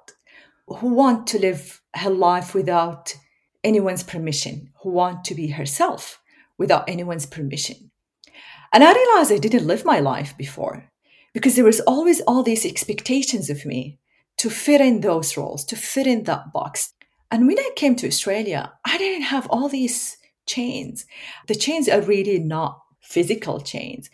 who 0.68 0.94
want 0.94 1.28
to 1.28 1.40
live 1.40 1.82
her 1.94 2.10
life 2.10 2.54
without 2.54 3.14
anyone's 3.64 4.04
permission, 4.04 4.72
who 4.82 4.90
want 4.90 5.26
to 5.26 5.36
be 5.36 5.48
herself 5.48 6.22
without 6.58 6.90
anyone's 6.90 7.26
permission. 7.26 7.92
And 8.74 8.84
I 8.84 8.94
realized 8.94 9.32
I 9.32 9.38
didn't 9.38 9.68
live 9.68 9.84
my 9.86 10.00
life 10.00 10.38
before 10.38 10.90
because 11.38 11.56
there 11.56 11.66
was 11.66 11.82
always 11.82 12.20
all 12.22 12.42
these 12.42 12.66
expectations 12.66 13.52
of 13.52 13.64
me 13.64 14.00
to 14.38 14.50
fit 14.50 14.82
in 14.82 15.02
those 15.02 15.38
roles, 15.38 15.64
to 15.66 15.76
fit 15.76 16.08
in 16.08 16.24
that 16.24 16.52
box. 16.52 16.96
And 17.30 17.46
when 17.46 17.60
I 17.60 17.70
came 17.76 17.96
to 17.98 18.08
Australia, 18.08 18.74
I 18.84 18.98
didn't 18.98 19.28
have 19.28 19.46
all 19.52 19.70
these 19.70 20.18
chains. 20.48 21.06
The 21.48 21.54
chains 21.54 21.88
are 21.88 22.02
really 22.02 22.40
not 22.40 22.82
physical 23.02 23.62
chains. 23.62 24.10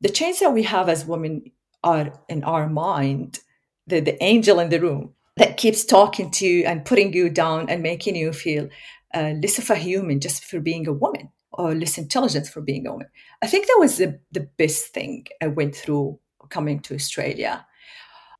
The 0.00 0.08
chains 0.08 0.40
that 0.40 0.54
we 0.54 0.62
have 0.62 0.88
as 0.88 1.04
women 1.04 1.52
are 1.84 2.18
in 2.30 2.42
our 2.42 2.70
mind 2.70 3.40
the, 3.86 4.00
the 4.00 4.22
angel 4.24 4.58
in 4.58 4.70
the 4.70 4.80
room 4.80 5.12
that 5.36 5.58
keeps 5.58 5.84
talking 5.84 6.30
to 6.30 6.46
you 6.46 6.64
and 6.64 6.86
putting 6.86 7.12
you 7.12 7.28
down 7.28 7.68
and 7.68 7.82
making 7.82 8.16
you 8.16 8.32
feel 8.32 8.70
uh, 9.12 9.34
less 9.42 9.58
of 9.58 9.68
a 9.68 9.76
human 9.76 10.20
just 10.20 10.42
for 10.42 10.58
being 10.58 10.88
a 10.88 10.92
woman 10.94 11.28
or 11.52 11.74
less 11.74 11.98
intelligent 11.98 12.46
for 12.46 12.62
being 12.62 12.86
a 12.86 12.92
woman. 12.92 13.08
I 13.42 13.46
think 13.46 13.66
that 13.66 13.76
was 13.78 13.98
the, 13.98 14.20
the 14.30 14.48
best 14.56 14.94
thing 14.94 15.26
I 15.42 15.48
went 15.48 15.76
through 15.76 16.18
coming 16.48 16.80
to 16.80 16.94
Australia. 16.94 17.66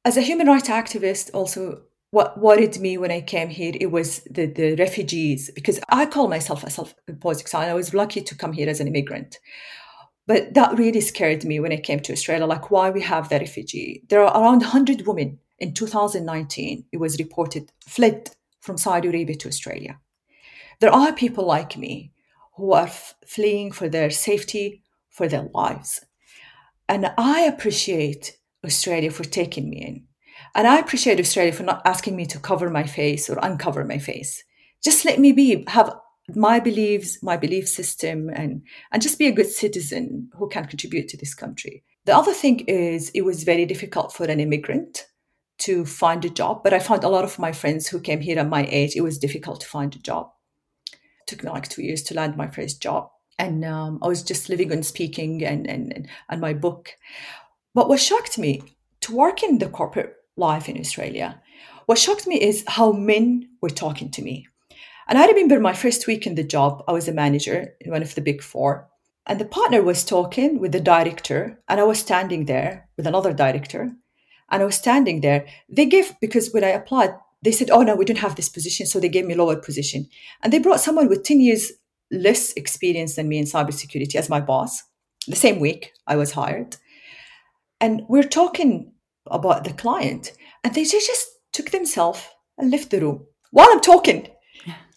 As 0.05 0.17
a 0.17 0.23
human 0.23 0.47
rights 0.47 0.69
activist, 0.69 1.31
also, 1.33 1.83
what 2.11 2.39
worried 2.39 2.79
me 2.79 2.99
when 2.99 3.11
I 3.11 3.21
came 3.21 3.49
here, 3.49 3.73
it 3.81 3.91
was 3.91 4.21
the, 4.31 4.47
the 4.47 4.75
refugees, 4.77 5.51
because 5.55 5.81
I 5.89 6.07
call 6.07 6.29
myself 6.29 6.65
a 6.65 6.71
self-imposed 6.71 7.41
exile. 7.41 7.71
I 7.71 7.75
was 7.75 7.95
lucky 7.95 8.21
to 8.21 8.35
come 8.35 8.53
here 8.53 8.69
as 8.69 8.81
an 8.81 8.89
immigrant. 8.89 9.39
But 10.27 10.55
that 10.55 10.79
really 10.79 11.01
scared 11.01 11.45
me 11.45 11.59
when 11.59 11.73
I 11.73 11.79
came 11.79 12.01
to 12.01 12.13
Australia, 12.13 12.47
like 12.47 12.71
why 12.71 12.91
we 12.91 13.01
have 13.03 13.29
the 13.29 13.39
refugee. 13.39 14.03
There 14.09 14.23
are 14.23 14.41
around 14.41 14.61
100 14.61 15.07
women 15.07 15.39
in 15.59 15.75
2019, 15.75 16.85
it 16.93 16.97
was 16.99 17.19
reported, 17.19 17.73
fled 17.87 18.31
from 18.61 18.79
Saudi 18.79 19.09
Arabia 19.09 19.37
to 19.37 19.49
Australia. 19.49 19.99
There 20.81 20.93
are 20.93 21.13
people 21.13 21.47
like 21.47 21.77
me 21.77 22.13
who 22.57 22.73
are 22.73 22.87
f- 22.87 23.15
fleeing 23.27 23.73
for 23.73 23.89
their 23.89 24.11
safety, 24.11 24.83
for 25.09 25.29
their 25.29 25.49
lives. 25.55 26.05
And 26.93 27.11
I 27.17 27.45
appreciate 27.45 28.37
Australia 28.63 29.11
for 29.11 29.25
taking 29.25 29.71
me 29.71 29.79
in. 29.79 30.05
And 30.55 30.67
I 30.67 30.79
appreciate 30.79 31.19
Australia 31.19 31.55
for 31.55 31.63
not 31.63 31.81
asking 31.87 32.17
me 32.17 32.27
to 32.27 32.39
cover 32.39 32.69
my 32.69 32.83
face 32.83 33.31
or 33.31 33.39
uncover 33.43 33.83
my 33.87 33.97
face. 33.97 34.45
Just 34.85 35.07
let 35.07 35.19
me 35.19 35.33
be, 35.33 35.65
have 35.69 35.97
my 36.35 36.61
beliefs, 36.61 37.23
my 37.23 37.39
belief 37.39 37.67
system, 37.67 38.29
and, 38.29 38.61
and 38.93 39.01
just 39.01 39.19
be 39.19 39.27
a 39.27 39.33
good 39.33 39.49
citizen 39.49 40.29
who 40.35 40.51
can 40.51 40.67
contribute 40.67 41.09
to 41.09 41.17
this 41.17 41.35
country. 41.35 41.83
The 42.05 42.15
other 42.15 42.35
thing 42.35 42.61
is, 42.69 43.09
it 43.15 43.23
was 43.23 43.45
very 43.45 43.65
difficult 43.65 44.13
for 44.13 44.25
an 44.25 44.39
immigrant 44.39 45.07
to 45.61 45.87
find 45.87 46.23
a 46.27 46.29
job, 46.29 46.63
but 46.63 46.75
I 46.75 46.79
found 46.79 47.05
a 47.05 47.09
lot 47.09 47.25
of 47.25 47.39
my 47.39 47.53
friends 47.53 47.89
who 47.89 48.01
came 48.01 48.21
here 48.21 48.39
at 48.39 48.51
my 48.51 48.67
age, 48.71 48.97
it 48.97 49.01
was 49.01 49.17
difficult 49.17 49.63
to 49.63 49.67
find 49.67 49.97
a 49.97 49.99
job. 49.99 50.31
It 50.93 50.99
took 51.27 51.43
me 51.43 51.49
like 51.49 51.69
two 51.69 51.83
years 51.83 52.03
to 52.03 52.15
land 52.15 52.37
my 52.37 52.49
first 52.49 52.83
job. 52.83 53.12
And 53.39 53.65
um, 53.65 53.99
I 54.03 54.09
was 54.09 54.23
just 54.23 54.49
living 54.49 54.73
and 54.73 54.85
speaking 54.85 55.45
and, 55.45 55.67
and, 55.67 56.09
and 56.29 56.41
my 56.41 56.53
book. 56.53 56.91
But 57.75 57.89
what 57.89 58.01
shocked 58.01 58.39
me 58.39 58.63
to 59.01 59.17
work 59.17 59.43
in 59.43 59.59
the 59.59 59.69
corporate 59.69 60.15
life 60.37 60.69
in 60.69 60.79
Australia, 60.79 61.41
what 61.87 61.99
shocked 61.99 62.27
me 62.27 62.41
is 62.41 62.65
how 62.69 62.93
men 62.93 63.49
were 63.61 63.71
talking 63.71 64.11
to 64.13 64.23
me 64.23 64.47
and 65.09 65.19
I 65.19 65.27
remember 65.27 65.61
my 65.61 65.73
first 65.73 66.07
week 66.07 66.27
in 66.27 66.37
the 66.37 66.45
job, 66.45 66.83
I 66.87 66.93
was 66.93 67.09
a 67.09 67.13
manager 67.13 67.75
in 67.81 67.91
one 67.91 68.03
of 68.03 68.15
the 68.15 68.21
big 68.21 68.43
four. 68.43 68.89
And 69.27 69.39
the 69.39 69.45
partner 69.45 69.83
was 69.83 70.05
talking 70.05 70.59
with 70.59 70.73
the 70.73 70.81
director, 70.81 71.61
and 71.69 71.79
I 71.79 71.85
was 71.85 71.99
standing 71.99 72.47
there 72.47 72.89
with 72.97 73.07
another 73.07 73.33
director. 73.33 73.93
And 74.51 74.63
I 74.63 74.65
was 74.65 74.75
standing 74.75 75.21
there. 75.21 75.47
They 75.69 75.87
gave, 75.87 76.15
because 76.21 76.53
when 76.53 76.65
I 76.65 76.69
applied, 76.69 77.15
they 77.43 77.53
said, 77.53 77.71
Oh, 77.71 77.83
no, 77.83 77.95
we 77.95 78.05
don't 78.05 78.19
have 78.19 78.37
this 78.37 78.49
position. 78.49 78.87
So 78.87 79.01
they 79.01 79.09
gave 79.09 79.27
me 79.27 79.35
a 79.35 79.37
lower 79.37 79.57
position. 79.57 80.09
And 80.43 80.53
they 80.53 80.59
brought 80.59 80.81
someone 80.81 81.09
with 81.09 81.25
10 81.25 81.41
years 81.41 81.73
less 82.13 82.53
experience 82.53 83.17
than 83.17 83.29
me 83.29 83.39
in 83.39 83.45
cybersecurity 83.45 84.15
as 84.15 84.29
my 84.29 84.41
boss. 84.41 84.83
The 85.27 85.37
same 85.37 85.59
week 85.59 85.93
I 86.07 86.17
was 86.17 86.33
hired. 86.33 86.77
And 87.81 88.03
we're 88.09 88.23
talking 88.23 88.93
about 89.27 89.65
the 89.65 89.73
client, 89.73 90.33
and 90.63 90.75
they 90.75 90.85
just 90.85 91.29
took 91.53 91.71
themselves 91.71 92.23
and 92.59 92.71
left 92.71 92.91
the 92.91 93.01
room 93.01 93.27
while 93.51 93.69
I'm 93.71 93.81
talking. 93.81 94.29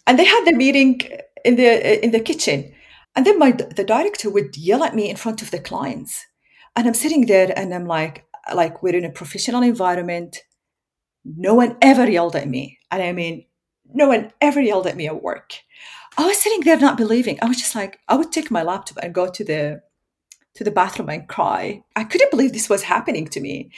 And 0.06 0.18
they 0.18 0.24
had 0.24 0.44
the 0.44 0.52
meeting 0.52 1.00
in 1.44 1.56
the 1.56 2.04
in 2.04 2.12
the 2.12 2.20
kitchen. 2.20 2.72
And 3.16 3.26
then 3.26 3.38
my 3.38 3.52
the 3.52 3.84
director 3.84 4.30
would 4.30 4.56
yell 4.56 4.84
at 4.84 4.94
me 4.94 5.10
in 5.10 5.16
front 5.16 5.42
of 5.42 5.50
the 5.50 5.58
clients. 5.58 6.24
And 6.76 6.86
i'm 6.86 6.94
sitting 6.94 7.26
there 7.26 7.52
and 7.56 7.74
i'm 7.74 7.86
like 7.86 8.24
like 8.54 8.82
we're 8.82 8.94
in 8.94 9.04
a 9.04 9.10
professional 9.10 9.62
environment. 9.62 10.38
No 11.24 11.54
one 11.54 11.76
ever 11.82 12.08
yelled 12.08 12.36
at 12.36 12.48
me. 12.48 12.78
And 12.90 13.02
i 13.02 13.12
mean 13.12 13.46
no 13.92 14.08
one 14.08 14.32
ever 14.40 14.60
yelled 14.60 14.86
at 14.86 14.96
me 14.96 15.06
at 15.06 15.22
work 15.22 15.54
i 16.18 16.26
was 16.26 16.38
sitting 16.38 16.60
there 16.60 16.78
not 16.78 16.96
believing 16.96 17.38
i 17.42 17.46
was 17.46 17.58
just 17.58 17.74
like 17.74 17.98
i 18.08 18.16
would 18.16 18.32
take 18.32 18.50
my 18.50 18.62
laptop 18.62 18.98
and 19.02 19.14
go 19.14 19.28
to 19.28 19.44
the 19.44 19.80
to 20.54 20.64
the 20.64 20.70
bathroom 20.70 21.08
and 21.08 21.28
cry 21.28 21.82
i 21.94 22.04
couldn't 22.04 22.30
believe 22.30 22.52
this 22.52 22.68
was 22.68 22.84
happening 22.84 23.26
to 23.26 23.40
me 23.40 23.70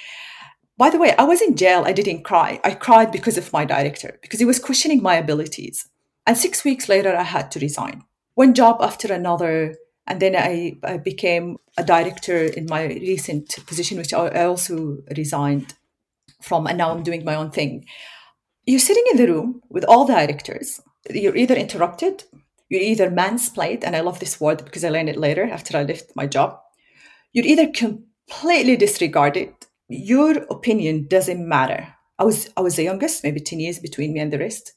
by 0.76 0.90
the 0.90 0.98
way 0.98 1.14
i 1.16 1.24
was 1.24 1.42
in 1.42 1.56
jail 1.56 1.84
i 1.86 1.92
didn't 1.92 2.22
cry 2.22 2.60
i 2.64 2.72
cried 2.72 3.10
because 3.10 3.38
of 3.38 3.52
my 3.52 3.64
director 3.64 4.18
because 4.22 4.38
he 4.38 4.46
was 4.46 4.58
questioning 4.58 5.02
my 5.02 5.16
abilities 5.16 5.88
and 6.28 6.36
six 6.36 6.62
weeks 6.62 6.90
later, 6.90 7.16
I 7.16 7.22
had 7.22 7.50
to 7.52 7.58
resign. 7.58 8.02
One 8.34 8.52
job 8.52 8.82
after 8.82 9.10
another. 9.10 9.76
And 10.06 10.20
then 10.20 10.36
I, 10.36 10.74
I 10.84 10.98
became 10.98 11.56
a 11.78 11.82
director 11.82 12.36
in 12.44 12.66
my 12.66 12.84
recent 12.84 13.56
position, 13.66 13.96
which 13.96 14.12
I 14.12 14.44
also 14.44 14.98
resigned 15.16 15.72
from. 16.42 16.66
And 16.66 16.76
now 16.76 16.90
I'm 16.90 17.02
doing 17.02 17.24
my 17.24 17.34
own 17.34 17.50
thing. 17.50 17.86
You're 18.66 18.78
sitting 18.78 19.04
in 19.10 19.16
the 19.16 19.26
room 19.26 19.62
with 19.70 19.84
all 19.84 20.04
the 20.04 20.12
directors. 20.12 20.82
You're 21.10 21.36
either 21.36 21.54
interrupted, 21.54 22.24
you're 22.68 22.82
either 22.82 23.10
mansplained, 23.10 23.84
and 23.84 23.96
I 23.96 24.00
love 24.00 24.20
this 24.20 24.40
word 24.40 24.64
because 24.64 24.84
I 24.84 24.90
learned 24.90 25.08
it 25.08 25.16
later 25.16 25.44
after 25.44 25.76
I 25.76 25.84
left 25.84 26.14
my 26.14 26.26
job. 26.26 26.60
You're 27.32 27.46
either 27.46 27.68
completely 27.68 28.76
disregarded. 28.76 29.54
Your 29.88 30.38
opinion 30.50 31.06
doesn't 31.08 31.48
matter. 31.48 31.94
I 32.18 32.24
was 32.24 32.50
I 32.56 32.60
was 32.60 32.76
the 32.76 32.82
youngest, 32.82 33.24
maybe 33.24 33.40
10 33.40 33.60
years 33.60 33.78
between 33.78 34.12
me 34.12 34.20
and 34.20 34.32
the 34.32 34.38
rest. 34.38 34.72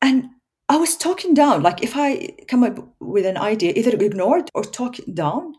And 0.00 0.30
I 0.68 0.76
was 0.76 0.96
talking 0.96 1.34
down. 1.34 1.62
Like 1.62 1.82
if 1.82 1.96
I 1.96 2.30
come 2.48 2.64
up 2.64 2.78
with 3.00 3.26
an 3.26 3.36
idea, 3.36 3.72
either 3.76 3.96
ignored 3.96 4.50
or 4.54 4.64
talk 4.64 4.96
down. 5.12 5.54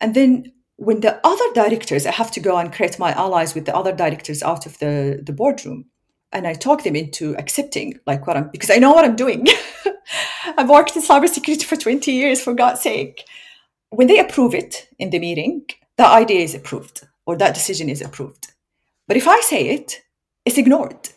And 0.00 0.14
then 0.14 0.52
when 0.76 1.00
the 1.00 1.20
other 1.26 1.52
directors, 1.54 2.06
I 2.06 2.12
have 2.12 2.30
to 2.32 2.40
go 2.40 2.56
and 2.56 2.72
create 2.72 2.98
my 2.98 3.12
allies 3.12 3.54
with 3.54 3.64
the 3.64 3.74
other 3.74 3.92
directors 3.92 4.42
out 4.42 4.66
of 4.66 4.78
the, 4.78 5.20
the 5.24 5.32
boardroom. 5.32 5.86
And 6.32 6.46
I 6.46 6.54
talk 6.54 6.84
them 6.84 6.96
into 6.96 7.34
accepting 7.36 7.98
like 8.06 8.26
what 8.26 8.36
I'm 8.36 8.50
because 8.50 8.70
I 8.70 8.76
know 8.76 8.92
what 8.92 9.04
I'm 9.04 9.16
doing. 9.16 9.46
I've 10.58 10.68
worked 10.68 10.96
in 10.96 11.02
cybersecurity 11.02 11.64
for 11.64 11.76
20 11.76 12.12
years, 12.12 12.42
for 12.42 12.54
God's 12.54 12.82
sake. 12.82 13.24
When 13.90 14.06
they 14.06 14.18
approve 14.18 14.54
it 14.54 14.88
in 14.98 15.10
the 15.10 15.18
meeting, 15.18 15.64
that 15.96 16.12
idea 16.12 16.40
is 16.40 16.54
approved 16.54 17.06
or 17.26 17.36
that 17.36 17.54
decision 17.54 17.88
is 17.88 18.02
approved. 18.02 18.52
But 19.06 19.16
if 19.16 19.26
I 19.26 19.40
say 19.40 19.68
it, 19.68 20.02
it's 20.44 20.58
ignored. 20.58 21.08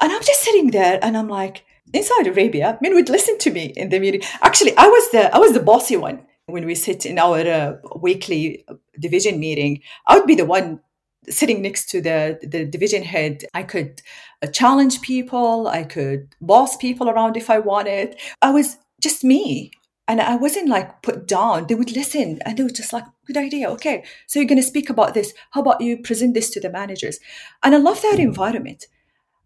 And 0.00 0.12
I'm 0.12 0.22
just 0.22 0.42
sitting 0.42 0.70
there 0.70 0.98
and 1.02 1.16
I'm 1.16 1.28
like, 1.28 1.64
in 1.92 2.02
Saudi 2.02 2.30
Arabia, 2.30 2.78
men 2.80 2.94
would 2.94 3.08
listen 3.08 3.38
to 3.38 3.50
me 3.50 3.72
in 3.76 3.88
the 3.88 4.00
meeting. 4.00 4.22
Actually, 4.42 4.76
I 4.76 4.86
was 4.86 5.10
the 5.10 5.34
I 5.34 5.38
was 5.38 5.52
the 5.52 5.60
bossy 5.60 5.96
one 5.96 6.26
when 6.46 6.66
we 6.66 6.74
sit 6.74 7.06
in 7.06 7.18
our 7.18 7.38
uh, 7.38 7.76
weekly 7.96 8.64
division 8.98 9.38
meeting. 9.38 9.80
I 10.06 10.18
would 10.18 10.26
be 10.26 10.34
the 10.34 10.44
one 10.44 10.80
sitting 11.28 11.62
next 11.62 11.88
to 11.90 12.00
the 12.00 12.38
the 12.42 12.64
division 12.64 13.02
head. 13.02 13.44
I 13.54 13.62
could 13.62 14.02
uh, 14.42 14.46
challenge 14.48 15.00
people. 15.00 15.68
I 15.68 15.84
could 15.84 16.34
boss 16.40 16.76
people 16.76 17.08
around 17.08 17.36
if 17.36 17.50
I 17.50 17.58
wanted. 17.58 18.16
I 18.42 18.50
was 18.50 18.78
just 19.00 19.24
me. 19.24 19.70
And 20.06 20.20
I 20.20 20.36
wasn't 20.36 20.68
like 20.68 21.00
put 21.00 21.26
down. 21.26 21.66
They 21.66 21.74
would 21.74 21.92
listen 21.92 22.38
and 22.44 22.58
they 22.58 22.62
were 22.62 22.68
just 22.68 22.92
like, 22.92 23.04
good 23.26 23.38
idea. 23.38 23.70
Okay. 23.70 24.04
So 24.26 24.38
you're 24.38 24.46
going 24.48 24.60
to 24.60 24.62
speak 24.62 24.90
about 24.90 25.14
this. 25.14 25.32
How 25.52 25.62
about 25.62 25.80
you 25.80 25.96
present 26.02 26.34
this 26.34 26.50
to 26.50 26.60
the 26.60 26.68
managers? 26.68 27.18
And 27.62 27.74
I 27.74 27.78
love 27.78 28.02
that 28.02 28.18
environment. 28.18 28.84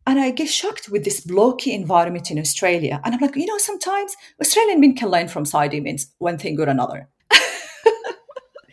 And 0.05 0.19
I 0.19 0.31
get 0.31 0.49
shocked 0.49 0.89
with 0.89 1.05
this 1.05 1.21
blocky 1.21 1.73
environment 1.75 2.31
in 2.31 2.41
Australia. 2.41 3.01
And 3.05 3.15
I'm 3.15 3.21
like, 3.21 3.37
you 3.37 3.47
know, 3.47 3.59
sometimes 3.59 4.17
Australian 4.41 4.81
men 4.81 4.97
can 4.97 5.11
learn 5.11 5.29
from 5.29 5.45
Saudi 5.45 5.81
men 5.81 5.99
one 6.19 6.39
thing 6.39 6.59
or 6.59 6.65
another. 6.65 7.09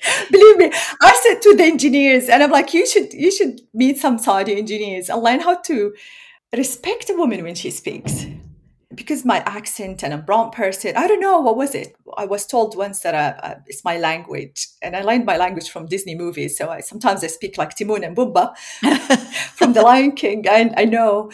Believe 0.32 0.58
me, 0.58 0.72
I 1.02 1.20
said 1.24 1.42
to 1.42 1.56
the 1.56 1.64
engineers, 1.64 2.30
and 2.30 2.44
I'm 2.44 2.52
like, 2.52 2.74
you 2.74 2.86
should 2.86 3.14
you 3.14 3.32
should 3.32 3.62
meet 3.74 3.98
some 3.98 4.18
Saudi 4.18 4.58
engineers 4.58 5.10
and 5.10 5.22
learn 5.22 5.40
how 5.40 5.56
to 5.62 5.94
respect 6.56 7.10
a 7.10 7.14
woman 7.16 7.44
when 7.44 7.56
she 7.56 7.72
speaks. 7.72 8.26
Because 8.94 9.26
my 9.26 9.40
accent 9.46 10.04
and 10.04 10.14
a 10.14 10.18
brown 10.18 10.52
person 10.52 10.96
i 10.96 11.06
don't 11.06 11.20
know 11.20 11.42
what 11.42 11.58
was 11.58 11.76
it? 11.76 11.96
I 12.18 12.26
was 12.26 12.46
told 12.46 12.78
once 12.78 13.02
that 13.02 13.14
uh, 13.14 13.34
uh, 13.46 13.56
it's 13.66 13.84
my 13.84 13.98
language 13.98 14.68
and 14.82 14.96
i 14.96 15.02
learned 15.02 15.26
my 15.26 15.36
language 15.36 15.70
from 15.70 15.86
disney 15.88 16.16
movies 16.16 16.58
so 16.58 16.70
I, 16.70 16.80
sometimes 16.80 17.22
i 17.22 17.28
speak 17.28 17.58
like 17.58 17.76
timon 17.76 18.06
and 18.06 18.16
pumbaa 18.16 18.56
from 19.58 19.74
the 19.74 19.82
lion 19.82 20.14
king 20.14 20.48
and 20.48 20.74
i 20.78 20.86
know. 20.86 21.30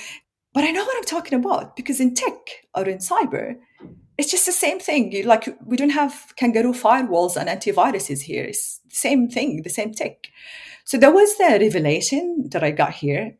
But 0.54 0.64
i 0.64 0.72
know 0.72 0.84
what 0.84 0.98
i'm 0.98 1.04
talking 1.04 1.38
about 1.38 1.76
because 1.76 2.00
in 2.00 2.16
tech 2.16 2.40
or 2.74 2.88
in 2.88 2.98
cyber 2.98 3.58
it's 4.22 4.32
just 4.32 4.46
the 4.46 4.52
same 4.66 4.80
thing. 4.80 5.26
Like 5.26 5.46
we 5.66 5.76
don't 5.76 5.98
have 6.02 6.34
kangaroo 6.36 6.74
firewalls 6.74 7.36
and 7.36 7.50
antiviruses 7.50 8.22
here. 8.22 8.46
It's 8.46 8.80
the 8.90 8.96
same 8.96 9.28
thing 9.30 9.64
the 9.64 9.70
same 9.70 9.92
tech 9.94 10.30
so 10.86 10.98
there 10.98 11.12
was 11.12 11.38
the 11.38 11.58
revelation 11.60 12.50
that 12.52 12.64
i 12.64 12.72
got 12.72 12.94
here. 12.94 13.38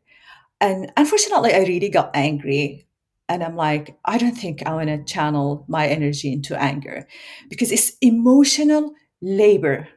And 0.60 0.92
unfortunately 0.96 1.52
i 1.54 1.60
really 1.60 1.88
got 1.88 2.10
angry. 2.14 2.86
And 3.28 3.42
I'm 3.42 3.56
like, 3.56 3.96
I 4.04 4.18
don't 4.18 4.36
think 4.36 4.62
I 4.62 4.72
want 4.74 4.88
to 4.88 5.04
channel 5.04 5.64
my 5.68 5.86
energy 5.86 6.32
into 6.32 6.60
anger 6.60 7.06
because 7.48 7.72
it's 7.72 7.96
emotional 8.00 8.92
labor 9.20 9.88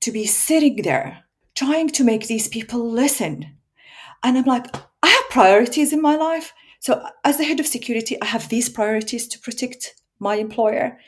to 0.00 0.12
be 0.12 0.26
sitting 0.26 0.82
there 0.82 1.24
trying 1.54 1.88
to 1.90 2.04
make 2.04 2.26
these 2.26 2.48
people 2.48 2.88
listen. 2.90 3.56
And 4.22 4.38
I'm 4.38 4.44
like, 4.44 4.66
I 5.02 5.08
have 5.08 5.30
priorities 5.30 5.92
in 5.92 6.02
my 6.02 6.16
life. 6.16 6.52
So, 6.80 7.04
as 7.24 7.36
the 7.38 7.44
head 7.44 7.60
of 7.60 7.66
security, 7.66 8.20
I 8.22 8.26
have 8.26 8.48
these 8.48 8.68
priorities 8.68 9.28
to 9.28 9.38
protect 9.38 9.94
my 10.20 10.36
employer. 10.36 10.98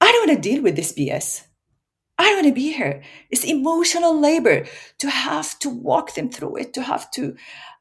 I 0.00 0.12
don't 0.12 0.28
want 0.28 0.42
to 0.42 0.48
deal 0.48 0.62
with 0.62 0.76
this 0.76 0.92
BS. 0.92 1.44
I 2.18 2.24
don't 2.24 2.44
want 2.44 2.48
to 2.48 2.54
be 2.54 2.72
here. 2.72 3.02
It's 3.30 3.44
emotional 3.44 4.18
labor 4.18 4.66
to 4.98 5.10
have 5.10 5.58
to 5.60 5.68
walk 5.68 6.14
them 6.14 6.30
through 6.30 6.56
it, 6.56 6.74
to 6.74 6.82
have 6.82 7.10
to 7.12 7.34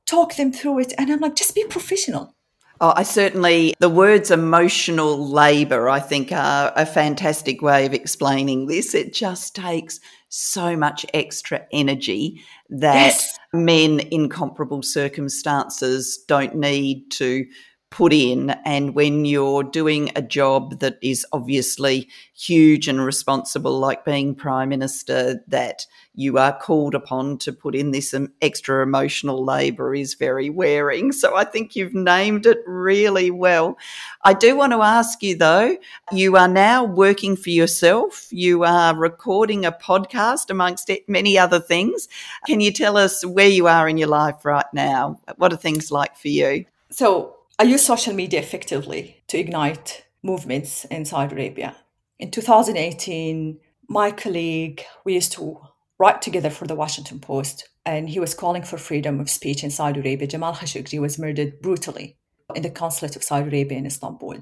talk 0.06 0.36
them 0.36 0.52
through 0.52 0.80
it. 0.80 0.94
And 0.98 1.12
I'm 1.12 1.20
like, 1.20 1.36
just 1.36 1.56
be 1.56 1.66
professional. 1.66 2.36
Oh, 2.82 2.94
I 2.96 3.04
certainly, 3.04 3.74
the 3.80 3.90
words 3.90 4.32
emotional 4.32 5.30
labour, 5.30 5.90
I 5.90 6.00
think, 6.00 6.32
are 6.32 6.72
a 6.78 6.86
fantastic 6.86 7.62
way 7.62 7.86
of 7.86 7.94
explaining 7.94 8.68
this. 8.68 8.96
It 8.96 9.14
just 9.14 9.54
takes 9.54 10.00
so 10.30 10.78
much 10.78 11.06
extra 11.14 11.66
energy 11.74 12.42
that 12.70 13.08
yes. 13.08 13.38
men 13.52 14.00
in 14.00 14.30
comparable 14.30 14.82
circumstances 14.82 16.24
don't 16.28 16.56
need 16.56 17.12
to 17.12 17.46
put 17.92 18.14
in. 18.14 18.52
And 18.66 18.94
when 18.94 19.26
you're 19.26 19.64
doing 19.64 20.12
a 20.16 20.22
job 20.22 20.80
that 20.80 20.98
is 21.02 21.26
obviously 21.32 22.08
huge 22.36 22.88
and 22.88 23.04
responsible, 23.04 23.80
like 23.80 24.06
being 24.06 24.36
Prime 24.36 24.70
Minister, 24.70 25.44
that 25.48 25.86
you 26.14 26.38
are 26.38 26.58
called 26.58 26.94
upon 26.94 27.38
to 27.40 27.54
put 27.54 27.76
in 27.76 27.92
this 27.92 28.14
extra 28.42 28.84
emotional 28.84 29.44
labour 29.44 29.96
is 29.96 30.14
very 30.14 30.50
wearing. 30.50 31.12
So 31.12 31.36
I 31.36 31.46
think 31.46 31.76
you've 31.76 31.96
named 31.96 32.46
it 32.46 32.60
really 32.68 33.32
well. 33.32 33.78
I 34.24 34.34
do 34.34 34.56
want 34.56 34.74
to 34.74 34.82
ask 34.82 35.24
you 35.24 35.38
though, 35.38 35.78
you 36.12 36.36
are 36.36 36.48
now 36.48 36.84
working 36.84 37.36
for 37.36 37.50
yourself. 37.50 38.28
You 38.32 38.64
are 38.66 38.96
recording 38.96 39.66
a 39.66 39.72
podcast 39.72 40.50
amongst 40.50 40.92
many 41.08 41.38
other 41.38 41.60
things. 41.60 42.08
Can 42.46 42.60
you 42.60 42.72
tell 42.72 42.98
us 42.98 43.26
where 43.26 43.48
you 43.48 43.68
are 43.68 43.88
in 43.90 43.98
your 43.98 44.10
life 44.10 44.44
right 44.44 44.72
now? 44.74 45.20
What 45.38 45.54
are 45.54 45.58
things 45.58 45.92
like 45.92 46.18
for 46.18 46.28
you? 46.28 46.66
So 46.92 47.36
I 47.60 47.64
use 47.64 47.86
social 47.86 48.14
media 48.14 48.40
effectively 48.40 49.22
to 49.28 49.38
ignite 49.38 50.06
movements 50.24 50.86
in 50.86 51.04
Saudi 51.04 51.36
Arabia. 51.36 51.76
In 52.18 52.32
2018, 52.32 53.60
my 53.90 54.12
colleague, 54.12 54.82
we 55.04 55.16
used 55.16 55.34
to 55.34 55.60
write 56.00 56.22
together 56.22 56.50
for 56.50 56.68
the 56.68 56.76
Washington 56.76 57.20
Post, 57.20 57.68
and 57.86 58.10
he 58.10 58.18
was 58.18 58.34
calling 58.34 58.64
for 58.64 58.78
freedom 58.78 59.20
of 59.20 59.30
speech 59.30 59.62
in 59.62 59.72
Saudi 59.72 60.00
Arabia. 60.00 60.26
Jamal 60.26 60.54
Khashoggi 60.54 61.02
was 61.02 61.20
murdered 61.20 61.60
brutally 61.62 62.16
in 62.56 62.62
the 62.62 62.70
consulate 62.70 63.18
of 63.18 63.26
Saudi 63.26 63.50
Arabia 63.50 63.78
in 63.78 63.86
Istanbul. 63.86 64.38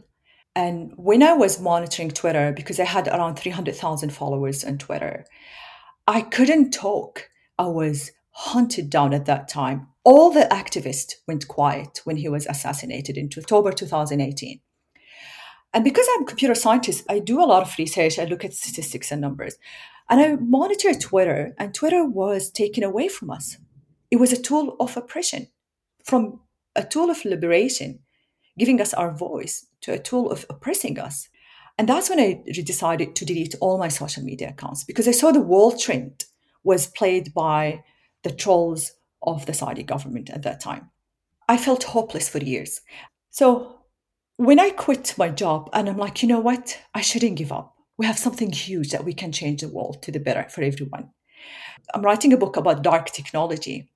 And 0.56 0.94
when 0.96 1.24
I 1.24 1.34
was 1.34 1.60
monitoring 1.60 2.12
Twitter, 2.12 2.52
because 2.52 2.80
I 2.80 2.86
had 2.86 3.08
around 3.08 3.38
300,000 3.38 4.12
followers 4.12 4.64
on 4.64 4.78
Twitter, 4.78 5.26
I 6.06 6.22
couldn't 6.22 6.70
talk. 6.70 7.32
I 7.58 7.66
was 7.66 8.12
hunted 8.40 8.90
down 8.90 9.14
at 9.14 9.26
that 9.26 9.48
time 9.48 9.88
all 10.08 10.30
the 10.30 10.48
activists 10.52 11.16
went 11.28 11.50
quiet 11.50 12.00
when 12.06 12.16
he 12.16 12.30
was 12.30 12.46
assassinated 12.46 13.18
in 13.18 13.30
October 13.38 13.74
2018. 13.74 14.62
And 15.74 15.84
because 15.84 16.08
I'm 16.16 16.24
a 16.24 16.26
computer 16.26 16.56
scientist, 16.56 17.04
I 17.10 17.20
do 17.20 17.44
a 17.44 17.50
lot 17.52 17.62
of 17.62 17.78
research. 17.78 18.18
I 18.18 18.24
look 18.24 18.46
at 18.46 18.54
statistics 18.54 19.12
and 19.12 19.20
numbers. 19.20 19.58
And 20.10 20.22
I 20.22 20.36
monitor 20.36 20.94
Twitter, 20.94 21.54
and 21.58 21.74
Twitter 21.74 22.06
was 22.06 22.50
taken 22.50 22.86
away 22.86 23.10
from 23.10 23.30
us. 23.30 23.58
It 24.10 24.16
was 24.16 24.32
a 24.32 24.42
tool 24.42 24.78
of 24.80 24.96
oppression, 24.96 25.50
from 26.06 26.40
a 26.74 26.86
tool 26.86 27.10
of 27.10 27.26
liberation, 27.26 28.00
giving 28.58 28.80
us 28.80 28.94
our 28.94 29.12
voice, 29.12 29.66
to 29.82 29.92
a 29.92 30.00
tool 30.00 30.32
of 30.32 30.46
oppressing 30.50 30.98
us. 31.00 31.28
And 31.78 31.90
that's 31.90 32.10
when 32.10 32.22
I 32.22 32.42
decided 32.64 33.14
to 33.18 33.26
delete 33.26 33.56
all 33.60 33.78
my 33.78 33.90
social 33.90 34.24
media 34.24 34.52
accounts 34.52 34.86
because 34.86 35.10
I 35.10 35.12
saw 35.12 35.34
the 35.34 35.42
world 35.42 35.82
trend 35.82 36.24
was 36.64 36.88
played 36.88 37.34
by 37.34 37.84
the 38.28 38.36
trolls 38.36 38.92
of 39.22 39.46
the 39.46 39.54
Saudi 39.54 39.84
government 39.84 40.30
at 40.30 40.44
that 40.44 40.60
time. 40.60 40.90
I 41.48 41.58
felt 41.58 41.84
hopeless 41.84 42.28
for 42.28 42.40
years. 42.40 42.82
So 43.30 43.80
when 44.36 44.60
I 44.60 44.72
quit 44.72 45.16
my 45.18 45.30
job 45.30 45.70
and 45.72 45.88
I'm 45.88 45.98
like, 45.98 46.22
you 46.22 46.28
know 46.28 46.42
what? 46.42 46.78
I 46.94 47.02
shouldn't 47.02 47.38
give 47.38 47.54
up. 47.54 47.74
We 47.98 48.06
have 48.06 48.20
something 48.20 48.52
huge 48.52 48.90
that 48.92 49.06
we 49.06 49.14
can 49.14 49.32
change 49.32 49.62
the 49.62 49.70
world 49.70 50.04
to 50.04 50.12
the 50.12 50.20
better 50.20 50.46
for 50.50 50.62
everyone. 50.62 51.12
I'm 51.94 52.02
writing 52.02 52.34
a 52.34 52.38
book 52.38 52.58
about 52.58 52.84
dark 52.84 53.12
technology, 53.12 53.90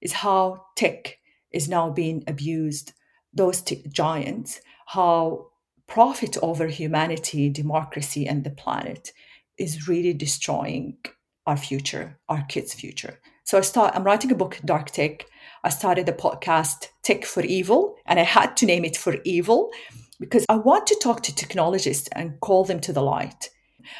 is 0.00 0.12
how 0.12 0.64
tech 0.76 1.18
is 1.50 1.68
now 1.68 1.90
being 1.90 2.22
abused, 2.28 2.92
those 3.34 3.60
tech 3.60 3.78
giants, 3.90 4.60
how 4.86 5.48
profit 5.88 6.36
over 6.40 6.68
humanity, 6.68 7.50
democracy, 7.50 8.26
and 8.26 8.44
the 8.44 8.50
planet 8.50 9.12
is 9.58 9.88
really 9.88 10.14
destroying 10.14 10.98
our 11.46 11.56
future, 11.56 12.18
our 12.28 12.44
kids' 12.48 12.74
future. 12.74 13.18
So 13.44 13.58
I 13.58 13.62
start 13.62 13.94
I'm 13.94 14.04
writing 14.04 14.30
a 14.30 14.36
book, 14.36 14.60
Dark 14.64 14.90
Tech. 14.90 15.26
I 15.64 15.68
started 15.68 16.06
the 16.06 16.12
podcast 16.12 16.88
Tech 17.02 17.24
for 17.24 17.42
Evil, 17.42 17.96
and 18.06 18.18
I 18.18 18.24
had 18.24 18.56
to 18.58 18.66
name 18.66 18.84
it 18.84 18.96
for 18.96 19.16
evil 19.24 19.70
because 20.20 20.46
I 20.48 20.56
want 20.56 20.86
to 20.86 20.98
talk 21.02 21.22
to 21.24 21.34
technologists 21.34 22.08
and 22.12 22.38
call 22.40 22.64
them 22.64 22.80
to 22.80 22.92
the 22.92 23.02
light. 23.02 23.50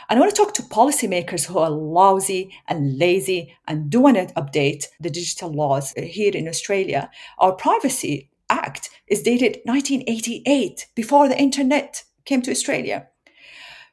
And 0.09 0.17
I 0.17 0.21
want 0.21 0.35
to 0.35 0.41
talk 0.41 0.55
to 0.55 0.63
policymakers 0.63 1.47
who 1.47 1.59
are 1.59 1.71
lousy 1.71 2.55
and 2.69 2.99
lazy 2.99 3.55
and 3.67 3.91
do 3.91 4.01
want 4.01 4.17
to 4.17 4.35
update 4.35 4.87
the 5.01 5.11
digital 5.11 5.53
laws 5.53 5.93
here 5.97 6.33
in 6.33 6.49
Australia. 6.49 7.11
Our 7.39 7.53
Privacy 7.53 8.31
Act 8.49 8.91
is 9.09 9.23
dated 9.23 9.61
1988, 9.65 10.87
before 10.95 11.29
the 11.29 11.39
internet 11.39 12.05
came 12.25 12.43
to 12.43 12.51
Australia. 12.51 13.09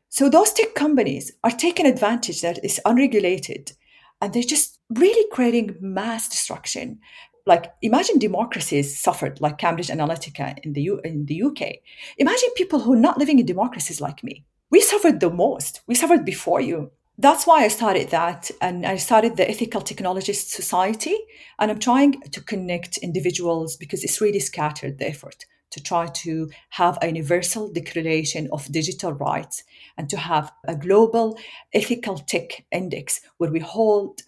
So 0.09 0.29
those 0.29 0.51
tech 0.53 0.75
companies 0.75 1.31
are 1.43 1.51
taking 1.51 1.85
advantage 1.85 2.41
that 2.41 2.63
is 2.63 2.81
unregulated 2.85 3.73
and 4.21 4.33
they're 4.33 4.43
just 4.43 4.78
really 4.89 5.29
creating 5.31 5.77
mass 5.79 6.27
destruction. 6.27 6.99
Like 7.45 7.71
imagine 7.81 8.19
democracies 8.19 8.99
suffered 8.99 9.41
like 9.41 9.57
Cambridge 9.57 9.87
Analytica 9.87 10.57
in 10.63 10.73
the 10.73 10.81
U- 10.81 11.01
in 11.03 11.25
the 11.25 11.41
UK. 11.43 11.79
Imagine 12.17 12.49
people 12.55 12.79
who 12.79 12.93
are 12.93 13.05
not 13.07 13.17
living 13.17 13.39
in 13.39 13.45
democracies 13.45 14.01
like 14.01 14.23
me. 14.23 14.45
We 14.69 14.81
suffered 14.81 15.19
the 15.19 15.31
most. 15.31 15.81
We 15.87 15.95
suffered 15.95 16.25
before 16.25 16.61
you. 16.61 16.91
That's 17.17 17.45
why 17.45 17.65
I 17.65 17.67
started 17.67 18.09
that, 18.11 18.49
and 18.61 18.85
I 18.85 18.95
started 18.95 19.35
the 19.35 19.49
Ethical 19.49 19.81
Technologists 19.81 20.55
Society. 20.55 21.17
And 21.57 21.69
I'm 21.69 21.79
trying 21.79 22.21
to 22.21 22.41
connect 22.41 22.97
individuals 22.97 23.75
because 23.75 24.03
it's 24.03 24.21
really 24.21 24.39
scattered 24.39 24.99
the 24.99 25.09
effort 25.09 25.45
to 25.71 25.83
try 25.83 26.07
to 26.07 26.49
have 26.69 26.97
a 27.01 27.07
universal 27.07 27.71
declaration 27.71 28.47
of 28.51 28.71
digital 28.71 29.13
rights 29.13 29.63
and 29.97 30.09
to 30.09 30.17
have 30.17 30.51
a 30.67 30.75
global 30.75 31.37
ethical 31.73 32.17
tech 32.17 32.65
index 32.71 33.21
where 33.37 33.51
we 33.51 33.59
hold 33.59 34.21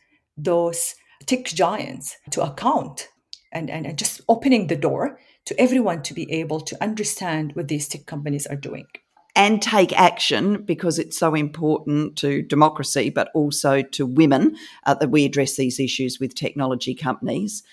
those 0.43 0.95
tech 1.25 1.45
giants 1.45 2.17
to 2.31 2.41
account 2.41 3.09
and, 3.51 3.69
and, 3.69 3.85
and 3.85 3.97
just 3.97 4.21
opening 4.27 4.67
the 4.67 4.75
door 4.75 5.19
to 5.45 5.59
everyone 5.59 6.01
to 6.03 6.13
be 6.13 6.31
able 6.31 6.61
to 6.61 6.81
understand 6.83 7.53
what 7.55 7.67
these 7.67 7.87
tech 7.87 8.05
companies 8.05 8.47
are 8.47 8.55
doing 8.55 8.85
and 9.35 9.61
take 9.61 9.97
action 9.97 10.61
because 10.63 10.99
it's 10.99 11.17
so 11.17 11.33
important 11.33 12.17
to 12.17 12.41
democracy, 12.41 13.09
but 13.09 13.29
also 13.33 13.81
to 13.81 14.05
women 14.05 14.55
uh, 14.85 14.93
that 14.95 15.09
we 15.09 15.25
address 15.25 15.55
these 15.55 15.79
issues 15.79 16.19
with 16.19 16.35
technology 16.35 16.93
companies. 16.93 17.63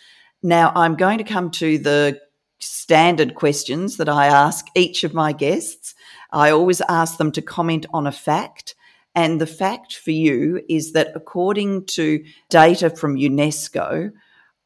Now, 0.43 0.73
I'm 0.77 0.95
going 0.95 1.19
to 1.19 1.25
come 1.25 1.51
to 1.53 1.79
the 1.79 2.21
standard 2.61 3.35
questions 3.35 3.97
that 3.97 4.09
I 4.09 4.27
ask 4.27 4.67
each 4.75 5.03
of 5.05 5.15
my 5.15 5.33
guests. 5.33 5.95
I 6.31 6.51
always 6.51 6.81
ask 6.89 7.19
them 7.19 7.33
to 7.33 7.43
comment 7.43 7.87
on 7.93 8.07
a 8.07 8.13
fact. 8.13 8.75
And 9.15 9.41
the 9.41 9.47
fact 9.47 9.95
for 9.95 10.11
you 10.11 10.63
is 10.69 10.93
that 10.93 11.13
according 11.15 11.87
to 11.87 12.25
data 12.51 12.91
from 12.91 13.17
UNESCO, 13.17 14.13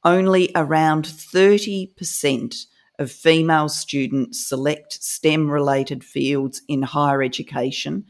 only 0.05 0.51
around 0.55 1.05
30% 1.05 2.67
of 2.99 3.11
female 3.11 3.69
students 3.69 4.47
select 4.47 5.03
STEM 5.03 5.51
related 5.51 6.05
fields 6.05 6.63
in 6.69 6.83
higher 6.83 7.23
education. 7.23 8.05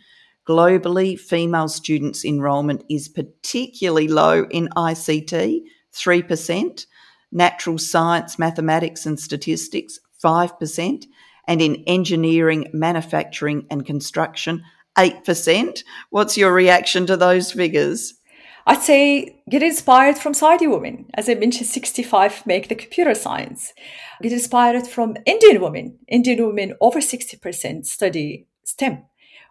Globally, 0.46 1.18
female 1.18 1.68
students' 1.68 2.24
enrolment 2.24 2.84
is 2.90 3.08
particularly 3.08 4.08
low 4.08 4.44
in 4.50 4.68
ICT, 4.76 5.62
3%, 5.94 6.86
natural 7.30 7.78
science, 7.78 8.38
mathematics, 8.38 9.06
and 9.06 9.18
statistics, 9.20 10.00
5%, 10.22 11.06
and 11.46 11.62
in 11.62 11.84
engineering, 11.86 12.68
manufacturing, 12.72 13.66
and 13.70 13.86
construction, 13.86 14.62
8%. 14.96 15.82
What's 16.10 16.36
your 16.36 16.52
reaction 16.52 17.06
to 17.06 17.16
those 17.16 17.52
figures? 17.52 18.14
I'd 18.66 18.82
say 18.82 19.42
get 19.50 19.62
inspired 19.62 20.18
from 20.18 20.34
Saudi 20.34 20.66
women. 20.66 21.06
As 21.14 21.28
I 21.28 21.34
mentioned, 21.34 21.68
65 21.68 22.46
make 22.46 22.68
the 22.68 22.74
computer 22.74 23.14
science. 23.14 23.72
Get 24.22 24.32
inspired 24.32 24.86
from 24.86 25.16
Indian 25.26 25.60
women. 25.60 25.98
Indian 26.06 26.46
women, 26.46 26.74
over 26.80 27.00
60% 27.00 27.86
study 27.86 28.46
STEM, 28.64 29.04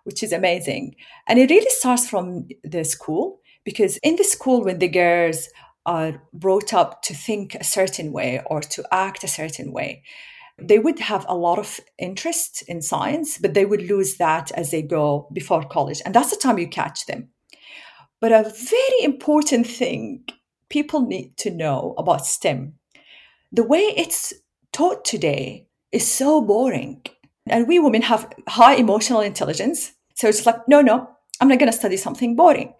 which 0.05 0.23
is 0.23 0.31
amazing. 0.31 0.95
And 1.27 1.39
it 1.39 1.49
really 1.49 1.69
starts 1.69 2.09
from 2.09 2.47
the 2.63 2.85
school 2.85 3.41
because 3.65 3.97
in 3.97 4.15
the 4.15 4.23
school, 4.23 4.63
when 4.63 4.79
the 4.79 4.87
girls 4.87 5.49
are 5.85 6.21
brought 6.33 6.73
up 6.73 7.01
to 7.03 7.13
think 7.13 7.55
a 7.55 7.63
certain 7.63 8.13
way 8.13 8.41
or 8.45 8.61
to 8.61 8.83
act 8.91 9.23
a 9.23 9.27
certain 9.27 9.73
way, 9.73 10.03
they 10.59 10.79
would 10.79 10.99
have 10.99 11.25
a 11.27 11.35
lot 11.35 11.59
of 11.59 11.79
interest 11.97 12.63
in 12.67 12.81
science, 12.81 13.37
but 13.37 13.53
they 13.53 13.65
would 13.65 13.81
lose 13.81 14.17
that 14.17 14.51
as 14.51 14.71
they 14.71 14.81
go 14.81 15.27
before 15.33 15.63
college. 15.63 16.01
And 16.05 16.13
that's 16.13 16.31
the 16.31 16.37
time 16.37 16.57
you 16.57 16.67
catch 16.67 17.05
them. 17.05 17.29
But 18.19 18.31
a 18.31 18.43
very 18.43 19.03
important 19.03 19.65
thing 19.65 20.25
people 20.69 21.01
need 21.01 21.37
to 21.37 21.51
know 21.51 21.95
about 21.97 22.25
STEM 22.25 22.75
the 23.51 23.63
way 23.63 23.93
it's 23.97 24.33
taught 24.71 25.03
today 25.03 25.67
is 25.91 26.09
so 26.09 26.41
boring. 26.41 27.01
And 27.47 27.67
we 27.67 27.79
women 27.79 28.01
have 28.03 28.31
high 28.47 28.75
emotional 28.75 29.19
intelligence. 29.19 29.91
So 30.15 30.27
it's 30.27 30.45
like, 30.45 30.67
no, 30.67 30.81
no, 30.81 31.09
I'm 31.39 31.47
not 31.47 31.59
going 31.59 31.71
to 31.71 31.77
study 31.77 31.97
something 31.97 32.35
boring. 32.35 32.73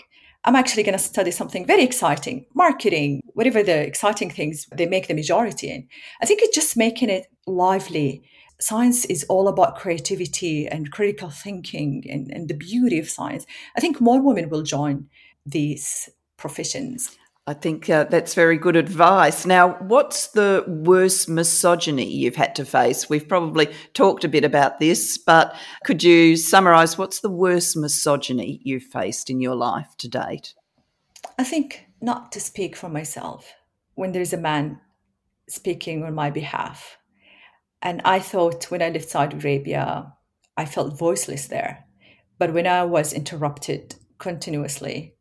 I'm 0.44 0.56
actually 0.56 0.84
going 0.84 0.98
to 0.98 1.04
study 1.04 1.30
something 1.30 1.68
very 1.68 1.84
exciting, 1.84 2.46
marketing, 2.56 3.22
whatever 3.34 3.62
the 3.62 3.86
exciting 3.86 4.32
things 4.32 4.66
they 4.76 4.88
make 4.88 5.08
the 5.08 5.14
majority 5.14 5.70
in. 5.70 5.88
I 6.22 6.26
think 6.26 6.42
it's 6.42 6.56
just 6.56 6.78
making 6.78 7.10
it 7.10 7.28
lively. 7.48 8.24
Science 8.60 9.06
is 9.06 9.24
all 9.26 9.48
about 9.48 9.78
creativity 9.78 10.68
and 10.68 10.92
critical 10.92 11.30
thinking 11.30 12.06
and, 12.10 12.32
and 12.32 12.48
the 12.48 12.54
beauty 12.54 13.00
of 13.00 13.10
science. 13.10 13.46
I 13.76 13.80
think 13.80 14.00
more 14.00 14.22
women 14.22 14.50
will 14.50 14.62
join 14.64 15.10
these 15.46 16.10
professions. 16.38 17.18
I 17.48 17.56
think 17.56 17.90
uh, 17.90 18.04
that's 18.04 18.36
very 18.36 18.58
good 18.58 18.76
advice. 18.76 19.48
Now, 19.48 19.74
what's 19.80 20.28
the 20.28 20.64
worst 20.68 21.28
misogyny 21.28 22.08
you've 22.08 22.36
had 22.36 22.56
to 22.56 22.66
face? 22.66 23.10
We've 23.10 23.28
probably 23.28 23.68
talked 23.96 24.24
a 24.24 24.30
bit 24.30 24.44
about 24.44 24.80
this, 24.80 25.18
but 25.18 25.56
could 25.84 26.04
you 26.04 26.38
summarise 26.38 27.00
what's 27.00 27.22
the 27.22 27.32
worst 27.32 27.76
misogyny 27.76 28.62
you've 28.64 28.84
faced 28.84 29.32
in 29.32 29.42
your 29.42 29.56
life 29.56 29.96
to 29.98 30.08
date? 30.08 30.54
I 31.40 31.44
think 31.44 31.88
not 32.00 32.32
to 32.34 32.40
speak 32.40 32.76
for 32.76 32.90
myself 32.90 33.54
when 33.96 34.12
there's 34.12 34.34
a 34.34 34.38
man 34.38 34.80
speaking 35.50 36.04
on 36.04 36.14
my 36.14 36.30
behalf. 36.30 36.98
And 37.82 38.02
I 38.06 38.20
thought 38.20 38.70
when 38.70 38.82
I 38.82 38.90
left 38.90 39.10
Saudi 39.10 39.38
Arabia, 39.38 40.14
I 40.56 40.66
felt 40.66 40.98
voiceless 40.98 41.48
there. 41.48 41.86
But 42.38 42.54
when 42.54 42.68
I 42.68 42.84
was 42.84 43.14
interrupted 43.14 43.96
continuously 44.20 45.16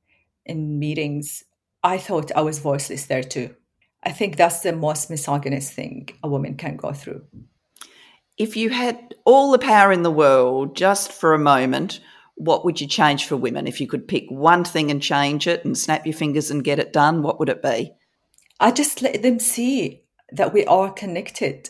in 0.45 0.79
meetings, 0.79 1.45
I 1.83 1.99
thought 1.99 2.33
I 2.37 2.43
was 2.43 2.59
voiceless 2.59 3.07
there 3.07 3.23
too. 3.23 3.55
I 4.03 4.13
think 4.13 4.37
that's 4.37 4.61
the 4.61 4.73
most 4.73 5.11
misogynist 5.11 5.73
thing 5.73 6.09
a 6.23 6.29
woman 6.29 6.57
can 6.57 6.77
go 6.77 6.93
through. 6.93 7.23
If 8.37 8.57
you 8.57 8.71
had 8.71 9.15
all 9.25 9.51
the 9.51 9.59
power 9.59 9.93
in 9.93 10.03
the 10.03 10.11
world 10.11 10.75
just 10.75 11.13
for 11.13 11.35
a 11.35 11.39
moment, 11.39 12.01
what 12.37 12.65
would 12.65 12.81
you 12.81 12.87
change 12.87 13.27
for 13.27 13.37
women? 13.37 13.67
If 13.67 13.83
you 13.83 13.87
could 13.87 14.09
pick 14.09 14.25
one 14.31 14.65
thing 14.65 14.91
and 14.91 15.03
change 15.03 15.47
it 15.47 15.63
and 15.65 15.77
snap 15.77 16.07
your 16.07 16.15
fingers 16.15 16.51
and 16.51 16.65
get 16.65 16.79
it 16.79 16.93
done, 16.93 17.23
what 17.23 17.39
would 17.39 17.51
it 17.51 17.63
be? 17.63 17.93
I 18.59 18.71
just 18.71 19.03
let 19.03 19.23
them 19.23 19.39
see 19.39 20.05
that 20.33 20.55
we 20.55 20.65
are 20.65 20.91
connected. 20.91 21.69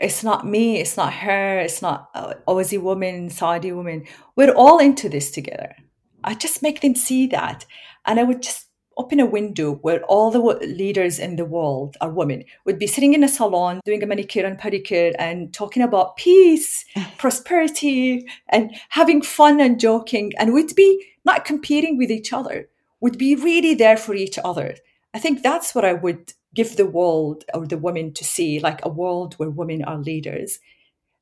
It's 0.00 0.24
not 0.24 0.46
me, 0.46 0.78
it's 0.78 0.96
not 0.96 1.12
her, 1.12 1.58
it's 1.58 1.82
not 1.82 2.08
uh, 2.14 2.34
Aussie 2.48 2.80
woman, 2.80 3.28
Saudi 3.28 3.70
woman. 3.70 4.06
We're 4.34 4.54
all 4.54 4.78
into 4.78 5.08
this 5.08 5.30
together. 5.30 5.76
I 6.24 6.34
just 6.34 6.62
make 6.62 6.80
them 6.80 6.94
see 6.94 7.26
that. 7.28 7.66
And 8.06 8.18
I 8.18 8.24
would 8.24 8.42
just 8.42 8.70
open 8.96 9.20
a 9.20 9.26
window 9.26 9.74
where 9.76 10.02
all 10.04 10.30
the 10.30 10.40
leaders 10.66 11.18
in 11.18 11.36
the 11.36 11.44
world 11.44 11.96
are 12.00 12.10
women 12.10 12.44
would 12.66 12.78
be 12.78 12.86
sitting 12.86 13.14
in 13.14 13.24
a 13.24 13.28
salon 13.28 13.80
doing 13.84 14.02
a 14.02 14.06
manicure 14.06 14.44
and 14.44 14.58
pedicure 14.58 15.14
and 15.18 15.54
talking 15.54 15.82
about 15.82 16.16
peace 16.16 16.84
prosperity 17.18 18.26
and 18.50 18.74
having 18.90 19.22
fun 19.22 19.60
and 19.60 19.80
joking 19.80 20.32
and 20.38 20.52
would 20.52 20.74
be 20.74 21.02
not 21.24 21.44
competing 21.44 21.96
with 21.96 22.10
each 22.10 22.32
other 22.32 22.68
would 23.00 23.16
be 23.16 23.34
really 23.34 23.74
there 23.74 23.96
for 23.96 24.14
each 24.14 24.38
other 24.44 24.74
i 25.14 25.18
think 25.18 25.42
that's 25.42 25.74
what 25.74 25.84
i 25.84 25.94
would 25.94 26.34
give 26.54 26.76
the 26.76 26.86
world 26.86 27.44
or 27.54 27.66
the 27.66 27.78
women 27.78 28.12
to 28.14 28.24
see 28.24 28.60
like 28.60 28.84
a 28.84 28.88
world 28.88 29.34
where 29.34 29.50
women 29.50 29.84
are 29.84 29.98
leaders. 29.98 30.58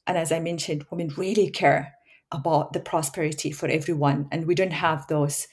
And 0.06 0.16
as 0.16 0.32
i 0.32 0.40
mentioned 0.40 0.86
women 0.90 1.12
really 1.16 1.50
care 1.50 1.94
about 2.30 2.72
the 2.72 2.80
prosperity 2.80 3.50
for 3.50 3.68
everyone. 3.68 4.28
And 4.30 4.46
we 4.46 4.54
don't 4.54 4.72
have 4.72 5.06
those 5.06 5.48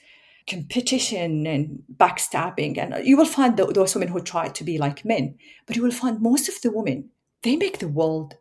competition 0.48 1.46
and 1.46 1.82
backstabbing. 1.96 2.78
And 2.78 3.06
you 3.06 3.16
will 3.16 3.26
find 3.26 3.56
those 3.56 3.94
women 3.94 4.08
who 4.08 4.20
try 4.20 4.48
to 4.48 4.64
be 4.64 4.78
like 4.78 5.04
men 5.04 5.36
but 5.66 5.76
you 5.76 5.82
will 5.82 5.90
find 5.90 6.20
most 6.20 6.48
of 6.48 6.60
the 6.62 6.70
women 6.70 7.10
they 7.42 7.56
make 7.56 7.78
the 7.78 7.88
world 7.88 8.36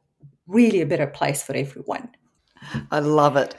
really 0.48 0.82
a 0.82 0.86
better 0.86 1.08
place 1.08 1.44
for 1.44 1.54
everyone. 1.56 2.10
I 2.92 3.00
love 3.00 3.36
it. 3.36 3.56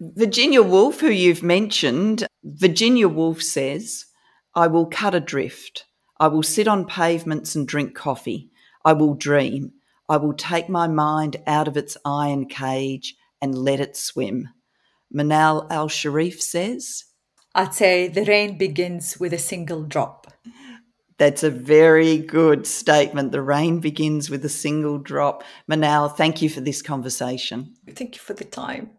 Virginia 0.00 0.62
woolf 0.62 1.00
who 1.00 1.10
you've 1.10 1.42
mentioned 1.42 2.26
virginia 2.42 3.06
woolf 3.08 3.42
says 3.42 4.06
i 4.54 4.66
will 4.66 4.86
cut 4.86 5.14
adrift 5.14 5.84
i 6.20 6.28
will 6.28 6.44
sit 6.44 6.68
on 6.68 6.86
pavements 6.86 7.56
and 7.56 7.66
drink 7.66 7.94
coffee 7.94 8.50
i 8.84 8.92
will 8.92 9.14
dream 9.14 9.72
i 10.08 10.16
will 10.16 10.34
take 10.34 10.68
my 10.68 10.86
mind 10.86 11.36
out 11.48 11.66
of 11.66 11.76
its 11.76 11.96
iron 12.04 12.46
cage 12.46 13.16
and 13.42 13.58
let 13.58 13.80
it 13.80 13.96
swim 13.96 14.48
manal 15.12 15.66
al 15.70 15.88
sharif 15.88 16.40
says 16.40 17.06
I'd 17.54 17.74
say 17.74 18.06
the 18.06 18.24
rain 18.24 18.58
begins 18.58 19.18
with 19.18 19.32
a 19.32 19.38
single 19.38 19.82
drop. 19.82 20.32
That's 21.18 21.42
a 21.42 21.50
very 21.50 22.16
good 22.16 22.66
statement. 22.66 23.32
The 23.32 23.42
rain 23.42 23.80
begins 23.80 24.30
with 24.30 24.44
a 24.44 24.48
single 24.48 24.98
drop. 24.98 25.42
Manal, 25.68 26.16
thank 26.16 26.40
you 26.40 26.48
for 26.48 26.60
this 26.60 26.80
conversation. 26.80 27.74
Thank 27.94 28.14
you 28.14 28.20
for 28.20 28.34
the 28.34 28.44
time. 28.44 28.90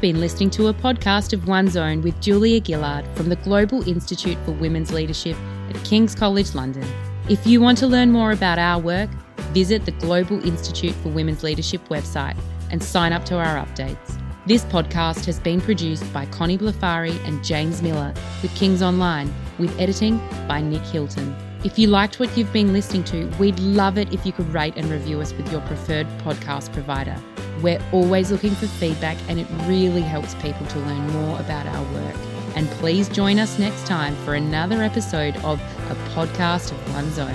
Been 0.00 0.18
listening 0.18 0.48
to 0.52 0.68
a 0.68 0.72
podcast 0.72 1.34
of 1.34 1.46
One's 1.46 1.76
Own 1.76 2.00
with 2.00 2.18
Julia 2.22 2.64
Gillard 2.64 3.06
from 3.14 3.28
the 3.28 3.36
Global 3.36 3.86
Institute 3.86 4.38
for 4.46 4.52
Women's 4.52 4.92
Leadership 4.92 5.36
at 5.68 5.76
King's 5.84 6.14
College 6.14 6.54
London. 6.54 6.90
If 7.28 7.46
you 7.46 7.60
want 7.60 7.76
to 7.78 7.86
learn 7.86 8.10
more 8.10 8.32
about 8.32 8.58
our 8.58 8.80
work, 8.80 9.10
visit 9.52 9.84
the 9.84 9.90
Global 9.90 10.42
Institute 10.42 10.94
for 11.02 11.10
Women's 11.10 11.42
Leadership 11.42 11.86
website 11.90 12.34
and 12.70 12.82
sign 12.82 13.12
up 13.12 13.26
to 13.26 13.36
our 13.36 13.62
updates. 13.62 14.18
This 14.46 14.64
podcast 14.64 15.26
has 15.26 15.38
been 15.38 15.60
produced 15.60 16.10
by 16.14 16.24
Connie 16.24 16.56
Blafari 16.56 17.22
and 17.28 17.44
James 17.44 17.82
Miller 17.82 18.14
with 18.40 18.54
King's 18.54 18.80
Online, 18.80 19.30
with 19.58 19.78
editing 19.78 20.16
by 20.48 20.62
Nick 20.62 20.80
Hilton. 20.80 21.36
If 21.62 21.78
you 21.78 21.88
liked 21.88 22.18
what 22.18 22.34
you've 22.38 22.54
been 22.54 22.72
listening 22.72 23.04
to, 23.04 23.26
we'd 23.38 23.60
love 23.60 23.98
it 23.98 24.14
if 24.14 24.24
you 24.24 24.32
could 24.32 24.48
rate 24.48 24.78
and 24.78 24.90
review 24.90 25.20
us 25.20 25.34
with 25.34 25.52
your 25.52 25.60
preferred 25.60 26.06
podcast 26.20 26.72
provider. 26.72 27.22
We're 27.62 27.82
always 27.92 28.30
looking 28.30 28.54
for 28.54 28.66
feedback, 28.66 29.18
and 29.28 29.38
it 29.38 29.46
really 29.64 30.02
helps 30.02 30.34
people 30.36 30.66
to 30.66 30.78
learn 30.78 31.06
more 31.08 31.38
about 31.40 31.66
our 31.66 31.82
work. 31.94 32.16
And 32.56 32.68
please 32.70 33.08
join 33.08 33.38
us 33.38 33.58
next 33.58 33.86
time 33.86 34.16
for 34.24 34.34
another 34.34 34.82
episode 34.82 35.36
of 35.38 35.60
A 35.90 35.94
Podcast 36.14 36.72
of 36.72 36.94
One's 36.94 37.18
Own. 37.18 37.34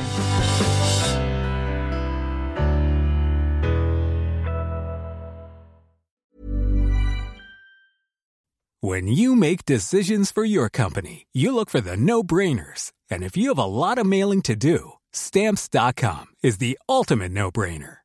When 8.82 9.07
you 9.07 9.36
make 9.36 9.65
decisions 9.65 10.32
for 10.32 10.45
your 10.45 10.69
company, 10.69 11.26
you 11.34 11.55
look 11.55 11.71
for 11.71 11.82
the 11.82 11.97
no 11.97 12.21
brainers. 12.21 12.91
And 13.09 13.23
if 13.23 13.36
you 13.36 13.49
have 13.49 13.57
a 13.57 13.65
lot 13.65 13.97
of 13.97 14.05
mailing 14.05 14.43
to 14.43 14.55
do, 14.55 14.91
stamps.com 15.11 16.26
is 16.43 16.59
the 16.59 16.78
ultimate 16.88 17.32
no 17.32 17.49
brainer. 17.51 18.05